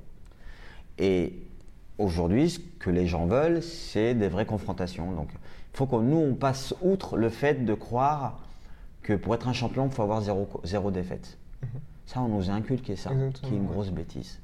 Et 0.98 1.34
aujourd'hui, 1.98 2.50
ce 2.50 2.58
que 2.78 2.90
les 2.90 3.06
gens 3.06 3.26
veulent, 3.26 3.62
c'est 3.62 4.14
des 4.14 4.28
vraies 4.28 4.46
confrontations. 4.46 5.12
Donc, 5.12 5.28
il 5.32 5.76
faut 5.76 5.86
que 5.86 5.96
nous, 5.96 6.16
on 6.16 6.34
passe 6.34 6.74
outre 6.82 7.16
le 7.16 7.28
fait 7.28 7.64
de 7.64 7.74
croire 7.74 8.40
que 9.02 9.12
pour 9.14 9.34
être 9.34 9.48
un 9.48 9.52
champion, 9.52 9.86
il 9.86 9.92
faut 9.92 10.02
avoir 10.02 10.20
zéro, 10.20 10.48
zéro 10.64 10.90
défaite. 10.90 11.38
Ça, 12.06 12.20
on 12.20 12.28
nous 12.28 12.50
a 12.50 12.52
inculqué 12.54 12.96
ça, 12.96 13.10
qui 13.34 13.46
est 13.46 13.56
une 13.56 13.62
ouais. 13.66 13.72
grosse 13.72 13.90
bêtise. 13.90 14.40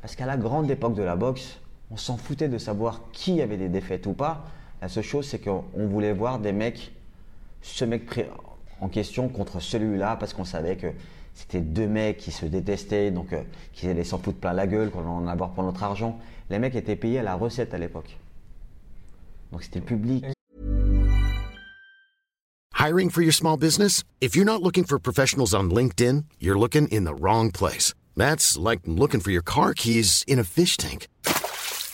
Parce 0.00 0.16
qu'à 0.16 0.26
la 0.26 0.36
grande 0.36 0.70
époque 0.70 0.94
de 0.94 1.02
la 1.02 1.16
boxe, 1.16 1.58
on 1.94 1.96
s'en 1.96 2.16
foutait 2.16 2.48
de 2.48 2.58
savoir 2.58 3.02
qui 3.12 3.40
avait 3.40 3.56
des 3.56 3.68
défaites 3.68 4.06
ou 4.06 4.14
pas. 4.14 4.44
La 4.82 4.88
seule 4.88 5.04
chose, 5.04 5.28
c'est 5.28 5.38
qu'on 5.38 5.64
on 5.74 5.86
voulait 5.86 6.12
voir 6.12 6.40
des 6.40 6.50
mecs, 6.50 6.90
ce 7.62 7.84
mec 7.84 8.26
en 8.80 8.88
question 8.88 9.28
contre 9.28 9.60
celui-là, 9.60 10.16
parce 10.16 10.34
qu'on 10.34 10.44
savait 10.44 10.74
que 10.74 10.88
c'était 11.34 11.60
deux 11.60 11.86
mecs 11.86 12.16
qui 12.16 12.32
se 12.32 12.46
détestaient, 12.46 13.12
donc 13.12 13.32
euh, 13.32 13.42
qui 13.72 13.86
allaient 13.86 14.02
s'en 14.02 14.18
foutre 14.18 14.38
plein 14.38 14.52
la 14.52 14.66
gueule, 14.66 14.90
qu'on 14.90 15.02
allait 15.02 15.08
en 15.08 15.28
avoir 15.28 15.50
pour 15.50 15.62
notre 15.62 15.84
argent. 15.84 16.18
Les 16.50 16.58
mecs 16.58 16.74
étaient 16.74 16.96
payés 16.96 17.20
à 17.20 17.22
la 17.22 17.36
recette 17.36 17.72
à 17.74 17.78
l'époque. 17.78 18.18
Donc 19.52 19.62
c'était 19.62 19.78
le 19.78 19.84
public. 19.84 20.24
Hiring 22.76 23.08
for 23.08 23.22
your 23.22 23.32
small 23.32 23.56
business? 23.56 24.02
If 24.20 24.34
you're 24.34 24.44
not 24.44 24.62
looking 24.62 24.84
for 24.84 24.98
professionals 24.98 25.54
on 25.54 25.70
LinkedIn, 25.70 26.24
you're 26.40 26.58
looking 26.58 26.88
in 26.88 27.04
the 27.04 27.14
wrong 27.14 27.52
place. 27.52 27.94
That's 28.16 28.58
like 28.58 28.80
looking 28.84 29.20
for 29.20 29.30
your 29.30 29.44
car 29.44 29.74
keys 29.74 30.24
in 30.26 30.40
a 30.40 30.44
fish 30.44 30.76
tank. 30.76 31.06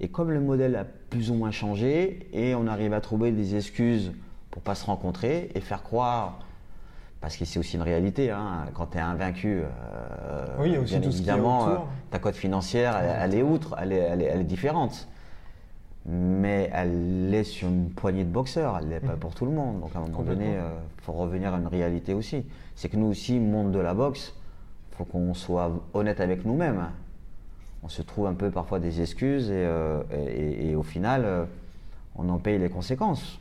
Et 0.00 0.08
comme 0.08 0.30
le 0.30 0.40
modèle 0.40 0.76
a 0.76 0.84
plus 0.84 1.30
ou 1.30 1.34
moins 1.34 1.50
changé, 1.50 2.28
et 2.32 2.54
on 2.54 2.66
arrive 2.66 2.92
à 2.92 3.00
trouver 3.00 3.32
des 3.32 3.56
excuses 3.56 4.12
pour 4.50 4.62
pas 4.62 4.74
se 4.74 4.86
rencontrer 4.86 5.50
et 5.54 5.60
faire 5.60 5.82
croire, 5.82 6.38
parce 7.20 7.36
que 7.36 7.44
c'est 7.44 7.58
aussi 7.58 7.74
une 7.76 7.82
réalité, 7.82 8.30
hein, 8.30 8.66
quand 8.74 8.86
tu 8.92 8.98
es 8.98 9.00
invaincu, 9.00 9.62
euh, 9.64 10.46
Oui, 10.60 10.76
aussi 10.78 10.92
bien 10.94 11.00
tout 11.00 11.10
ce 11.10 11.16
évidemment, 11.18 11.68
euh, 11.68 11.76
ta 12.12 12.20
cote 12.20 12.36
financière, 12.36 12.96
elle, 12.96 13.32
elle 13.32 13.38
est 13.40 13.42
outre, 13.42 13.74
elle 13.80 13.92
est, 13.92 13.96
elle 13.96 14.22
est- 14.22 14.26
elle 14.26 14.40
est 14.40 14.44
différente. 14.44 15.08
Mais 16.06 16.70
elle 16.72 17.34
est 17.34 17.44
sur 17.44 17.68
une 17.68 17.90
poignée 17.90 18.24
de 18.24 18.30
boxeurs, 18.30 18.78
elle 18.80 18.88
n'est 18.88 19.00
pas 19.00 19.16
pour 19.16 19.34
tout 19.34 19.44
le 19.44 19.50
monde. 19.50 19.80
Donc 19.80 19.90
à 19.94 19.98
un 19.98 20.02
moment 20.02 20.22
donné, 20.22 20.52
il 20.54 21.02
faut 21.02 21.12
revenir 21.12 21.52
à 21.52 21.58
une 21.58 21.66
réalité 21.66 22.14
aussi. 22.14 22.46
C'est 22.76 22.88
que 22.88 22.96
nous 22.96 23.08
aussi, 23.08 23.38
monde 23.38 23.72
de 23.72 23.78
la 23.78 23.92
boxe, 23.94 24.32
faut 24.92 25.04
qu'on 25.04 25.34
soit 25.34 25.70
honnête 25.92 26.20
avec 26.20 26.46
nous-mêmes. 26.46 26.86
On 27.88 27.90
se 27.90 28.02
trouve 28.02 28.26
un 28.26 28.34
peu 28.34 28.50
parfois 28.50 28.80
des 28.80 29.00
excuses 29.00 29.48
et, 29.50 29.54
euh, 29.54 30.02
et- 30.12 30.66
et- 30.66 30.70
et 30.72 30.76
au 30.76 30.82
final, 30.82 31.22
euh, 31.24 31.44
on 32.16 32.28
en 32.28 32.36
paye 32.36 32.58
les 32.58 32.68
conséquences. 32.68 33.38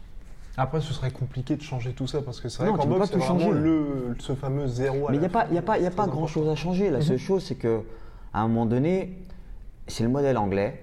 Après, 0.55 0.79
ce 0.79 0.93
serait 0.93 1.11
compliqué 1.11 1.57
de 1.57 1.61
changer 1.61 1.91
tout 1.91 2.07
ça 2.07 2.21
parce 2.21 2.39
que 2.39 2.47
c'est 2.47 2.63
vrai 2.63 2.71
qu'en 2.71 2.87
boxe, 2.87 2.99
pas 2.99 3.05
c'est 3.07 3.11
tout 3.15 3.19
vraiment 3.19 3.39
changer. 3.41 3.59
le, 3.59 4.15
ce 4.19 4.35
fameux 4.35 4.67
zéro 4.67 5.09
à 5.09 5.11
Mais 5.11 5.17
il 5.17 5.19
n'y 5.19 5.25
a 5.25 5.29
pas, 5.29 5.45
fin. 5.47 5.53
y 5.53 5.57
a 5.57 5.61
pas, 5.61 5.77
y 5.79 5.85
a 5.85 5.89
C'est 5.89 5.95
pas 5.97 6.07
grand 6.07 6.27
chose 6.27 6.47
à 6.47 6.55
changer. 6.55 6.89
La 6.89 7.01
seule 7.01 7.17
chose, 7.17 7.43
c'est 7.43 7.55
que 7.55 7.81
à 8.33 8.39
un 8.39 8.47
moment 8.47 8.65
donné, 8.65 9.17
c'est 9.85 10.03
le 10.03 10.09
modèle 10.09 10.37
anglais. 10.37 10.81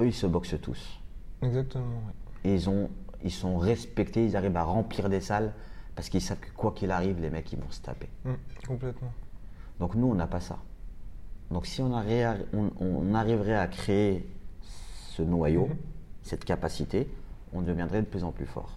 Eux, 0.00 0.06
ils 0.08 0.12
se 0.12 0.26
boxent 0.26 0.56
tous. 0.60 0.98
Exactement, 1.40 1.84
oui. 2.08 2.50
Et 2.50 2.54
ils, 2.56 2.68
ont, 2.68 2.90
ils 3.22 3.30
sont 3.30 3.58
respectés, 3.58 4.24
ils 4.24 4.36
arrivent 4.36 4.56
à 4.56 4.64
remplir 4.64 5.08
des 5.08 5.20
salles 5.20 5.52
parce 5.94 6.08
qu'ils 6.08 6.20
savent 6.20 6.40
que 6.40 6.50
quoi 6.56 6.72
qu'il 6.72 6.90
arrive, 6.90 7.20
les 7.20 7.30
mecs, 7.30 7.52
ils 7.52 7.60
vont 7.60 7.70
se 7.70 7.80
taper. 7.80 8.08
Mm, 8.24 8.32
complètement. 8.66 9.12
Donc 9.78 9.94
nous, 9.94 10.08
on 10.08 10.16
n'a 10.16 10.26
pas 10.26 10.40
ça. 10.40 10.58
Donc 11.50 11.66
si 11.66 11.82
on, 11.82 11.90
arri- 11.98 12.36
on- 12.52 12.70
on 12.80 13.14
arriverait 13.14 13.54
à 13.56 13.66
créer 13.66 14.26
ce 15.10 15.22
noyau, 15.22 15.68
cette 16.22 16.44
capacité, 16.44 17.08
on 17.52 17.60
deviendrait 17.62 18.00
de 18.00 18.06
plus 18.06 18.24
en 18.24 18.32
plus 18.32 18.46
fort. 18.46 18.76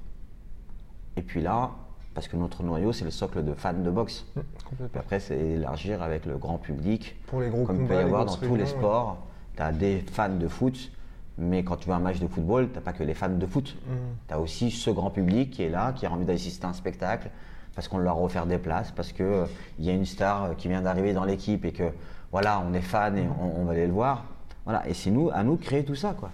Et 1.16 1.22
puis 1.22 1.42
là, 1.42 1.72
parce 2.14 2.28
que 2.28 2.36
notre 2.36 2.64
noyau, 2.64 2.92
c'est 2.94 3.06
le 3.06 3.12
socle 3.12 3.44
de 3.44 3.54
fans 3.54 3.74
de 3.74 3.90
boxe. 3.90 4.26
Complètement. 4.70 5.00
après, 5.00 5.20
c'est 5.20 5.38
élargir 5.40 6.02
avec 6.02 6.26
le 6.26 6.38
grand 6.38 6.58
public. 6.58 7.16
Pour 7.28 7.42
les 7.42 7.50
gros 7.50 7.64
Comme 7.66 7.82
il 7.82 7.88
peut 7.88 7.94
y 7.94 7.98
avoir 7.98 8.26
dans 8.26 8.34
tous 8.36 8.42
les 8.42 8.48
réunions, 8.50 8.64
ouais. 8.64 8.70
sports, 8.70 9.18
tu 9.56 9.62
as 9.64 9.72
des 9.72 10.04
fans 10.12 10.36
de 10.36 10.48
foot, 10.48 10.92
mais 11.38 11.64
quand 11.64 11.78
tu 11.78 11.86
vois 11.86 11.96
un 11.96 12.00
match 12.00 12.20
de 12.20 12.28
football, 12.28 12.70
tu 12.70 12.76
n'as 12.76 12.82
pas 12.82 12.94
que 12.94 13.04
les 13.04 13.14
fans 13.14 13.30
de 13.30 13.46
foot. 13.46 13.76
Mm. 13.88 13.92
Tu 14.28 14.34
as 14.34 14.40
aussi 14.40 14.72
ce 14.72 14.90
grand 14.90 15.10
public 15.12 15.52
qui 15.52 15.64
est 15.64 15.70
là, 15.70 15.94
qui 15.94 16.06
a 16.06 16.12
envie 16.12 16.26
d'assister 16.26 16.66
à 16.66 16.70
un 16.70 16.74
spectacle, 16.74 17.30
parce 17.76 17.88
qu'on 17.88 18.00
leur 18.00 18.18
a 18.18 18.22
offert 18.24 18.46
des 18.48 18.58
places, 18.58 18.92
parce 18.92 19.12
qu'il 19.12 19.46
il 19.80 19.86
y 19.86 19.90
a 19.90 19.94
une 19.94 20.06
star 20.06 20.44
euh, 20.46 20.54
qui 20.56 20.68
vient 20.68 20.82
d'arriver 20.82 21.14
dans 21.14 21.24
l'équipe 21.26 21.64
et 21.66 21.72
que 21.72 21.92
voilà, 22.32 22.60
on 22.60 22.74
est 22.74 22.82
fan 22.82 23.18
et 23.18 23.28
on, 23.40 23.62
on 23.62 23.66
va 23.66 23.72
aller 23.74 23.88
le 23.88 23.94
voir. 23.94 24.26
Voilà, 24.66 24.88
et 24.88 24.94
c'est 24.94 25.12
nous, 25.12 25.30
à 25.34 25.44
nous 25.44 25.56
de 25.56 25.64
créer 25.64 25.86
tout 25.86 25.96
ça. 25.96 26.14
quoi. 26.18 26.30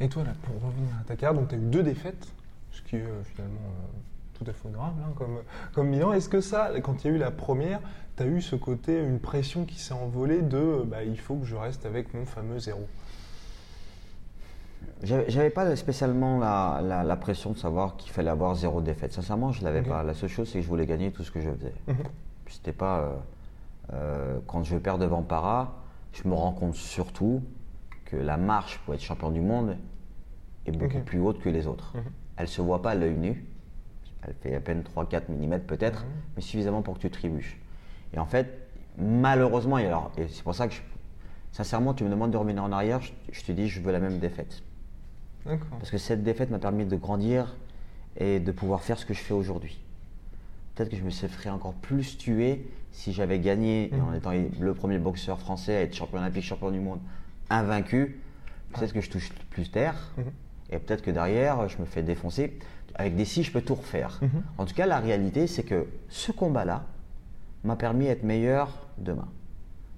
Et 0.00 0.08
toi, 0.08 0.24
là, 0.24 0.32
pour 0.42 0.54
revenir 0.56 0.90
à 1.00 1.04
ta 1.04 1.16
carrière, 1.16 1.38
donc 1.40 1.48
tu 1.48 1.54
as 1.54 1.58
eu 1.58 1.62
deux 1.62 1.82
défaites, 1.82 2.26
ce 2.72 2.82
qui 2.82 2.96
est 2.96 3.00
euh, 3.02 3.22
finalement 3.24 3.60
euh, 3.64 3.98
tout 4.38 4.44
à 4.50 4.52
fait 4.52 4.68
honorable 4.68 5.00
hein, 5.02 5.12
comme, 5.16 5.38
comme 5.72 5.90
bilan. 5.90 6.12
Est-ce 6.12 6.28
que 6.28 6.42
ça, 6.42 6.70
quand 6.82 7.02
il 7.04 7.10
y 7.10 7.14
a 7.14 7.16
eu 7.16 7.18
la 7.18 7.30
première, 7.30 7.80
tu 8.18 8.22
as 8.22 8.26
eu 8.26 8.42
ce 8.42 8.56
côté, 8.56 8.98
une 9.02 9.18
pression 9.18 9.64
qui 9.64 9.78
s'est 9.80 9.94
envolée 9.94 10.42
de 10.42 10.58
euh, 10.58 10.84
bah, 10.84 11.02
il 11.02 11.18
faut 11.18 11.36
que 11.36 11.46
je 11.46 11.56
reste 11.56 11.86
avec 11.86 12.12
mon 12.12 12.26
fameux 12.26 12.58
zéro? 12.58 12.86
J'avais 15.02 15.50
pas 15.50 15.74
spécialement 15.76 16.38
la, 16.38 16.80
la- 16.82 17.02
la 17.04 17.16
pression 17.16 17.52
de 17.52 17.58
savoir 17.58 17.96
qu'il 17.96 18.12
fallait 18.12 18.30
avoir 18.30 18.54
zéro 18.54 18.80
défaite. 18.80 19.12
Sincèrement, 19.12 19.52
je 19.52 19.62
l'avais 19.62 19.82
pas. 19.82 20.02
La 20.02 20.14
seule 20.14 20.30
chose, 20.30 20.48
c'est 20.48 20.58
que 20.58 20.64
je 20.64 20.68
voulais 20.68 20.86
gagner 20.86 21.10
tout 21.10 21.22
ce 21.22 21.30
que 21.30 21.40
je 21.40 21.50
faisais. 21.50 21.74
Mhm. 21.86 21.96
C'était 22.48 22.72
pas. 22.72 23.00
euh, 23.00 23.14
euh, 23.92 24.38
quand 24.46 24.62
je 24.64 24.76
perds 24.76 24.98
devant 24.98 25.22
Para, 25.22 25.82
je 26.12 26.26
me 26.28 26.34
rends 26.34 26.52
compte 26.52 26.74
surtout 26.74 27.42
que 28.04 28.16
la 28.16 28.36
marche 28.36 28.78
pour 28.84 28.94
être 28.94 29.00
champion 29.02 29.30
du 29.30 29.40
monde 29.40 29.76
est 30.66 30.72
beaucoup 30.72 30.98
Ok. 30.98 31.04
plus 31.04 31.20
haute 31.20 31.40
que 31.40 31.48
les 31.48 31.66
autres. 31.66 31.92
Mhm. 31.96 32.02
Elle 32.36 32.48
se 32.48 32.60
voit 32.62 32.82
pas 32.82 32.90
à 32.90 32.94
l'œil 32.94 33.14
nu. 33.16 33.44
Elle 34.22 34.34
fait 34.40 34.54
à 34.54 34.60
peine 34.60 34.82
3-4 34.82 35.28
mm 35.30 35.60
peut-être, 35.60 36.04
Mhm. 36.04 36.10
mais 36.36 36.42
suffisamment 36.42 36.82
pour 36.82 36.94
que 36.94 37.00
tu 37.00 37.10
trébuches. 37.10 37.58
Et 38.12 38.18
en 38.18 38.26
fait, 38.26 38.66
malheureusement, 38.98 39.78
et, 39.78 39.86
alors, 39.86 40.10
et 40.16 40.26
c'est 40.28 40.42
pour 40.42 40.54
ça 40.54 40.66
que, 40.68 40.74
je- 40.74 40.80
sincèrement, 41.52 41.94
tu 41.94 42.04
me 42.04 42.10
demandes 42.10 42.30
de 42.32 42.36
revenir 42.36 42.62
en 42.64 42.72
arrière, 42.72 43.00
je, 43.02 43.12
je 43.32 43.42
te 43.44 43.52
dis, 43.52 43.68
je 43.68 43.80
veux 43.80 43.92
la 43.92 44.00
même 44.00 44.18
défaite. 44.18 44.62
Parce 45.78 45.92
que 45.92 45.98
cette 45.98 46.24
défaite 46.24 46.50
m'a 46.50 46.58
permis 46.58 46.84
de 46.86 46.96
grandir 46.96 47.56
et 48.16 48.40
de 48.40 48.50
pouvoir 48.50 48.82
faire 48.82 48.98
ce 48.98 49.06
que 49.06 49.14
je 49.14 49.20
fais 49.20 49.34
aujourd'hui. 49.34 49.78
Peut-être 50.76 50.90
que 50.90 50.96
je 50.96 51.02
me 51.02 51.10
serais 51.10 51.48
encore 51.48 51.72
plus 51.72 52.18
tué 52.18 52.68
si 52.92 53.12
j'avais 53.14 53.40
gagné 53.40 53.90
en 54.06 54.12
étant 54.12 54.32
le 54.60 54.74
premier 54.74 54.98
boxeur 54.98 55.38
français 55.40 55.74
à 55.74 55.80
être 55.80 55.94
champion 55.94 56.18
olympique, 56.18 56.44
champion 56.44 56.70
du 56.70 56.80
monde, 56.80 57.00
invaincu. 57.48 58.20
Peut-être 58.74 58.92
que 58.92 59.00
je 59.00 59.08
touche 59.10 59.32
plus 59.48 59.70
terre 59.70 60.12
Mhm. 60.18 60.24
et 60.70 60.78
peut-être 60.78 61.02
que 61.02 61.10
derrière 61.10 61.66
je 61.68 61.78
me 61.78 61.86
fais 61.86 62.02
défoncer. 62.02 62.58
Avec 62.94 63.16
des 63.16 63.24
si, 63.24 63.42
je 63.42 63.52
peux 63.52 63.62
tout 63.62 63.74
refaire. 63.74 64.18
Mhm. 64.20 64.42
En 64.58 64.64
tout 64.66 64.74
cas, 64.74 64.86
la 64.86 64.98
réalité, 65.00 65.46
c'est 65.46 65.62
que 65.62 65.86
ce 66.10 66.30
combat-là 66.30 66.84
m'a 67.64 67.76
permis 67.76 68.06
d'être 68.06 68.22
meilleur 68.22 68.86
demain. 68.98 69.28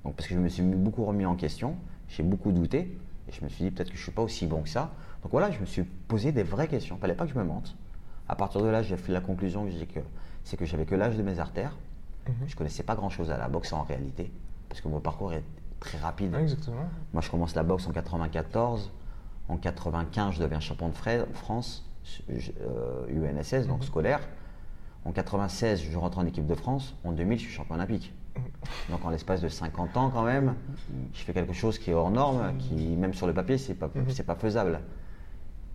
Donc, 0.04 0.14
parce 0.14 0.28
que 0.28 0.34
je 0.34 0.40
me 0.40 0.48
suis 0.48 0.62
beaucoup 0.62 1.04
remis 1.04 1.26
en 1.26 1.34
question, 1.34 1.74
j'ai 2.08 2.22
beaucoup 2.22 2.50
douté, 2.52 2.96
et 3.28 3.32
je 3.32 3.44
me 3.44 3.48
suis 3.48 3.64
dit 3.64 3.70
peut-être 3.72 3.88
que 3.90 3.94
je 3.96 4.00
ne 4.00 4.04
suis 4.04 4.12
pas 4.12 4.22
aussi 4.22 4.46
bon 4.46 4.62
que 4.62 4.68
ça. 4.68 4.92
Donc 5.22 5.32
voilà, 5.32 5.50
je 5.50 5.58
me 5.60 5.66
suis 5.66 5.82
posé 5.82 6.30
des 6.32 6.44
vraies 6.44 6.68
questions. 6.68 6.96
Il 6.96 7.00
fallait 7.00 7.14
pas 7.14 7.26
que 7.26 7.32
je 7.32 7.38
me 7.38 7.44
mente. 7.44 7.76
À 8.28 8.36
partir 8.36 8.62
de 8.62 8.68
là, 8.68 8.82
j'ai 8.82 8.96
fait 8.96 9.12
la 9.12 9.20
conclusion 9.20 9.64
que 9.64 9.70
j'ai 9.70 9.86
que 9.86 10.00
c'est 10.48 10.56
que 10.56 10.64
j'avais 10.64 10.86
que 10.86 10.94
l'âge 10.94 11.14
de 11.16 11.22
mes 11.22 11.38
artères. 11.40 11.76
Je 12.46 12.56
connaissais 12.56 12.82
pas 12.82 12.94
grand-chose 12.94 13.30
à 13.30 13.36
la 13.36 13.48
boxe 13.48 13.72
en 13.74 13.82
réalité, 13.82 14.32
parce 14.70 14.80
que 14.80 14.88
mon 14.88 14.98
parcours 15.00 15.34
est 15.34 15.42
très 15.78 15.98
rapide. 15.98 16.34
Ouais, 16.34 16.42
exactement. 16.42 16.88
Moi, 17.12 17.20
je 17.22 17.30
commence 17.30 17.54
la 17.54 17.62
boxe 17.62 17.86
en 17.86 17.92
94. 17.92 18.90
En 19.48 19.56
95, 19.58 20.34
je 20.34 20.40
deviens 20.42 20.60
champion 20.60 20.88
de 20.88 20.94
Fra- 20.94 21.26
France, 21.34 21.84
je- 22.28 22.50
euh, 22.62 23.06
UNSS, 23.10 23.66
donc 23.66 23.84
scolaire. 23.84 24.20
En 25.04 25.12
96, 25.12 25.82
je 25.82 25.96
rentre 25.98 26.16
en 26.18 26.24
équipe 26.26 26.46
de 26.46 26.54
France. 26.54 26.94
En 27.04 27.12
2000, 27.12 27.38
je 27.38 27.44
suis 27.44 27.52
champion 27.52 27.74
olympique. 27.74 28.14
Donc, 28.90 29.04
en 29.04 29.10
l'espace 29.10 29.40
de 29.42 29.48
50 29.48 29.96
ans, 29.98 30.10
quand 30.10 30.22
même, 30.22 30.54
je 31.12 31.20
fais 31.22 31.32
quelque 31.34 31.52
chose 31.52 31.78
qui 31.78 31.90
est 31.90 31.94
hors 31.94 32.10
norme, 32.10 32.56
qui, 32.58 32.74
même 32.96 33.12
sur 33.14 33.26
le 33.26 33.34
papier, 33.34 33.58
c'est 33.58 33.74
pas, 33.74 33.90
c'est 34.08 34.22
pas 34.26 34.34
faisable. 34.34 34.80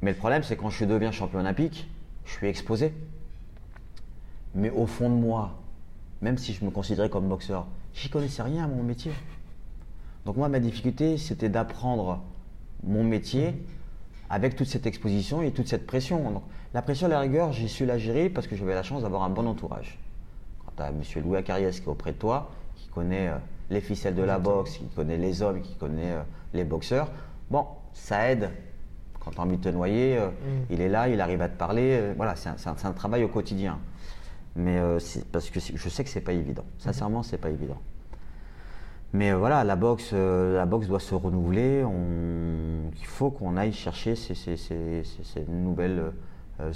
Mais 0.02 0.12
le 0.12 0.18
problème, 0.18 0.42
c'est 0.44 0.56
quand 0.56 0.70
je 0.70 0.86
deviens 0.86 1.12
champion 1.12 1.40
olympique, 1.40 1.90
je 2.26 2.32
suis 2.32 2.48
exposé. 2.48 2.94
Mais 4.56 4.70
au 4.70 4.86
fond 4.86 5.10
de 5.10 5.16
moi, 5.16 5.52
même 6.22 6.38
si 6.38 6.54
je 6.54 6.64
me 6.64 6.70
considérais 6.72 7.10
comme 7.10 7.28
boxeur, 7.28 7.66
j'y 7.94 8.10
connaissais 8.10 8.44
rien 8.44 8.66
à 8.66 8.68
mon 8.68 8.84
métier. 8.84 9.12
Donc 10.26 10.38
moi, 10.38 10.48
ma 10.50 10.60
difficulté, 10.60 11.18
c'était 11.18 11.50
d'apprendre 11.50 12.22
mon 12.84 13.04
métier 13.04 13.56
avec 14.30 14.56
toute 14.56 14.68
cette 14.68 14.86
exposition 14.86 15.42
et 15.42 15.52
toute 15.52 15.68
cette 15.68 15.86
pression. 15.86 16.32
Donc, 16.32 16.44
la 16.74 16.82
pression, 16.82 17.08
à 17.08 17.10
la 17.10 17.20
rigueur, 17.20 17.52
j'ai 17.52 17.68
su 17.68 17.86
la 17.86 17.98
gérer 17.98 18.30
parce 18.30 18.48
que 18.48 18.56
j'avais 18.56 18.74
la 18.74 18.84
chance 18.84 19.02
d'avoir 19.04 19.24
un 19.24 19.30
bon 19.30 19.46
entourage. 19.48 20.00
Quand 20.66 20.72
tu 20.78 20.82
as 20.84 20.90
M. 20.90 21.02
Louis 21.24 21.38
Acariès 21.38 21.80
qui 21.80 21.86
est 21.86 21.90
auprès 21.92 22.14
de 22.14 22.18
toi, 22.18 22.52
qui 22.76 22.88
connaît 22.88 23.28
euh, 23.28 23.36
les 23.70 23.82
ficelles 23.82 24.16
de 24.16 24.24
la 24.24 24.40
boxe, 24.40 24.78
qui 24.78 24.86
connaît 24.96 25.18
les 25.18 25.42
hommes, 25.42 25.62
qui 25.62 25.76
connaît 25.76 26.14
euh, 26.14 26.22
les 26.54 26.64
boxeurs, 26.64 27.10
bon, 27.52 27.66
ça 27.94 28.30
aide. 28.32 28.50
Quand 29.20 29.32
tu 29.32 29.40
as 29.40 29.44
envie 29.44 29.58
de 29.58 29.64
te 29.64 29.70
noyer, 29.70 30.18
euh, 30.18 30.30
il 30.70 30.82
est 30.82 30.90
là, 30.90 31.10
il 31.10 31.22
arrive 31.22 31.42
à 31.42 31.50
te 31.50 31.58
parler. 31.58 32.14
voilà, 32.18 32.36
c'est 32.36 32.50
un, 32.50 32.56
c'est 32.58 32.70
un- 32.70 32.76
c'est 32.78 32.88
un 32.88 32.92
travail 32.94 33.24
au 33.24 33.28
quotidien. 33.30 33.78
Mais 34.56 34.78
euh, 34.78 35.00
parce 35.32 35.50
que 35.50 35.60
je 35.60 35.90
sais 35.90 36.04
que 36.04 36.10
c'est 36.10 36.22
pas 36.22 36.34
évident. 36.34 36.64
Sincèrement, 36.78 37.24
c'est 37.24 37.38
pas 37.40 37.50
évident. 37.50 37.80
Mais 39.14 39.32
euh, 39.32 39.38
voilà, 39.38 39.64
la 39.64 39.76
boxe, 39.76 40.12
euh, 40.14 40.56
la 40.58 40.66
boxe 40.66 40.88
doit 40.88 41.00
se 41.00 41.16
renouveler. 41.16 41.84
On- 41.84 42.90
il 42.98 43.06
faut 43.06 43.32
qu'on 43.32 43.58
aille 43.58 43.74
chercher 43.74 44.16
ces, 44.16 44.36
ces- 44.36 44.58
ces- 44.58 45.04
ces- 45.04 45.24
ces 45.24 45.46
nouvelles 45.50 46.04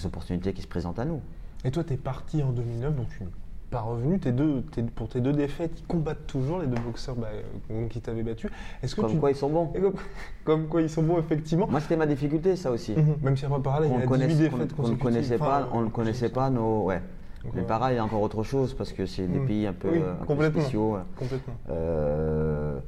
opportunités 0.06 0.54
qui 0.54 0.62
se 0.62 0.68
présentent 0.68 1.00
à 1.00 1.06
nous. 1.06 1.22
Et 1.64 1.72
toi, 1.72 1.84
tu 1.84 1.94
es 1.94 1.98
parti 1.98 2.42
en 2.44 2.52
2009, 2.52 2.96
donc 2.96 3.08
tu 3.10 3.24
n'es 3.24 3.30
pas 3.70 3.82
revenu. 3.82 4.20
Tes 4.20 4.32
deux, 4.32 4.64
pour 4.96 5.08
tes 5.10 5.22
deux 5.22 5.34
défaites, 5.34 5.80
ils 5.80 5.86
combattent 5.86 6.26
toujours, 6.28 6.60
les 6.60 6.68
deux 6.68 6.80
boxeurs 6.82 7.16
bah, 7.16 7.28
qui 7.90 8.02
t'avaient 8.02 8.24
battu. 8.24 8.50
Est-ce 8.84 8.96
que 8.96 9.02
Comme 9.02 9.12
tu... 9.12 9.18
quoi 9.18 9.32
ils 9.32 9.36
sont 9.36 9.50
bons. 9.50 9.68
Comme, 9.68 9.94
comme 10.44 10.68
quoi 10.68 10.82
ils 10.82 10.90
sont 10.90 11.04
bons, 11.04 11.20
effectivement. 11.20 11.68
Moi, 11.68 11.80
c'était 11.80 11.96
ma 11.98 12.06
difficulté, 12.08 12.56
ça 12.56 12.72
aussi. 12.72 12.94
Mhm. 12.94 13.16
Même 13.24 13.38
si 13.38 13.46
après, 13.46 13.62
pareil, 13.62 13.90
il 13.90 13.94
on 13.94 13.98
y 13.98 14.00
ne 14.00 14.04
a 14.04 14.06
18 14.06 14.10
connaissait, 14.10 14.50
défaites 14.50 14.72
on- 14.80 14.84
on 14.86 14.90
ne 14.90 14.96
connaissait 14.96 15.36
Enfin, 15.36 15.46
pas, 15.46 15.70
on 15.74 15.82
ne 15.82 15.90
connaissait 15.90 16.30
pas 16.30 16.50
nos. 16.50 16.84
Ouais. 16.86 17.02
Donc, 17.48 17.56
Mais 17.56 17.64
pareil, 17.64 17.94
il 17.96 17.98
y 17.98 18.00
a 18.00 18.04
encore 18.06 18.22
autre 18.22 18.44
chose 18.44 18.74
parce 18.74 18.92
que 18.94 19.06
c'est 19.06 19.26
des 19.28 19.40
Mm. 19.40 19.46
pays 19.48 19.68
un 19.68 19.74
peu, 19.74 19.90
Oui, 19.90 19.98
un 20.00 20.14
peu 20.16 20.26
complètement. 20.26 20.62
spéciaux. 20.62 20.98
Complètement. 21.16 21.54
Euh, 21.70 22.80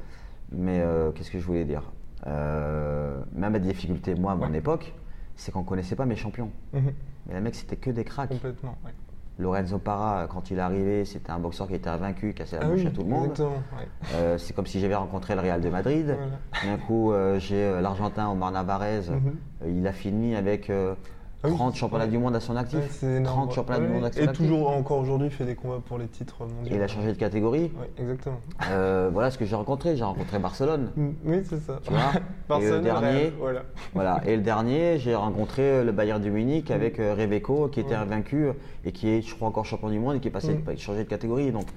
mais 0.52 0.80
euh, 0.82 1.12
qu'est-ce 1.12 1.32
que 1.32 1.40
je 1.40 1.46
voulais 1.46 1.66
dire? 1.66 1.84
Euh, 2.28 3.20
Même 3.34 3.54
ma 3.54 3.60
difficulté, 3.60 4.16
moi, 4.16 4.34
à 4.34 4.36
mon 4.36 4.50
Ouais. 4.52 4.58
époque, 4.58 4.94
c'est 5.36 5.52
qu'on 5.52 5.62
ne 5.62 5.66
connaissait 5.66 5.96
pas 5.96 6.06
mes 6.06 6.16
champions. 6.18 6.52
Mhm. 6.74 6.92
Mais 7.28 7.34
les 7.36 7.40
mecs, 7.42 7.56
c'était 7.56 7.78
que 7.78 7.90
des 7.92 8.04
cracks. 8.04 8.30
Complètement. 8.30 8.76
ouais. 8.86 8.92
Lorenzo 9.38 9.78
Parra, 9.78 10.28
quand 10.30 10.52
il 10.52 10.58
est 10.58 10.62
arrivé, 10.62 11.06
c'était 11.06 11.32
un 11.32 11.40
boxeur 11.40 11.70
qui 11.70 11.76
était 11.76 11.90
invaincu, 11.90 12.30
qui 12.30 12.40
cassait 12.40 12.58
la 12.60 12.66
Ah 12.66 12.70
bouche 12.70 12.82
oui, 12.82 12.88
à 12.88 12.92
tout 12.92 13.04
le 13.04 13.08
monde. 13.08 13.22
exactement. 13.32 13.52
ouais. 13.52 13.88
Euh, 14.16 14.38
c'est 14.38 14.54
comme 14.54 14.66
si 14.66 14.82
j'avais 14.82 14.96
rencontré 14.96 15.34
le 15.36 15.40
Real 15.40 15.62
de 15.62 15.70
Madrid. 15.70 16.08
Voilà. 16.08 16.76
D'un 16.76 16.84
coup, 16.84 17.14
euh, 17.14 17.40
j'ai 17.40 17.56
euh, 17.64 17.80
l'Argentin 17.80 18.30
Omar 18.30 18.52
Navarez. 18.52 19.04
Mhm. 19.10 19.78
Il 19.78 19.88
a 19.88 19.94
fini 19.94 20.36
avec 20.36 20.70
Ah 20.70 20.96
oui. 21.44 21.54
30 21.56 21.76
championnats 21.76 22.06
Ouais. 22.06 22.10
du 22.12 22.18
monde 22.18 22.36
à 22.36 22.40
son 22.40 22.56
actif. 22.56 22.80
Ouais, 22.80 22.88
c'est 22.92 23.06
énorme. 23.18 23.38
30 23.48 23.54
championnats 23.54 23.80
du 23.80 23.88
monde 23.94 24.06
à 24.06 24.12
son 24.12 24.20
Et 24.20 24.24
actif. 24.24 24.38
toujours 24.48 24.70
encore 24.72 24.98
aujourd'hui, 25.00 25.28
il 25.28 25.34
fait 25.34 25.46
des 25.46 25.56
combats 25.56 25.80
pour 25.86 25.98
les 25.98 26.08
titres 26.08 26.46
mondiaux. 26.46 26.72
Et 26.74 26.76
il 26.76 26.82
a 26.82 26.88
changé 26.88 27.08
de 27.14 27.18
catégorie. 27.18 27.72
Oui, 27.80 27.88
exactement. 27.98 28.40
Euh, 28.72 29.10
voilà 29.14 29.32
ce 29.32 29.38
que 29.38 29.46
j'ai 29.46 29.56
rencontré. 29.56 29.96
J'ai 29.96 30.04
rencontré 30.04 30.38
Barcelone. 30.40 30.92
Mm, 30.96 31.10
Oui, 31.26 31.42
c'est 31.46 31.60
ça. 31.62 31.80
Tu 31.84 31.92
vois 31.92 32.00
Barcelone, 32.48 32.74
Et 32.74 32.78
le 32.78 32.82
dernier, 32.84 33.34
voilà. 33.40 33.62
Voilà. 33.94 34.22
Et 34.26 34.36
le 34.36 34.42
dernier, 34.42 34.98
j'ai 35.00 35.16
rencontré 35.16 35.62
euh, 35.62 35.84
le 35.84 35.92
Bayern 35.92 36.22
de 36.22 36.30
Munich 36.30 36.72
avec 36.72 37.00
euh, 37.00 37.16
Reveco, 37.18 37.68
qui 37.70 37.80
était 37.80 37.96
invaincu 37.96 38.48
et 38.86 38.92
qui 38.92 39.10
est, 39.10 39.22
je 39.22 39.34
crois, 39.36 39.48
encore 39.48 39.66
champion 39.66 39.90
du 39.90 40.00
monde 40.00 40.16
et 40.16 40.20
qui 40.20 40.28
est 40.28 40.32
passé, 40.32 40.54
Mm. 40.54 40.78
changé 40.78 41.04
de 41.04 41.10
catégorie. 41.10 41.52
Donc, 41.52 41.68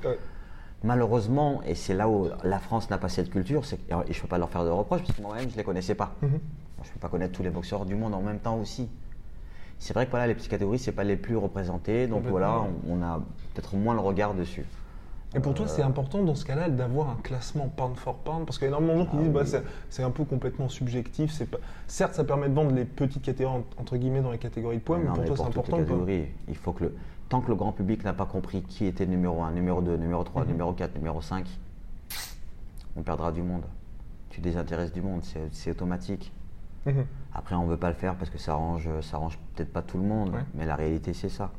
malheureusement, 0.84 1.60
et 1.66 1.74
c'est 1.74 1.94
là 1.94 2.08
où 2.08 2.28
la 2.42 2.58
France 2.58 2.90
n'a 2.90 2.98
pas 2.98 3.08
cette 3.08 3.30
culture, 3.30 3.64
c'est 3.64 3.76
et 3.76 4.12
je 4.12 4.18
ne 4.18 4.22
peux 4.22 4.28
pas 4.28 4.38
leur 4.38 4.50
faire 4.50 4.64
de 4.64 4.70
reproches 4.70 5.02
parce 5.02 5.16
que 5.16 5.22
moi-même, 5.22 5.48
je 5.48 5.52
ne 5.54 5.58
les 5.58 5.64
connaissais 5.64 5.94
pas. 5.94 6.12
Mhm. 6.22 6.30
Je 6.82 6.88
ne 6.88 6.94
peux 6.94 7.00
pas 7.00 7.08
connaître 7.08 7.32
tous 7.32 7.44
les 7.44 7.50
boxeurs 7.50 7.84
du 7.84 7.94
monde 7.94 8.12
en 8.14 8.20
même 8.22 8.40
temps 8.40 8.56
aussi. 8.58 8.88
C'est 9.82 9.94
vrai 9.94 10.06
que 10.06 10.12
voilà, 10.12 10.28
les 10.28 10.36
petites 10.36 10.48
catégories, 10.48 10.78
c'est 10.78 10.92
pas 10.92 11.02
les 11.02 11.16
plus 11.16 11.36
représentées, 11.36 12.06
donc 12.06 12.22
voilà, 12.24 12.60
on, 12.86 13.00
on 13.00 13.02
a 13.02 13.18
peut-être 13.52 13.74
moins 13.74 13.94
le 13.94 14.00
regard 14.00 14.32
dessus. 14.32 14.64
Et 15.34 15.40
pour 15.40 15.54
toi, 15.54 15.66
Euh, 15.66 15.68
c'est 15.68 15.82
important 15.82 16.22
dans 16.22 16.36
ce 16.36 16.44
cas-là 16.44 16.68
d'avoir 16.70 17.10
un 17.10 17.16
classement 17.20 17.66
pound 17.66 17.96
for 17.96 18.14
pound 18.18 18.46
Parce 18.46 18.58
qu'il 18.58 18.66
y 18.66 18.72
a 18.72 18.76
énormément 18.76 18.94
de 18.94 18.98
gens 19.00 19.06
qui 19.10 19.16
Ah 19.18 19.22
disent 19.22 19.32
bah, 19.32 19.60
c'est- 19.90 20.04
un 20.04 20.10
peu 20.12 20.24
complètement 20.24 20.68
subjectif. 20.68 21.36
Pas... 21.50 21.56
Certes, 21.88 22.14
ça 22.14 22.22
permet 22.22 22.48
de 22.48 22.54
vendre 22.54 22.72
les 22.72 22.84
petites 22.84 23.22
catégories, 23.22 23.56
en- 23.76 23.80
entre 23.80 23.96
guillemets, 23.96 24.20
dans 24.20 24.30
les 24.30 24.38
catégories 24.38 24.76
de 24.76 24.82
poids, 24.82 24.98
mais 24.98 25.06
Non, 25.06 25.14
pour 25.14 25.22
mais 25.22 25.26
toi, 25.26 25.36
c'est 25.36 25.42
important 25.42 25.78
catégories, 25.78 26.26
il 26.46 26.54
faut 26.56 26.72
que 26.72 26.84
le, 26.84 26.94
tant 27.28 27.40
que 27.40 27.48
le 27.48 27.56
grand 27.56 27.72
public 27.72 28.04
n'a 28.04 28.12
pas 28.12 28.26
compris 28.26 28.62
qui 28.62 28.86
était 28.86 29.06
numéro 29.06 29.42
1, 29.42 29.50
numéro 29.50 29.80
2, 29.82 29.96
numéro 29.96 30.22
3, 30.22 30.42
Mhm. 30.42 30.48
numéro 30.52 30.72
4, 30.74 30.94
numéro 30.94 31.20
5, 31.20 31.44
on 32.94 33.02
perdra 33.02 33.32
du 33.32 33.42
monde. 33.42 33.64
Tu 34.30 34.40
désintéresses 34.40 34.92
du 34.92 35.02
monde, 35.02 35.22
c'est 35.50 35.70
automatique. 35.72 36.32
Mhm. 36.86 37.04
Après, 37.34 37.54
on 37.54 37.64
ne 37.64 37.68
veut 37.70 37.76
pas 37.76 37.88
le 37.88 37.94
faire 37.94 38.14
parce 38.16 38.30
que 38.30 38.38
ça 38.38 38.52
arrange, 38.52 38.88
ça 39.02 39.16
arrange 39.16 39.38
peut-être 39.54 39.72
pas 39.72 39.82
tout 39.82 39.98
le 39.98 40.04
monde, 40.04 40.30
Ouais. 40.30 40.40
mais 40.54 40.66
la 40.66 40.74
réalité, 40.76 41.12
c'est 41.14 41.28
ça. 41.28 41.50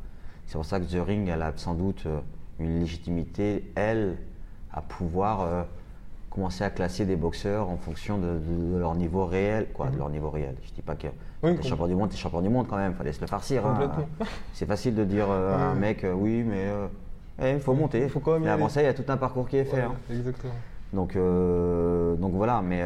C'est 0.46 0.54
pour 0.56 0.66
ça 0.66 0.80
que 0.80 0.86
The 0.86 1.04
Ring, 1.06 1.28
elle 1.30 1.42
a 1.42 1.54
sans 1.56 1.74
doute 1.74 2.04
euh, 2.06 2.20
une 2.60 2.80
légitimité, 2.80 3.72
elle, 3.76 4.18
à 4.74 4.82
pouvoir 4.82 5.42
euh, 5.42 5.64
commencer 6.30 6.64
à 6.64 6.70
classer 6.70 7.06
des 7.06 7.16
boxeurs 7.16 7.70
en 7.70 7.78
fonction 7.78 8.18
de, 8.18 8.40
de- 8.40 8.74
de 8.74 8.78
leur 8.78 8.96
niveau 8.96 9.26
réel. 9.26 9.68
Quoi, 9.74 9.88
de 9.90 9.98
leur 9.98 10.10
niveau 10.10 10.30
réel. 10.30 10.56
Je 10.64 10.74
dis 10.74 10.82
pas 10.82 10.96
que 10.96 11.08
Mhm. 11.08 11.14
Oui, 11.44 11.56
t'es 11.58 11.68
champion 11.68 11.88
du 11.88 11.96
monde, 11.96 12.10
t'es 12.10 12.18
champion 12.18 12.42
du 12.42 12.50
monde 12.50 12.68
quand 12.70 12.78
même, 12.78 12.94
fallait 12.94 13.12
se 13.14 13.20
le 13.22 13.28
farcir. 13.28 13.66
hein. 13.66 13.92
C'est 14.54 14.66
facile 14.66 14.96
de 14.96 15.04
dire 15.06 15.28
euh, 15.30 15.54
à 15.58 15.62
un 15.72 15.76
mec, 15.76 16.04
euh, 16.04 16.14
oui, 16.14 16.44
mais 16.44 16.68
il 17.54 17.60
faut 17.60 17.74
monter. 17.74 18.08
Faut 18.10 18.20
quand 18.20 18.34
même 18.34 18.44
mais 18.44 18.50
avant 18.50 18.70
ça, 18.70 18.82
il 18.82 18.86
y 18.86 18.88
a 18.88 18.94
tout 18.94 19.04
un 19.10 19.18
parcours 19.18 19.48
qui 19.50 19.58
est 19.58 19.66
fait. 19.66 19.78
Ouais, 19.78 19.82
hein. 19.84 19.96
Exactement. 20.10 20.54
Donc, 20.94 21.16
donc 21.16 22.32
voilà, 22.34 22.62
mais 22.62 22.84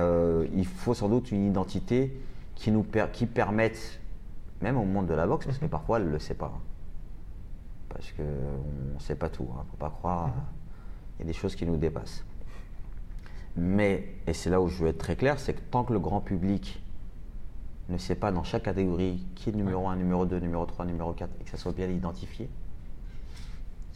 il 0.56 0.66
faut 0.66 0.94
sans 0.94 1.10
doute 1.10 1.32
une 1.32 1.46
identité 1.48 2.18
qui 2.58 2.72
nous 2.72 2.84
per- 2.84 3.08
qui 3.14 3.26
permette, 3.28 4.00
même 4.62 4.78
au 4.78 4.84
monde 4.84 5.06
de 5.08 5.14
la 5.14 5.28
boxe, 5.28 5.46
parce 5.46 5.60
que 5.60 5.66
parfois 5.68 6.00
elle 6.00 6.06
ne 6.08 6.12
le 6.12 6.20
sait 6.20 6.34
pas. 6.34 6.52
Parce 7.90 8.12
qu'on 8.12 8.24
ne 8.96 9.00
sait 9.00 9.16
pas 9.16 9.30
tout, 9.30 9.48
il 9.48 9.58
ne 9.60 9.64
faut 9.70 9.78
pas 9.78 9.90
croire. 9.92 10.32
Il 11.16 11.22
y 11.22 11.24
a 11.24 11.28
des 11.28 11.34
choses 11.34 11.56
qui 11.56 11.66
nous 11.66 11.78
dépassent. 11.78 12.26
Mais, 13.56 14.08
et 14.28 14.34
c'est 14.34 14.50
là 14.50 14.60
où 14.62 14.68
je 14.68 14.84
veux 14.84 14.90
être 14.90 14.98
très 14.98 15.16
clair, 15.16 15.40
c'est 15.40 15.54
que 15.54 15.62
tant 15.72 15.84
que 15.84 15.94
le 15.94 16.00
grand 16.00 16.20
public 16.22 16.84
ne 17.90 17.98
sait 17.98 18.16
pas 18.16 18.32
dans 18.32 18.44
chaque 18.44 18.64
catégorie 18.64 19.26
qui 19.36 19.50
est 19.50 19.54
numéro 19.54 19.88
1, 19.88 19.96
numéro 19.96 20.26
2, 20.26 20.40
numéro 20.40 20.66
3, 20.66 20.86
numéro 20.86 21.14
4, 21.14 21.32
et 21.40 21.44
que 21.44 21.50
ça 21.50 21.58
soit 21.58 21.72
bien 21.72 21.88
identifié, 21.90 22.50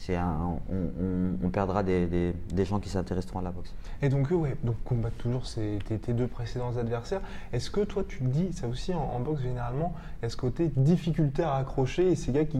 un- 0.09 0.57
on, 0.69 0.73
on- 0.75 1.45
on 1.45 1.49
perdra 1.49 1.83
des, 1.83 2.05
des- 2.07 2.33
des 2.53 2.65
gens 2.65 2.79
qui 2.79 2.89
s'intéresseront 2.89 3.39
à 3.39 3.43
la 3.43 3.51
boxe. 3.51 3.73
Et 4.01 4.09
donc, 4.09 4.31
eux, 4.31 4.35
ouais, 4.35 4.57
donc 4.63 4.75
combattre 4.83 5.15
toujours 5.17 5.45
ces- 5.45 5.79
tes, 5.87 5.97
tes 5.99 6.13
deux 6.13 6.27
précédents 6.27 6.75
adversaires. 6.77 7.21
Est-ce 7.53 7.69
que 7.69 7.81
toi, 7.81 8.03
tu 8.07 8.19
te 8.19 8.23
dis, 8.23 8.51
ça 8.53 8.67
aussi 8.67 8.93
en, 8.93 8.99
en 9.03 9.19
boxe 9.19 9.41
généralement, 9.41 9.93
il 10.19 10.23
y 10.23 10.25
a 10.25 10.29
ce 10.29 10.37
côté 10.37 10.71
difficulté 10.75 11.43
à 11.43 11.51
raccrocher 11.53 12.11
et 12.11 12.15
ces 12.15 12.31
gars 12.31 12.45
qui, 12.45 12.59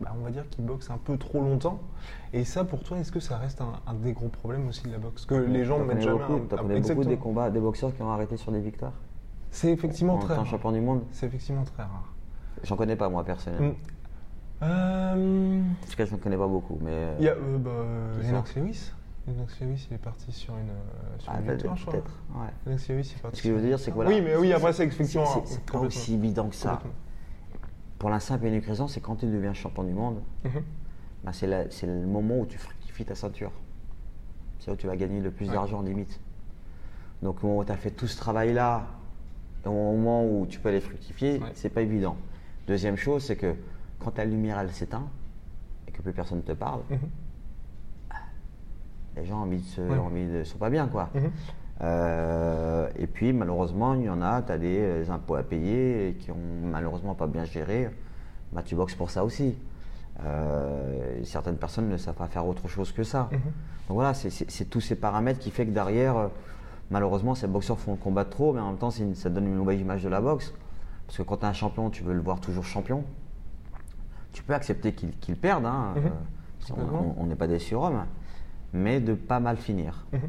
bah, 0.00 0.12
on 0.18 0.24
va 0.24 0.30
dire, 0.30 0.48
qui 0.50 0.62
boxent 0.62 0.90
un 0.90 0.98
peu 0.98 1.16
trop 1.16 1.40
longtemps. 1.40 1.78
Et 2.32 2.44
ça, 2.44 2.64
pour 2.64 2.82
toi, 2.82 2.98
est-ce 2.98 3.12
que 3.12 3.20
ça 3.20 3.36
reste 3.38 3.60
un, 3.60 3.72
un 3.86 3.94
des 3.94 4.12
gros 4.12 4.28
problèmes 4.28 4.66
aussi 4.68 4.82
de 4.84 4.90
la 4.92 4.98
boxe? 4.98 5.26
Que 5.26 5.34
les 5.34 5.64
gens 5.64 5.78
T'en 5.78 5.84
mettent 5.84 6.00
jamais 6.00 6.18
beaucoup, 6.18 6.32
un- 6.32 6.58
un- 6.58 6.80
beaucoup 6.80 7.04
des 7.04 7.16
combats, 7.16 7.50
des 7.50 7.60
boxeurs 7.60 7.94
qui 7.94 8.02
ont 8.02 8.10
arrêté 8.10 8.36
sur 8.36 8.50
des 8.52 8.60
victoires. 8.60 8.92
C'est 9.52 9.70
effectivement 9.72 10.14
en 10.14 10.18
très 10.18 10.34
rare. 10.34 10.46
champion 10.46 10.72
du 10.72 10.80
monde. 10.80 11.02
C'est 11.12 11.26
effectivement 11.26 11.64
très 11.64 11.82
rare. 11.82 12.12
J'en 12.64 12.76
connais 12.76 12.96
pas 12.96 13.08
moi 13.08 13.24
personnellement. 13.24 13.68
Mm. 13.68 13.74
Euh, 14.62 15.60
En 15.60 15.86
tout 15.90 15.96
cas, 15.96 16.04
je 16.04 16.12
ne 16.12 16.18
connais 16.18 16.36
pas 16.36 16.46
beaucoup. 16.46 16.78
Mais 16.82 16.90
euh, 16.92 17.16
Il 17.18 17.24
y 17.24 17.28
a 17.28 17.32
euh, 17.32 17.58
bah, 17.58 17.70
Lennox 18.22 18.54
Lewis. 18.56 18.92
Lennox 19.26 19.60
Lewis, 19.60 19.86
il 19.90 19.94
est 19.94 19.98
parti 19.98 20.32
sur 20.32 20.54
une, 20.56 20.68
sur 21.18 21.32
ah, 21.32 21.38
une 21.38 21.44
peut-être. 21.46 21.56
victoire, 21.58 21.76
je 21.76 21.86
crois. 21.86 21.98
ouais. 22.42 22.48
Lennox 22.66 22.88
Lewis, 22.88 23.12
il 23.14 23.18
est 23.18 23.22
parti 23.22 23.36
Ce 23.38 23.42
que 23.42 23.48
je 23.48 23.54
veux 23.54 23.62
dire, 23.66 23.78
c'est 23.78 23.90
que 23.90 23.96
voilà. 23.96 24.10
Oui, 24.10 24.20
mais 24.22 24.36
oui, 24.36 24.52
après, 24.52 24.72
c'est 24.72 24.84
effectivement. 24.86 25.24
c'est- 25.44 25.60
pas 25.70 25.78
aussi 25.78 26.14
évident 26.14 26.48
que 26.48 26.54
ça. 26.56 26.80
Pour 27.98 28.10
la 28.10 28.20
simple 28.20 28.46
et 28.46 28.48
unique 28.48 28.64
raison, 28.66 28.88
c'est 28.88 29.00
quand 29.00 29.16
tu 29.16 29.26
deviens 29.26 29.52
champion 29.52 29.82
du 29.84 29.92
monde, 29.92 30.20
Mhm. 30.44 30.62
bah, 31.24 31.32
c'est 31.32 31.46
le 31.86 32.06
moment 32.06 32.38
où 32.40 32.46
tu 32.46 32.58
fructifies 32.58 33.04
ta 33.04 33.14
ceinture. 33.14 33.52
C'est 34.58 34.68
là 34.68 34.72
où 34.74 34.76
tu 34.76 34.86
vas 34.86 34.96
gagner 34.96 35.20
le 35.20 35.30
plus 35.30 35.46
Ouais. 35.48 35.54
d'argent 35.54 35.80
limite. 35.82 36.18
Donc 37.22 37.42
au 37.44 37.46
moment 37.46 37.58
où 37.60 37.64
tu 37.64 37.72
as 37.72 37.76
fait 37.76 37.90
tout 37.90 38.06
ce 38.06 38.16
travail-là, 38.16 38.86
au 39.66 39.70
moment 39.70 40.24
où 40.24 40.46
tu 40.46 40.58
peux 40.60 40.70
aller 40.70 40.80
fructifier, 40.80 41.38
Ouais. 41.38 41.50
c'est 41.54 41.68
pas 41.68 41.82
évident. 41.82 42.16
Deuxième 42.66 42.96
chose, 42.96 43.24
c'est 43.24 43.36
que 43.36 43.54
quand 44.02 44.12
ta 44.12 44.24
lumière 44.24 44.58
elle 44.58 44.70
s'éteint 44.72 45.06
et 45.86 45.92
que 45.92 46.02
plus 46.02 46.12
personne 46.12 46.38
ne 46.38 46.42
te 46.42 46.52
parle, 46.52 46.80
Mhm. 46.90 46.98
les 49.16 49.24
gens 49.26 49.38
ont 49.40 49.42
envie 49.42 49.58
de 49.58 49.64
se, 49.66 49.80
Ouais. 49.80 49.98
ont 49.98 50.06
envie 50.06 50.26
de- 50.26 50.44
sont 50.44 50.58
pas 50.58 50.70
bien 50.70 50.86
quoi. 50.88 51.10
Mhm. 51.14 51.30
Euh, 51.82 52.88
et 52.96 53.06
puis 53.06 53.32
malheureusement, 53.32 53.94
il 53.94 54.02
y 54.02 54.10
en 54.10 54.20
a, 54.22 54.42
tu 54.42 54.52
as 54.52 54.58
des 54.58 54.78
euh, 54.78 55.10
impôts 55.10 55.34
à 55.36 55.42
payer 55.42 56.08
et 56.10 56.14
qui 56.14 56.30
ont 56.30 56.36
malheureusement 56.70 57.14
pas 57.14 57.26
bien 57.26 57.44
géré. 57.44 57.88
Bah, 58.52 58.62
tu 58.62 58.74
boxes 58.74 58.94
pour 58.94 59.10
ça 59.10 59.24
aussi. 59.24 59.56
Euh, 60.24 61.20
certaines 61.24 61.56
personnes 61.56 61.88
ne 61.88 61.96
savent 61.96 62.14
pas 62.16 62.26
faire 62.26 62.46
autre 62.46 62.68
chose 62.68 62.92
que 62.92 63.02
ça. 63.02 63.28
Mhm. 63.32 63.38
Donc 63.88 63.94
voilà, 63.94 64.12
c'est- 64.14 64.64
tous 64.68 64.80
ces 64.80 64.94
paramètres 64.94 65.38
qui 65.40 65.50
fait 65.50 65.64
que 65.64 65.70
derrière, 65.70 66.16
euh, 66.16 66.28
malheureusement, 66.90 67.34
ces 67.34 67.46
boxeurs 67.46 67.78
font 67.78 67.92
le 67.92 67.96
combat 67.96 68.24
trop, 68.26 68.52
mais 68.52 68.60
en 68.60 68.68
même 68.68 68.76
temps, 68.78 68.90
une- 68.90 69.14
ça 69.14 69.30
donne 69.30 69.46
une 69.46 69.56
mauvaise 69.56 69.80
image 69.80 70.02
de 70.04 70.08
la 70.10 70.20
boxe. 70.20 70.52
Parce 71.06 71.16
que 71.16 71.22
quand 71.22 71.38
tu 71.38 71.44
es 71.44 71.48
un 71.48 71.52
champion, 71.54 71.88
tu 71.90 72.02
veux 72.04 72.12
le 72.12 72.20
voir 72.20 72.40
toujours 72.40 72.64
champion. 72.64 73.04
Tu 74.32 74.42
peux 74.42 74.54
accepter 74.54 74.92
qu'il 74.92 75.10
qu'il 75.18 75.36
perde, 75.36 75.66
hein, 75.66 75.94
Mhm. 75.96 76.06
euh, 76.78 76.84
on- 77.18 77.26
n'est 77.26 77.34
pas 77.36 77.46
des 77.48 77.58
surhommes, 77.58 78.04
mais 78.72 79.00
de 79.00 79.14
pas 79.14 79.40
mal 79.40 79.56
finir. 79.56 80.06
Mhm. 80.12 80.20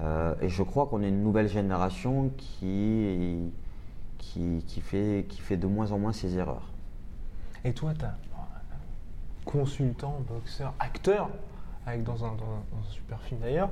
Euh, 0.00 0.34
et 0.42 0.48
je 0.48 0.62
crois 0.62 0.86
qu'on 0.86 1.02
est 1.02 1.08
une 1.08 1.22
nouvelle 1.22 1.48
génération 1.48 2.30
qui, 2.36 3.50
qui, 4.18 4.62
qui 4.66 4.80
fait, 4.80 5.24
qui 5.28 5.40
fait 5.40 5.56
de 5.56 5.66
moins 5.66 5.92
en 5.92 5.98
moins 5.98 6.12
ces 6.12 6.36
erreurs. 6.36 6.70
Et 7.64 7.72
toi, 7.72 7.92
tu 7.98 8.04
as 8.04 8.14
consultant, 9.44 10.20
boxeur, 10.28 10.74
acteur, 10.80 11.30
avec 11.86 12.02
dans 12.02 12.24
un, 12.24 12.28
dans 12.28 12.44
un- 12.44 12.64
dans 12.72 12.78
un 12.88 12.90
super 12.92 13.20
film 13.22 13.40
d'ailleurs. 13.40 13.70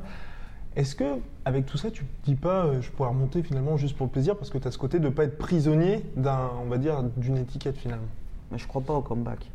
Est-ce 0.76 0.94
que, 0.96 1.20
avec 1.44 1.66
tout 1.66 1.76
ça, 1.78 1.90
tu 1.90 2.04
te 2.04 2.24
dis 2.24 2.34
pas, 2.36 2.64
euh, 2.66 2.80
je 2.80 2.90
pourrais 2.90 3.08
remonter 3.08 3.42
finalement 3.42 3.76
juste 3.76 3.96
pour 3.96 4.06
le 4.06 4.12
plaisir, 4.12 4.36
parce 4.36 4.50
que 4.50 4.58
tu 4.58 4.66
as 4.66 4.70
ce 4.70 4.78
côté 4.78 4.98
de 4.98 5.08
pas 5.08 5.24
être 5.24 5.38
prisonnier 5.38 6.04
d'un, 6.16 6.50
on 6.60 6.66
va 6.68 6.78
dire, 6.78 7.02
d'une 7.16 7.36
étiquette 7.36 7.76
finalement? 7.76 8.06
Mais 8.50 8.58
je 8.58 8.66
crois 8.66 8.82
pas 8.82 8.94
au 8.94 9.02
comeback. 9.02 9.50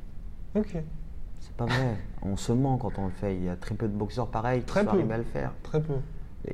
Ok, 0.55 0.75
C'est 1.39 1.53
pas 1.55 1.65
vrai. 1.65 1.95
on 2.23 2.35
se 2.35 2.51
ment 2.51 2.77
quand 2.77 2.97
on 2.97 3.05
le 3.05 3.12
fait. 3.12 3.35
Il 3.35 3.43
y 3.43 3.49
a 3.49 3.55
très 3.55 3.75
peu 3.75 3.88
de 3.88 3.93
boxeurs 3.93 4.27
pareils 4.27 4.62
qui 4.62 4.65
Très 4.67 4.81
sont 4.81 4.88
peu. 4.88 4.97
arrivés 4.97 5.13
à 5.13 5.17
le 5.17 5.23
faire. 5.23 5.51
très 5.63 5.81
peu. 5.81 5.93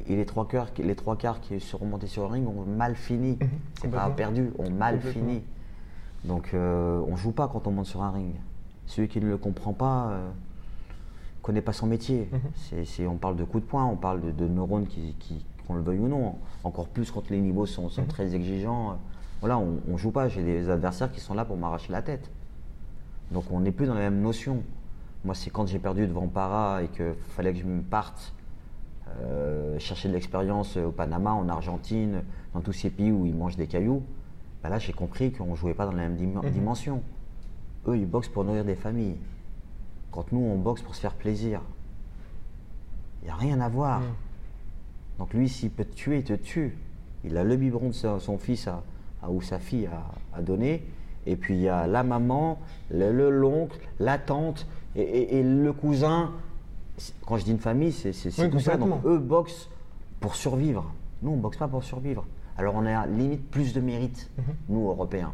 Et 0.08 0.16
les 0.16 0.26
trois 0.26 0.48
quarts, 0.48 0.68
les 0.78 0.96
trois 0.96 1.16
quarts 1.16 1.40
qui 1.42 1.60
sont 1.60 1.78
remontés 1.78 2.08
sur 2.08 2.24
le 2.24 2.30
ring 2.30 2.48
ont 2.48 2.66
mal 2.66 2.96
fini. 2.96 3.38
Mhm, 3.40 3.50
C'est 3.82 3.88
pas 3.92 4.10
perdu, 4.10 4.52
ont 4.60 4.70
mal 4.70 5.00
fini. 5.00 5.44
Donc 6.26 6.50
euh, 6.54 7.02
on 7.08 7.16
joue 7.16 7.32
pas 7.32 7.48
quand 7.48 7.68
on 7.68 7.72
monte 7.72 7.86
sur 7.86 8.02
un 8.02 8.12
ring. 8.12 8.34
Celui 8.88 9.08
qui 9.08 9.20
ne 9.22 9.28
le 9.28 9.38
comprend 9.38 9.74
pas, 9.74 10.10
euh, 10.10 10.30
connaît 11.42 11.62
pas 11.62 11.74
son 11.74 11.88
métier. 11.88 12.30
Mhm. 12.32 13.08
On 13.08 13.16
parle 13.18 13.36
de 13.36 13.44
coups 13.44 13.64
de 13.64 13.70
poing, 13.70 13.86
on 13.86 13.96
parle 13.96 14.22
de, 14.22 14.32
de 14.32 14.48
neurones 14.48 14.88
qui, 14.88 15.16
qui- 15.20 15.46
qu'on 15.68 15.76
le 15.76 15.82
veuille 15.82 16.00
ou 16.00 16.08
non. 16.08 16.36
Encore 16.64 16.88
plus 16.88 17.10
quand 17.12 17.30
les 17.30 17.40
niveaux 17.40 17.66
sont, 17.66 17.90
Mhm. 17.98 18.08
très 18.08 18.36
exigeants. 18.36 18.98
Voilà, 19.40 19.58
on, 19.58 19.78
on 19.92 19.98
joue 19.98 20.12
pas. 20.12 20.28
J'ai 20.28 20.44
des 20.44 20.70
adversaires 20.70 21.12
qui 21.12 21.20
sont 21.20 21.34
là 21.36 21.46
pour 21.46 21.58
m'arracher 21.58 21.92
la 21.92 22.02
tête. 22.02 22.30
Donc 23.32 23.46
on 23.52 23.60
n'est 23.60 23.72
plus 23.72 23.88
dans 23.88 23.94
la 23.94 24.02
même 24.02 24.22
notion. 24.22 24.64
Moi, 25.24 25.34
c'est 25.34 25.50
quand 25.50 25.66
j'ai 25.66 25.80
perdu 25.80 26.06
devant 26.08 26.28
Para 26.28 26.84
et 26.84 26.88
qu'il 26.88 27.14
fallait 27.30 27.54
que 27.54 27.60
je 27.60 27.66
me 27.66 27.82
parte 27.82 28.34
euh, 29.22 29.78
chercher 29.80 30.10
de 30.10 30.14
l'expérience 30.14 30.78
au 30.78 30.92
Panama, 30.92 31.32
en 31.34 31.48
Argentine, 31.50 32.22
dans 32.54 32.62
tous 32.62 32.74
ces 32.74 32.90
pays 32.90 33.12
où 33.12 33.26
ils 33.26 33.36
mangent 33.36 33.56
des 33.58 33.68
cailloux. 33.68 34.04
bah 34.64 34.70
là, 34.70 34.80
j'ai 34.80 34.94
compris 34.94 35.32
qu'on 35.32 35.52
ne 35.52 35.56
jouait 35.56 35.76
pas 35.76 35.86
dans 35.86 35.92
la 35.92 35.98
même 36.10 36.16
dim- 36.16 36.42
Mhm. 36.44 36.50
dimension. 36.50 37.04
Eux, 37.88 37.98
ils 37.98 38.08
boxent 38.10 38.30
pour 38.30 38.44
nourrir 38.44 38.66
des 38.66 38.74
familles. 38.76 39.16
Quand 40.12 40.32
nous, 40.32 40.40
on 40.40 40.58
boxe 40.58 40.82
pour 40.82 40.96
se 40.96 41.02
faire 41.02 41.14
plaisir. 41.14 41.62
Il 43.22 43.26
n'y 43.26 43.32
a 43.32 43.36
rien 43.36 43.60
à 43.62 43.70
voir. 43.70 44.00
Mhm. 44.00 44.08
Donc 45.20 45.34
lui, 45.36 45.50
s'il 45.50 45.70
peut 45.70 45.86
te 45.86 45.94
tuer, 45.96 46.18
il 46.20 46.24
te 46.24 46.34
tue. 46.34 46.76
Il 47.24 47.38
a 47.38 47.44
le 47.44 47.56
biberon 47.58 47.90
de 47.90 47.94
son 47.94 48.38
fils 48.40 48.68
à, 48.68 48.82
à- 49.22 49.30
ou 49.30 49.40
sa 49.42 49.60
fille 49.60 49.86
à, 49.88 50.04
à 50.38 50.42
donner. 50.42 50.84
Et 51.28 51.36
puis 51.36 51.56
il 51.56 51.62
y 51.62 51.70
a 51.70 51.88
la 51.88 52.04
maman, 52.04 52.60
le 52.92 53.12
le- 53.12 53.30
l'oncle, 53.30 53.78
la 54.00 54.18
tante 54.18 54.68
et, 54.96 55.02
et- 55.02 55.40
et 55.40 55.44
le 55.44 55.74
cousin. 55.74 56.32
Quand 57.26 57.38
je 57.38 57.44
dis 57.44 57.52
une 57.52 57.60
famille, 57.60 57.92
c'est 57.92 58.12
Oui, 58.40 58.50
tout 58.50 58.60
ça. 58.60 58.78
Donc 58.78 59.06
eux 59.06 59.18
boxent 59.18 59.70
pour 60.20 60.36
survivre. 60.36 60.92
Nous, 61.22 61.32
on 61.32 61.38
boxe 61.38 61.58
pas 61.58 61.68
pour 61.68 61.84
survivre. 61.84 62.26
Alors 62.58 62.76
on 62.76 62.86
a 62.86 63.06
limite 63.08 63.50
plus 63.50 63.74
de 63.74 63.82
mérite, 63.82 64.30
Mhm. 64.38 64.44
nous, 64.70 64.88
Européens. 64.88 65.34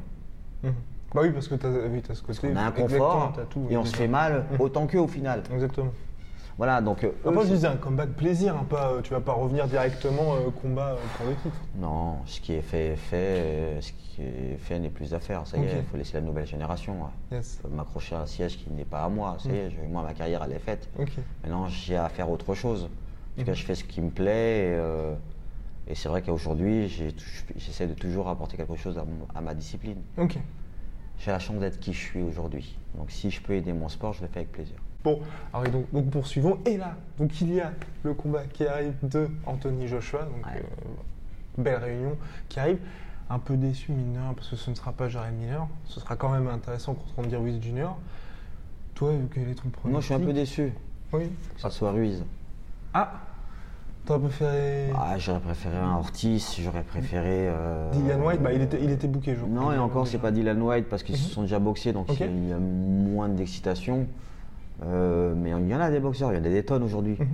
Mhm. 0.64 0.74
Bah 1.14 1.22
oui, 1.24 1.32
parce 1.32 1.48
que 1.50 1.56
tu 1.56 1.66
as, 1.66 1.70
oui, 1.70 2.02
t'as 2.02 2.16
ce 2.16 2.24
côté. 2.24 2.50
On 2.52 2.56
a 2.56 2.62
un 2.64 2.72
confort 2.72 3.34
tout, 3.50 3.68
et 3.70 3.76
on 3.78 3.84
se 3.86 3.96
fait 3.96 4.08
mal 4.08 4.46
autant 4.60 4.88
qu'eux 4.88 5.00
au 5.00 5.08
final. 5.08 5.44
Exactement. 5.54 5.92
Voilà, 6.58 6.82
donc 6.82 7.04
eux, 7.04 7.14
Après, 7.26 7.46
je 7.46 7.54
disais 7.54 7.68
un 7.68 7.76
comeback 7.78 8.10
plaisir, 8.10 8.56
hein, 8.56 8.66
pas, 8.70 8.92
euh, 8.92 9.02
tu 9.02 9.12
vas 9.14 9.22
pas 9.22 9.34
revenir 9.34 9.68
directement 9.68 10.36
euh, 10.36 10.50
combat 10.62 10.90
euh, 10.92 10.96
pour 11.18 11.26
le 11.28 11.36
titre. 11.36 11.56
Non, 11.76 12.18
ce 12.26 12.40
qui 12.42 12.54
est 12.54 12.62
fait 12.62 12.88
est 12.90 12.96
fait, 12.98 13.16
euh, 13.18 13.82
ce 13.82 13.92
qui 13.94 14.22
est 14.22 14.58
fait 14.60 14.78
n'est 14.80 14.90
plus 14.90 15.14
à 15.14 15.20
faire. 15.20 15.48
Ça 15.48 15.58
y 15.58 15.62
est, 15.62 15.80
il 15.80 15.84
faut 15.86 15.98
laisser 15.98 16.14
la 16.16 16.22
nouvelle 16.22 16.46
génération. 16.46 16.94
ouais. 17.02 17.38
Yes. 17.38 17.60
faut 17.62 17.70
m'accrocher 17.70 18.16
à 18.16 18.22
un 18.22 18.26
siège 18.26 18.58
qui 18.58 18.70
n'est 18.70 18.86
pas 18.86 19.04
à 19.04 19.10
moi. 19.10 19.38
Ça 19.40 19.50
y 19.50 19.58
est, 19.58 19.72
je- 19.72 19.82
moi, 19.92 20.04
ma 20.04 20.14
carrière, 20.14 20.44
elle 20.44 20.52
est 20.54 20.60
faite. 20.60 20.90
Ok. 21.00 21.12
Maintenant, 21.44 21.68
j'ai 21.68 21.96
à 21.98 22.10
faire 22.10 22.30
autre 22.30 22.54
chose. 22.54 22.84
En 22.84 23.40
tout 23.42 23.46
cas, 23.46 23.54
je 23.54 23.64
fais 23.64 23.76
ce 23.76 23.84
qui 23.84 24.02
me 24.02 24.10
plaît. 24.12 24.60
Et, 24.60 24.76
euh, 24.76 25.16
et 25.88 25.96
c'est 25.96 26.10
vrai 26.10 26.22
qu'aujourd'hui, 26.22 26.88
j'essaie 27.58 27.88
de 27.88 27.94
toujours 27.94 28.28
apporter 28.28 28.58
quelque 28.58 28.76
chose 28.76 28.98
à, 28.98 29.04
mon- 29.04 29.28
à 29.34 29.42
ma 29.42 29.54
discipline. 29.56 30.02
Ok. 30.18 30.38
J'ai 31.20 31.32
la 31.32 31.40
chance 31.40 31.60
d'être 31.60 31.80
qui 31.80 31.94
je 31.94 32.00
suis 32.00 32.22
aujourd'hui. 32.22 32.78
Donc, 32.96 33.10
si 33.10 33.32
je 33.32 33.42
peux 33.42 33.54
aider 33.54 33.74
mon 33.74 33.90
sport, 33.90 34.14
je 34.14 34.22
le 34.22 34.28
fais 34.28 34.40
avec 34.40 34.52
plaisir. 34.52 34.76
Bon, 35.04 35.20
alors 35.54 35.68
donc, 35.72 35.92
donc 35.92 36.10
poursuivons. 36.12 36.60
Et 36.66 36.78
là, 36.78 36.96
donc 37.18 37.42
il 37.42 37.54
y 37.56 37.60
a 37.62 37.72
le 38.04 38.14
combat 38.14 38.44
qui 38.54 38.66
arrive 38.68 38.94
de 39.04 39.30
Anthony 39.46 39.88
Joshua, 39.88 40.24
donc 40.24 40.46
Ouais. 40.46 40.62
euh, 40.62 41.62
belle 41.62 41.78
réunion 41.84 42.18
qui 42.50 42.60
arrive. 42.60 42.78
Un 43.30 43.40
peu 43.40 43.56
déçu, 43.56 43.94
mine 43.94 44.14
de 44.14 44.20
rien, 44.20 44.34
parce 44.36 44.50
que 44.50 44.58
ce 44.58 44.70
ne 44.70 44.76
sera 44.76 44.92
pas 44.92 45.08
Jared 45.08 45.34
Miller. 45.34 45.66
Ce 45.86 46.00
sera 46.02 46.16
quand 46.18 46.30
même 46.30 46.48
intéressant 46.50 46.94
contre 46.94 47.18
Andy 47.20 47.36
Ruiz 47.36 47.62
Jr. 47.62 47.88
Toi, 48.94 49.14
quel 49.34 49.50
est 49.50 49.56
ton 49.56 49.70
premier 49.70 49.94
Moi, 49.94 50.02
je 50.02 50.06
suis 50.08 50.14
un 50.14 50.20
peu 50.20 50.34
déçu 50.34 50.74
Oui. 51.14 51.30
que 51.56 51.62
ça 51.62 51.70
soit 51.70 51.92
Ruiz. 51.92 52.24
Ah 52.94 53.14
T'aurais 54.06 54.20
préféré 54.20 54.90
Ah, 54.98 55.18
j'aurais 55.18 55.40
préféré 55.40 55.78
un 55.78 55.96
Ortiz, 55.96 56.58
j'aurais 56.60 56.84
préféré. 56.84 57.48
euh, 57.50 57.90
Dylan 57.92 58.22
White 58.22 58.42
Bah, 58.42 58.52
il 58.52 58.62
était, 58.64 58.84
il 58.84 58.90
était 58.90 59.08
je 59.08 59.36
crois. 59.36 59.48
Non, 59.48 59.72
et 59.72 59.78
encore, 59.78 60.08
c'est 60.08 60.18
pas 60.18 60.32
Dylan 60.32 60.62
White 60.62 60.90
parce 60.90 61.04
qu'ils 61.04 61.18
se 61.18 61.30
sont 61.30 61.44
déjà 61.44 61.60
boxés, 61.60 61.94
donc 61.94 62.10
Mhm. 62.10 62.16
Il 62.44 62.50
y 62.50 62.54
a 62.54 62.58
moins 62.60 63.30
d'excitation. 63.30 64.08
Euh, 64.84 65.34
mais 65.36 65.52
il 65.52 65.68
y 65.70 65.76
en 65.76 65.80
a 65.80 65.92
des 65.92 66.00
boxeurs, 66.00 66.32
il 66.34 66.38
y 66.38 66.42
en 66.42 66.46
a 66.46 66.50
des 66.50 66.64
tonnes 66.64 66.84
aujourd'hui. 66.84 67.16
Mhm. 67.20 67.28